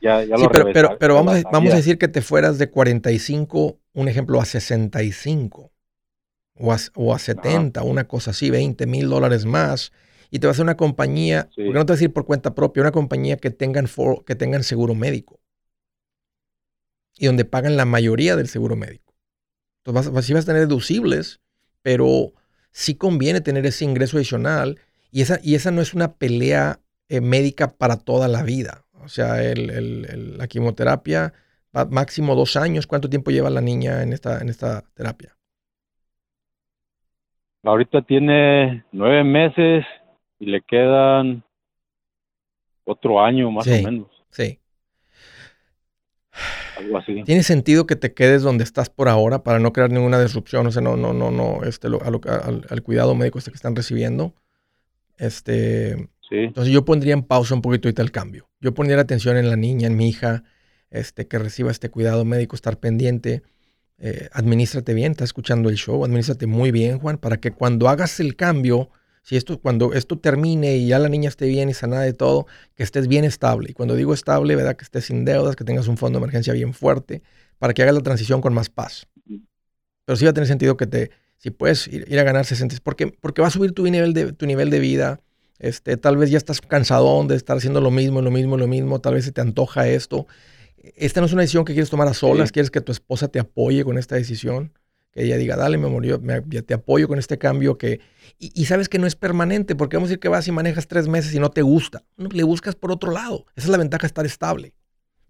ya, 0.00 0.24
ya 0.24 0.36
sí, 0.36 0.46
pero, 0.52 0.68
pero, 0.72 0.98
pero 0.98 1.14
vamos 1.14 1.36
a, 1.36 1.50
vamos 1.50 1.72
a 1.72 1.76
decir 1.76 1.96
que 1.98 2.08
te 2.08 2.20
fueras 2.20 2.58
de 2.58 2.70
45, 2.70 3.78
un 3.94 4.08
ejemplo 4.08 4.40
a 4.40 4.44
65 4.44 5.70
o 6.60 6.72
a, 6.72 6.76
o 6.96 7.14
a 7.14 7.18
70, 7.18 7.82
una 7.82 8.04
cosa 8.04 8.32
así, 8.32 8.50
20 8.50 8.86
mil 8.86 9.08
dólares 9.08 9.46
más 9.46 9.92
y 10.30 10.40
te 10.40 10.46
vas 10.46 10.58
a 10.58 10.62
una 10.62 10.76
compañía, 10.76 11.48
porque 11.56 11.70
no 11.70 11.86
te 11.86 11.92
voy 11.92 11.94
a 11.94 11.98
decir 11.98 12.12
por 12.12 12.26
cuenta 12.26 12.54
propia, 12.54 12.82
una 12.82 12.92
compañía 12.92 13.38
que 13.38 13.50
tengan, 13.50 13.86
que 14.26 14.34
tengan 14.34 14.62
seguro 14.62 14.94
médico 14.94 15.40
y 17.16 17.26
donde 17.26 17.46
pagan 17.46 17.76
la 17.76 17.86
mayoría 17.86 18.36
del 18.36 18.48
seguro 18.48 18.76
médico. 18.76 19.07
Entonces 19.88 20.12
vas, 20.12 20.30
vas 20.30 20.44
a 20.44 20.46
tener 20.46 20.68
deducibles, 20.68 21.40
pero 21.82 22.32
sí 22.70 22.94
conviene 22.94 23.40
tener 23.40 23.64
ese 23.66 23.84
ingreso 23.84 24.18
adicional 24.18 24.78
y 25.10 25.22
esa, 25.22 25.38
y 25.42 25.54
esa 25.54 25.70
no 25.70 25.80
es 25.80 25.94
una 25.94 26.14
pelea 26.14 26.80
eh, 27.08 27.20
médica 27.20 27.68
para 27.68 27.96
toda 27.96 28.28
la 28.28 28.42
vida. 28.42 28.84
O 29.02 29.08
sea, 29.08 29.42
el, 29.42 30.36
la 30.36 30.46
quimioterapia, 30.46 31.32
máximo 31.90 32.34
dos 32.34 32.56
años. 32.56 32.86
¿Cuánto 32.86 33.08
tiempo 33.08 33.30
lleva 33.30 33.48
la 33.48 33.60
niña 33.60 34.02
en 34.02 34.12
esta, 34.12 34.40
en 34.40 34.48
esta 34.48 34.82
terapia? 34.94 35.36
Ahorita 37.62 38.02
tiene 38.02 38.84
nueve 38.92 39.24
meses 39.24 39.84
y 40.38 40.46
le 40.46 40.60
quedan 40.62 41.42
otro 42.84 43.20
año 43.20 43.50
más 43.50 43.66
o 43.66 43.70
menos. 43.70 44.08
Sí. 44.30 44.58
Algo 46.76 46.98
así. 46.98 47.22
¿Tiene 47.24 47.42
sentido 47.42 47.86
que 47.86 47.96
te 47.96 48.12
quedes 48.14 48.42
donde 48.42 48.64
estás 48.64 48.90
por 48.90 49.08
ahora 49.08 49.42
para 49.42 49.58
no 49.58 49.72
crear 49.72 49.90
ninguna 49.90 50.20
disrupción? 50.20 50.66
O 50.66 50.72
sea, 50.72 50.82
no, 50.82 50.96
no, 50.96 51.12
no, 51.12 51.30
no, 51.30 51.64
este, 51.64 51.88
al, 51.88 52.82
cuidado 52.82 53.14
médico 53.14 53.38
este 53.38 53.50
que 53.50 53.56
están 53.56 53.76
recibiendo. 53.76 54.34
Este, 55.16 55.96
sí. 56.28 56.36
Entonces 56.36 56.72
yo 56.72 56.84
pondría 56.84 57.14
en 57.14 57.22
pausa 57.22 57.54
un 57.54 57.62
poquito 57.62 57.88
ahorita 57.88 58.02
el 58.02 58.12
cambio. 58.12 58.48
Yo 58.60 58.74
pondría 58.74 59.00
atención 59.00 59.36
en 59.36 59.50
la 59.50 59.56
niña, 59.56 59.86
en 59.86 59.96
mi 59.96 60.08
hija, 60.08 60.44
este, 60.90 61.26
que 61.26 61.38
reciba 61.38 61.70
este 61.70 61.90
cuidado 61.90 62.24
médico, 62.24 62.56
estar 62.56 62.78
pendiente. 62.78 63.42
Eh, 63.98 64.28
administrate 64.32 64.94
bien, 64.94 65.12
estás 65.12 65.30
escuchando 65.30 65.68
el 65.68 65.76
show, 65.76 66.04
administrate 66.04 66.46
muy 66.46 66.70
bien, 66.70 67.00
Juan, 67.00 67.18
para 67.18 67.38
que 67.38 67.50
cuando 67.50 67.88
hagas 67.88 68.20
el 68.20 68.36
cambio, 68.36 68.90
Si 69.28 69.36
esto, 69.36 69.60
cuando 69.60 69.92
esto 69.92 70.18
termine 70.18 70.78
y 70.78 70.86
ya 70.86 70.98
la 70.98 71.10
niña 71.10 71.28
esté 71.28 71.44
bien 71.48 71.68
y 71.68 71.74
sanada 71.74 72.00
de 72.00 72.14
todo, 72.14 72.46
que 72.74 72.82
estés 72.82 73.08
bien 73.08 73.26
estable. 73.26 73.72
Y 73.72 73.74
cuando 73.74 73.94
digo 73.94 74.14
estable, 74.14 74.56
¿verdad? 74.56 74.74
Que 74.74 74.84
estés 74.84 75.04
sin 75.04 75.26
deudas, 75.26 75.54
que 75.54 75.64
tengas 75.64 75.86
un 75.86 75.98
fondo 75.98 76.18
de 76.18 76.22
emergencia 76.22 76.54
bien 76.54 76.72
fuerte, 76.72 77.20
para 77.58 77.74
que 77.74 77.82
hagas 77.82 77.94
la 77.94 78.00
transición 78.00 78.40
con 78.40 78.54
más 78.54 78.70
paz. 78.70 79.06
Pero 80.06 80.16
sí 80.16 80.24
va 80.24 80.30
a 80.30 80.32
tener 80.32 80.46
sentido 80.46 80.78
que 80.78 80.86
te, 80.86 81.10
si 81.36 81.50
puedes 81.50 81.88
ir, 81.88 82.18
a 82.18 82.22
ganar 82.22 82.46
60, 82.46 82.76
porque, 82.82 83.08
porque 83.20 83.42
va 83.42 83.48
a 83.48 83.50
subir 83.50 83.72
tu 83.72 83.82
nivel 83.82 84.14
de, 84.14 84.32
tu 84.32 84.46
nivel 84.46 84.70
de 84.70 84.78
vida. 84.78 85.20
Este, 85.58 85.98
tal 85.98 86.16
vez 86.16 86.30
ya 86.30 86.38
estás 86.38 86.62
cansado 86.62 87.22
de 87.24 87.36
estar 87.36 87.58
haciendo 87.58 87.82
lo 87.82 87.90
mismo, 87.90 88.22
lo 88.22 88.30
mismo, 88.30 88.56
lo 88.56 88.66
mismo. 88.66 88.98
Tal 89.02 89.12
vez 89.12 89.26
se 89.26 89.32
te 89.32 89.42
antoja 89.42 89.86
esto. 89.88 90.26
Esta 90.96 91.20
no 91.20 91.26
es 91.26 91.34
una 91.34 91.42
decisión 91.42 91.66
que 91.66 91.74
quieres 91.74 91.90
tomar 91.90 92.08
a 92.08 92.14
solas. 92.14 92.50
Quieres 92.50 92.70
que 92.70 92.80
tu 92.80 92.92
esposa 92.92 93.28
te 93.28 93.40
apoye 93.40 93.84
con 93.84 93.98
esta 93.98 94.14
decisión. 94.14 94.72
Que 95.18 95.24
ella 95.24 95.36
diga, 95.36 95.56
dale, 95.56 95.78
me 95.78 95.88
murió, 95.88 96.20
me, 96.20 96.40
te 96.40 96.74
apoyo 96.74 97.08
con 97.08 97.18
este 97.18 97.38
cambio. 97.38 97.76
que 97.76 97.98
y, 98.38 98.66
sabes 98.66 98.88
que 98.88 99.00
no 99.00 99.08
es 99.08 99.16
permanente, 99.16 99.74
porque 99.74 99.96
vamos 99.96 100.06
a 100.06 100.10
decir 100.10 100.20
que 100.20 100.28
vas 100.28 100.46
y 100.46 100.52
manejas 100.52 100.86
tres 100.86 101.08
meses 101.08 101.34
y 101.34 101.40
no 101.40 101.50
te 101.50 101.62
gusta. 101.62 102.04
le 102.16 102.44
buscas 102.44 102.76
por 102.76 102.92
otro 102.92 103.10
lado. 103.10 103.44
Esa 103.56 103.66
es 103.66 103.68
la 103.68 103.78
ventaja 103.78 104.02
de 104.02 104.06
estar 104.06 104.24
estable. 104.24 104.74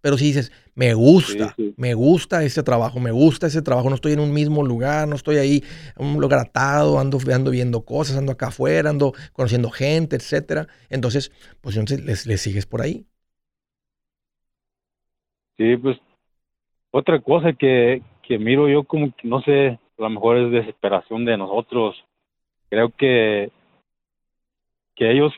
Pero 0.03 0.19
si 0.19 0.27
dices, 0.27 0.53
me 0.75 0.93
gusta, 0.93 1.57
me 1.79 1.95
gusta 1.95 2.45
ese 2.45 2.63
trabajo, 2.63 3.01
me 3.01 3.13
gusta 3.13 3.47
ese 3.47 3.63
trabajo, 3.63 3.89
no 3.89 3.95
estoy 3.95 4.13
en 4.13 4.21
un 4.21 4.35
mismo 4.35 4.63
lugar, 4.63 5.09
no 5.09 5.17
estoy 5.17 5.39
ahí 5.39 5.65
en 5.97 6.07
un 6.07 6.21
lugar 6.21 6.41
atado, 6.41 6.99
ando, 6.99 7.19
ando 7.35 7.51
viendo 7.51 7.83
cosas, 7.87 8.19
ando 8.19 8.33
acá 8.33 8.49
afuera, 8.49 8.91
ando 8.91 9.15
conociendo 9.33 9.71
gente, 9.71 10.17
etcétera. 10.17 10.69
Entonces, 10.91 11.33
pues 11.63 11.79
entonces 11.79 12.27
le, 12.27 12.37
sigues 12.37 12.67
por 12.67 12.83
ahí. 12.83 13.07
Sí, 15.57 15.79
pues 15.79 15.97
otra 16.91 17.23
cosa 17.23 17.55
que, 17.55 18.03
que 18.29 18.39
miro 18.39 18.69
yo 18.69 18.85
como 18.85 19.11
que 19.17 19.27
no 19.27 19.41
sé, 19.41 19.79
a 19.99 20.03
lo 20.03 20.11
mejor 20.11 20.37
es 20.37 20.53
desesperación 20.53 21.25
de 21.25 21.39
nosotros. 21.39 21.97
Creo 22.69 22.91
que 22.91 23.51
que 24.95 25.11
ellos 25.11 25.33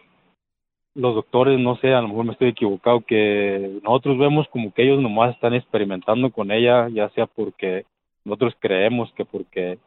los 0.95 1.15
doctores, 1.15 1.61
no 1.61 1.77
sé, 1.77 1.95
a 1.95 2.01
lo 2.01 2.09
mejor 2.09 2.25
me 2.25 2.33
estoy 2.33 2.49
equivocado, 2.49 3.03
que 3.03 3.79
nosotros 3.85 4.19
vemos 4.19 4.49
como 4.49 4.75
que 4.75 4.83
ellos 4.83 5.01
nomás 5.01 5.35
están 5.35 5.55
experimentando 5.55 6.33
con 6.33 6.51
ella, 6.51 6.89
ya 6.89 7.09
sea 7.11 7.27
porque 7.27 7.85
nosotros 8.25 8.55
creemos 8.59 9.13
que 9.17 9.25
porque 9.25 9.79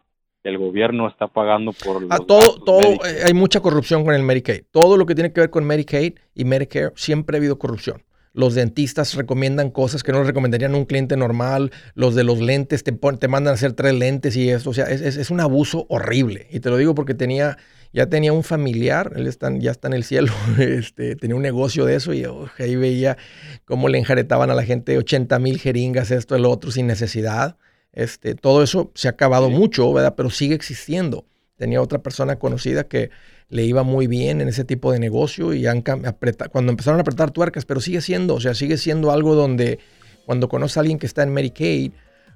el 0.45 0.57
gobierno 0.57 1.09
está 1.09 1.27
pagando 1.27 1.73
por 1.73 2.03
ah, 2.09 2.19
todo 2.25 2.55
todo 2.63 2.81
eh, 3.05 3.23
hay 3.25 3.33
mucha 3.33 3.59
corrupción 3.59 4.05
con 4.05 4.13
el 4.13 4.23
Medicaid. 4.23 4.63
Todo 4.71 4.95
lo 4.95 5.05
que 5.05 5.15
tiene 5.15 5.33
que 5.33 5.41
ver 5.41 5.49
con 5.49 5.65
Medicaid 5.65 6.13
y 6.35 6.45
Medicare 6.45 6.93
siempre 6.95 7.35
ha 7.35 7.39
habido 7.39 7.59
corrupción 7.59 8.01
los 8.33 8.55
dentistas 8.55 9.13
recomiendan 9.13 9.69
cosas 9.69 10.03
que 10.03 10.11
no 10.11 10.23
recomendarían 10.23 10.73
a 10.73 10.77
un 10.77 10.85
cliente 10.85 11.15
normal, 11.15 11.71
los 11.93 12.15
de 12.15 12.23
los 12.23 12.39
lentes 12.39 12.83
te, 12.83 12.91
te 12.91 13.27
mandan 13.27 13.51
a 13.51 13.55
hacer 13.55 13.73
tres 13.73 13.93
lentes 13.93 14.35
y 14.35 14.49
eso, 14.49 14.71
o 14.71 14.73
sea, 14.73 14.85
es, 14.85 15.01
es, 15.01 15.17
es, 15.17 15.29
un 15.29 15.39
abuso 15.39 15.85
horrible. 15.89 16.47
Y 16.51 16.59
te 16.59 16.69
lo 16.69 16.77
digo 16.77 16.95
porque 16.95 17.13
tenía 17.13 17.57
ya 17.93 18.07
tenía 18.07 18.33
un 18.33 18.43
familiar, 18.43 19.13
él 19.15 19.27
está, 19.27 19.55
ya 19.55 19.69
está 19.69 19.87
en 19.87 19.93
el 19.93 20.03
cielo, 20.03 20.33
este, 20.57 21.15
tenía 21.15 21.35
un 21.35 21.43
negocio 21.43 21.85
de 21.85 21.95
eso 21.95 22.11
y 22.13 22.25
ahí 22.57 22.75
veía 22.75 23.17
cómo 23.65 23.87
le 23.87 23.99
enjaretaban 23.99 24.49
a 24.49 24.55
la 24.55 24.63
gente 24.63 24.97
80 24.97 25.37
mil 25.39 25.59
jeringas, 25.59 26.09
esto, 26.09 26.35
el 26.35 26.45
otro, 26.45 26.71
sin 26.71 26.87
necesidad. 26.87 27.55
Este, 27.93 28.33
todo 28.33 28.63
eso 28.63 28.91
se 28.95 29.07
ha 29.07 29.11
acabado 29.11 29.51
mucho, 29.51 29.93
¿verdad? 29.93 30.15
Pero 30.17 30.31
sigue 30.31 30.55
existiendo. 30.55 31.27
Tenía 31.55 31.79
otra 31.79 31.99
persona 32.01 32.39
conocida 32.39 32.85
que 32.85 33.11
le 33.53 33.63
iba 33.63 33.83
muy 33.83 34.07
bien 34.07 34.41
en 34.41 34.47
ese 34.47 34.65
tipo 34.65 34.91
de 34.91 34.99
negocio 34.99 35.53
y 35.53 35.67
han 35.67 35.81
cuando 35.83 36.71
empezaron 36.71 36.99
a 36.99 37.01
apretar 37.01 37.31
tuercas, 37.31 37.65
pero 37.65 37.79
sigue 37.79 38.01
siendo, 38.01 38.35
o 38.35 38.41
sea, 38.41 38.55
sigue 38.55 38.77
siendo 38.77 39.11
algo 39.11 39.35
donde 39.35 39.79
cuando 40.25 40.49
conoce 40.49 40.79
a 40.79 40.81
alguien 40.81 40.97
que 40.97 41.05
está 41.05 41.23
en 41.23 41.33
Medicaid, 41.33 41.91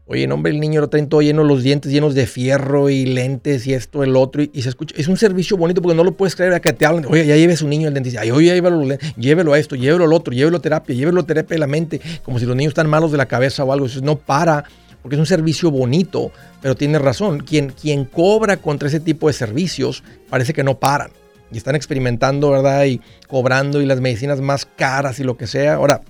Oye, 0.09 0.25
no, 0.25 0.35
hombre, 0.35 0.53
el 0.53 0.61
niño 0.61 0.79
lo 0.79 0.87
traen 0.87 1.09
todo 1.09 1.21
lleno, 1.21 1.43
los 1.43 1.63
dientes 1.63 1.91
llenos 1.91 2.15
de 2.15 2.27
fierro 2.27 2.89
y 2.89 3.05
lentes 3.05 3.67
y 3.67 3.73
esto, 3.73 4.03
el 4.03 4.15
otro, 4.15 4.41
y, 4.41 4.61
se 4.61 4.69
escucha. 4.69 4.95
Es 4.97 5.09
un 5.09 5.17
servicio 5.17 5.57
bonito 5.57 5.81
porque 5.81 5.97
no 5.97 6.05
lo 6.05 6.13
puedes 6.13 6.33
creer 6.33 6.53
a 6.53 6.61
que 6.61 6.71
te 6.71 6.85
hablan. 6.85 7.05
Oye, 7.09 7.25
ya 7.25 7.35
lleve 7.35 7.53
a 7.53 7.57
su 7.57 7.67
niño 7.67 7.89
al 7.89 7.93
dentista. 7.93 8.21
Ay, 8.21 8.31
oye, 8.31 8.53
llévelo, 8.53 8.97
llévelo 9.17 9.51
a 9.51 9.59
esto, 9.59 9.75
llévelo 9.75 10.05
al 10.05 10.13
otro, 10.13 10.33
llévelo 10.33 10.57
a 10.57 10.61
terapia, 10.61 10.95
llévelo 10.95 11.19
a 11.19 11.25
terapia 11.25 11.55
de 11.55 11.59
la 11.59 11.67
mente, 11.67 11.99
como 12.23 12.39
si 12.39 12.45
los 12.45 12.55
niños 12.55 12.71
están 12.71 12.89
malos 12.89 13.11
de 13.11 13.17
la 13.17 13.25
cabeza 13.25 13.65
o 13.65 13.73
algo. 13.73 13.87
Eso 13.87 13.99
no 13.99 14.17
para, 14.17 14.63
porque 15.01 15.15
es 15.15 15.19
un 15.19 15.25
servicio 15.25 15.71
bonito, 15.71 16.31
pero 16.61 16.75
tiene 16.75 16.99
razón. 16.99 17.39
Quien, 17.39 17.69
quien 17.69 18.05
cobra 18.05 18.57
contra 18.57 18.87
ese 18.87 18.99
tipo 18.99 19.27
de 19.27 19.33
servicios 19.33 20.03
parece 20.29 20.53
que 20.53 20.63
no 20.63 20.79
paran. 20.79 21.11
Y 21.51 21.57
están 21.57 21.75
experimentando, 21.75 22.51
¿verdad? 22.51 22.85
Y 22.85 23.01
cobrando 23.27 23.81
y 23.81 23.85
las 23.85 24.01
medicinas 24.01 24.41
más 24.41 24.65
caras 24.65 25.19
y 25.19 25.23
lo 25.23 25.37
que 25.37 25.47
sea. 25.47 25.75
Ahora, 25.75 26.01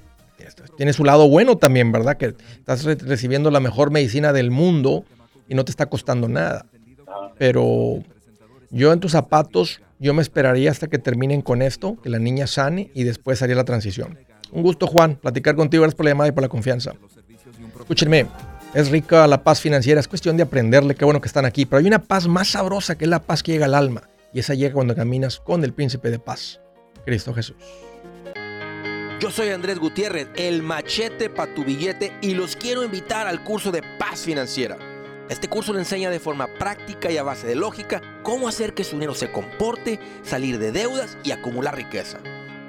tiene 0.78 0.94
su 0.94 1.04
lado 1.04 1.30
bueno 1.30 1.58
también, 1.58 1.92
¿verdad? 1.92 2.18
Que 2.18 2.36
estás 2.58 2.84
recibiendo 2.84 3.52
la 3.52 3.60
mejor 3.60 3.92
medicina 3.92 4.34
del 4.34 4.52
mundo 4.52 5.06
y 5.48 5.56
no 5.56 5.66
te 5.66 5.72
está 5.72 5.88
costando 5.88 6.28
nada. 6.28 6.66
Pero 7.38 8.04
yo 8.70 8.94
en 8.94 9.00
tus 9.00 9.12
zapatos, 9.12 9.82
yo 10.00 10.14
me 10.14 10.22
esperaría 10.22 10.72
hasta 10.72 10.88
que 10.88 10.98
terminen 10.98 11.42
con 11.42 11.62
esto, 11.62 11.98
que 12.02 12.10
la 12.10 12.20
niña 12.20 12.48
sane 12.48 12.92
y 12.94 13.04
después 13.04 13.42
haría 13.42 13.56
la 13.56 13.64
transición. 13.64 14.18
Un 14.52 14.64
gusto, 14.64 14.88
Juan, 14.88 15.16
platicar 15.16 15.56
contigo. 15.56 15.84
Gracias 15.84 15.98
por 15.98 16.06
la 16.06 16.12
llamada 16.12 16.30
y 16.30 16.32
por 16.32 16.44
la 16.44 16.50
confianza. 16.50 16.94
Escúchenme, 17.80 18.28
es 18.74 18.90
rica 18.90 19.28
la 19.28 19.44
paz 19.44 19.62
financiera, 19.62 20.00
es 20.00 20.08
cuestión 20.08 20.38
de 20.38 20.44
aprenderle, 20.44 20.96
qué 20.96 21.06
bueno 21.06 21.22
que 21.22 21.28
están 21.28 21.46
aquí, 21.46 21.66
pero 21.66 21.80
hay 21.80 21.88
una 21.88 22.04
paz 22.04 22.28
más 22.28 22.50
sabrosa 22.50 22.98
que 22.98 23.06
es 23.06 23.10
la 23.10 23.22
paz 23.22 23.44
que 23.44 23.54
llega 23.54 23.66
al 23.66 23.76
alma, 23.76 24.04
y 24.34 24.40
esa 24.40 24.54
llega 24.54 24.74
cuando 24.74 24.96
caminas 24.96 25.40
con 25.40 25.64
el 25.64 25.74
príncipe 25.74 26.10
de 26.12 26.20
paz, 26.20 26.60
Cristo 27.06 27.34
Jesús. 27.34 27.58
Yo 29.20 29.32
soy 29.32 29.50
Andrés 29.50 29.80
Gutiérrez, 29.80 30.28
el 30.36 30.62
machete 30.62 31.30
para 31.30 31.54
tu 31.56 31.64
billete 31.64 32.14
y 32.22 32.36
los 32.36 32.56
quiero 32.56 32.84
invitar 32.84 33.26
al 33.26 33.44
curso 33.44 33.72
de 33.72 33.82
paz 33.98 34.22
financiera. 34.22 34.78
Este 35.28 35.48
curso 35.50 35.74
le 35.74 35.80
enseña 35.80 36.12
de 36.12 36.20
forma 36.20 36.48
práctica 36.60 37.10
y 37.12 37.18
a 37.18 37.24
base 37.24 37.48
de 37.48 37.56
lógica 37.56 38.02
cómo 38.22 38.48
hacer 38.48 38.76
que 38.76 38.84
su 38.84 38.92
dinero 38.92 39.16
se 39.16 39.32
comporte, 39.32 40.00
salir 40.24 40.60
de 40.60 40.72
deudas 40.72 41.18
y 41.24 41.32
acumular 41.32 41.76
riqueza. 41.76 42.20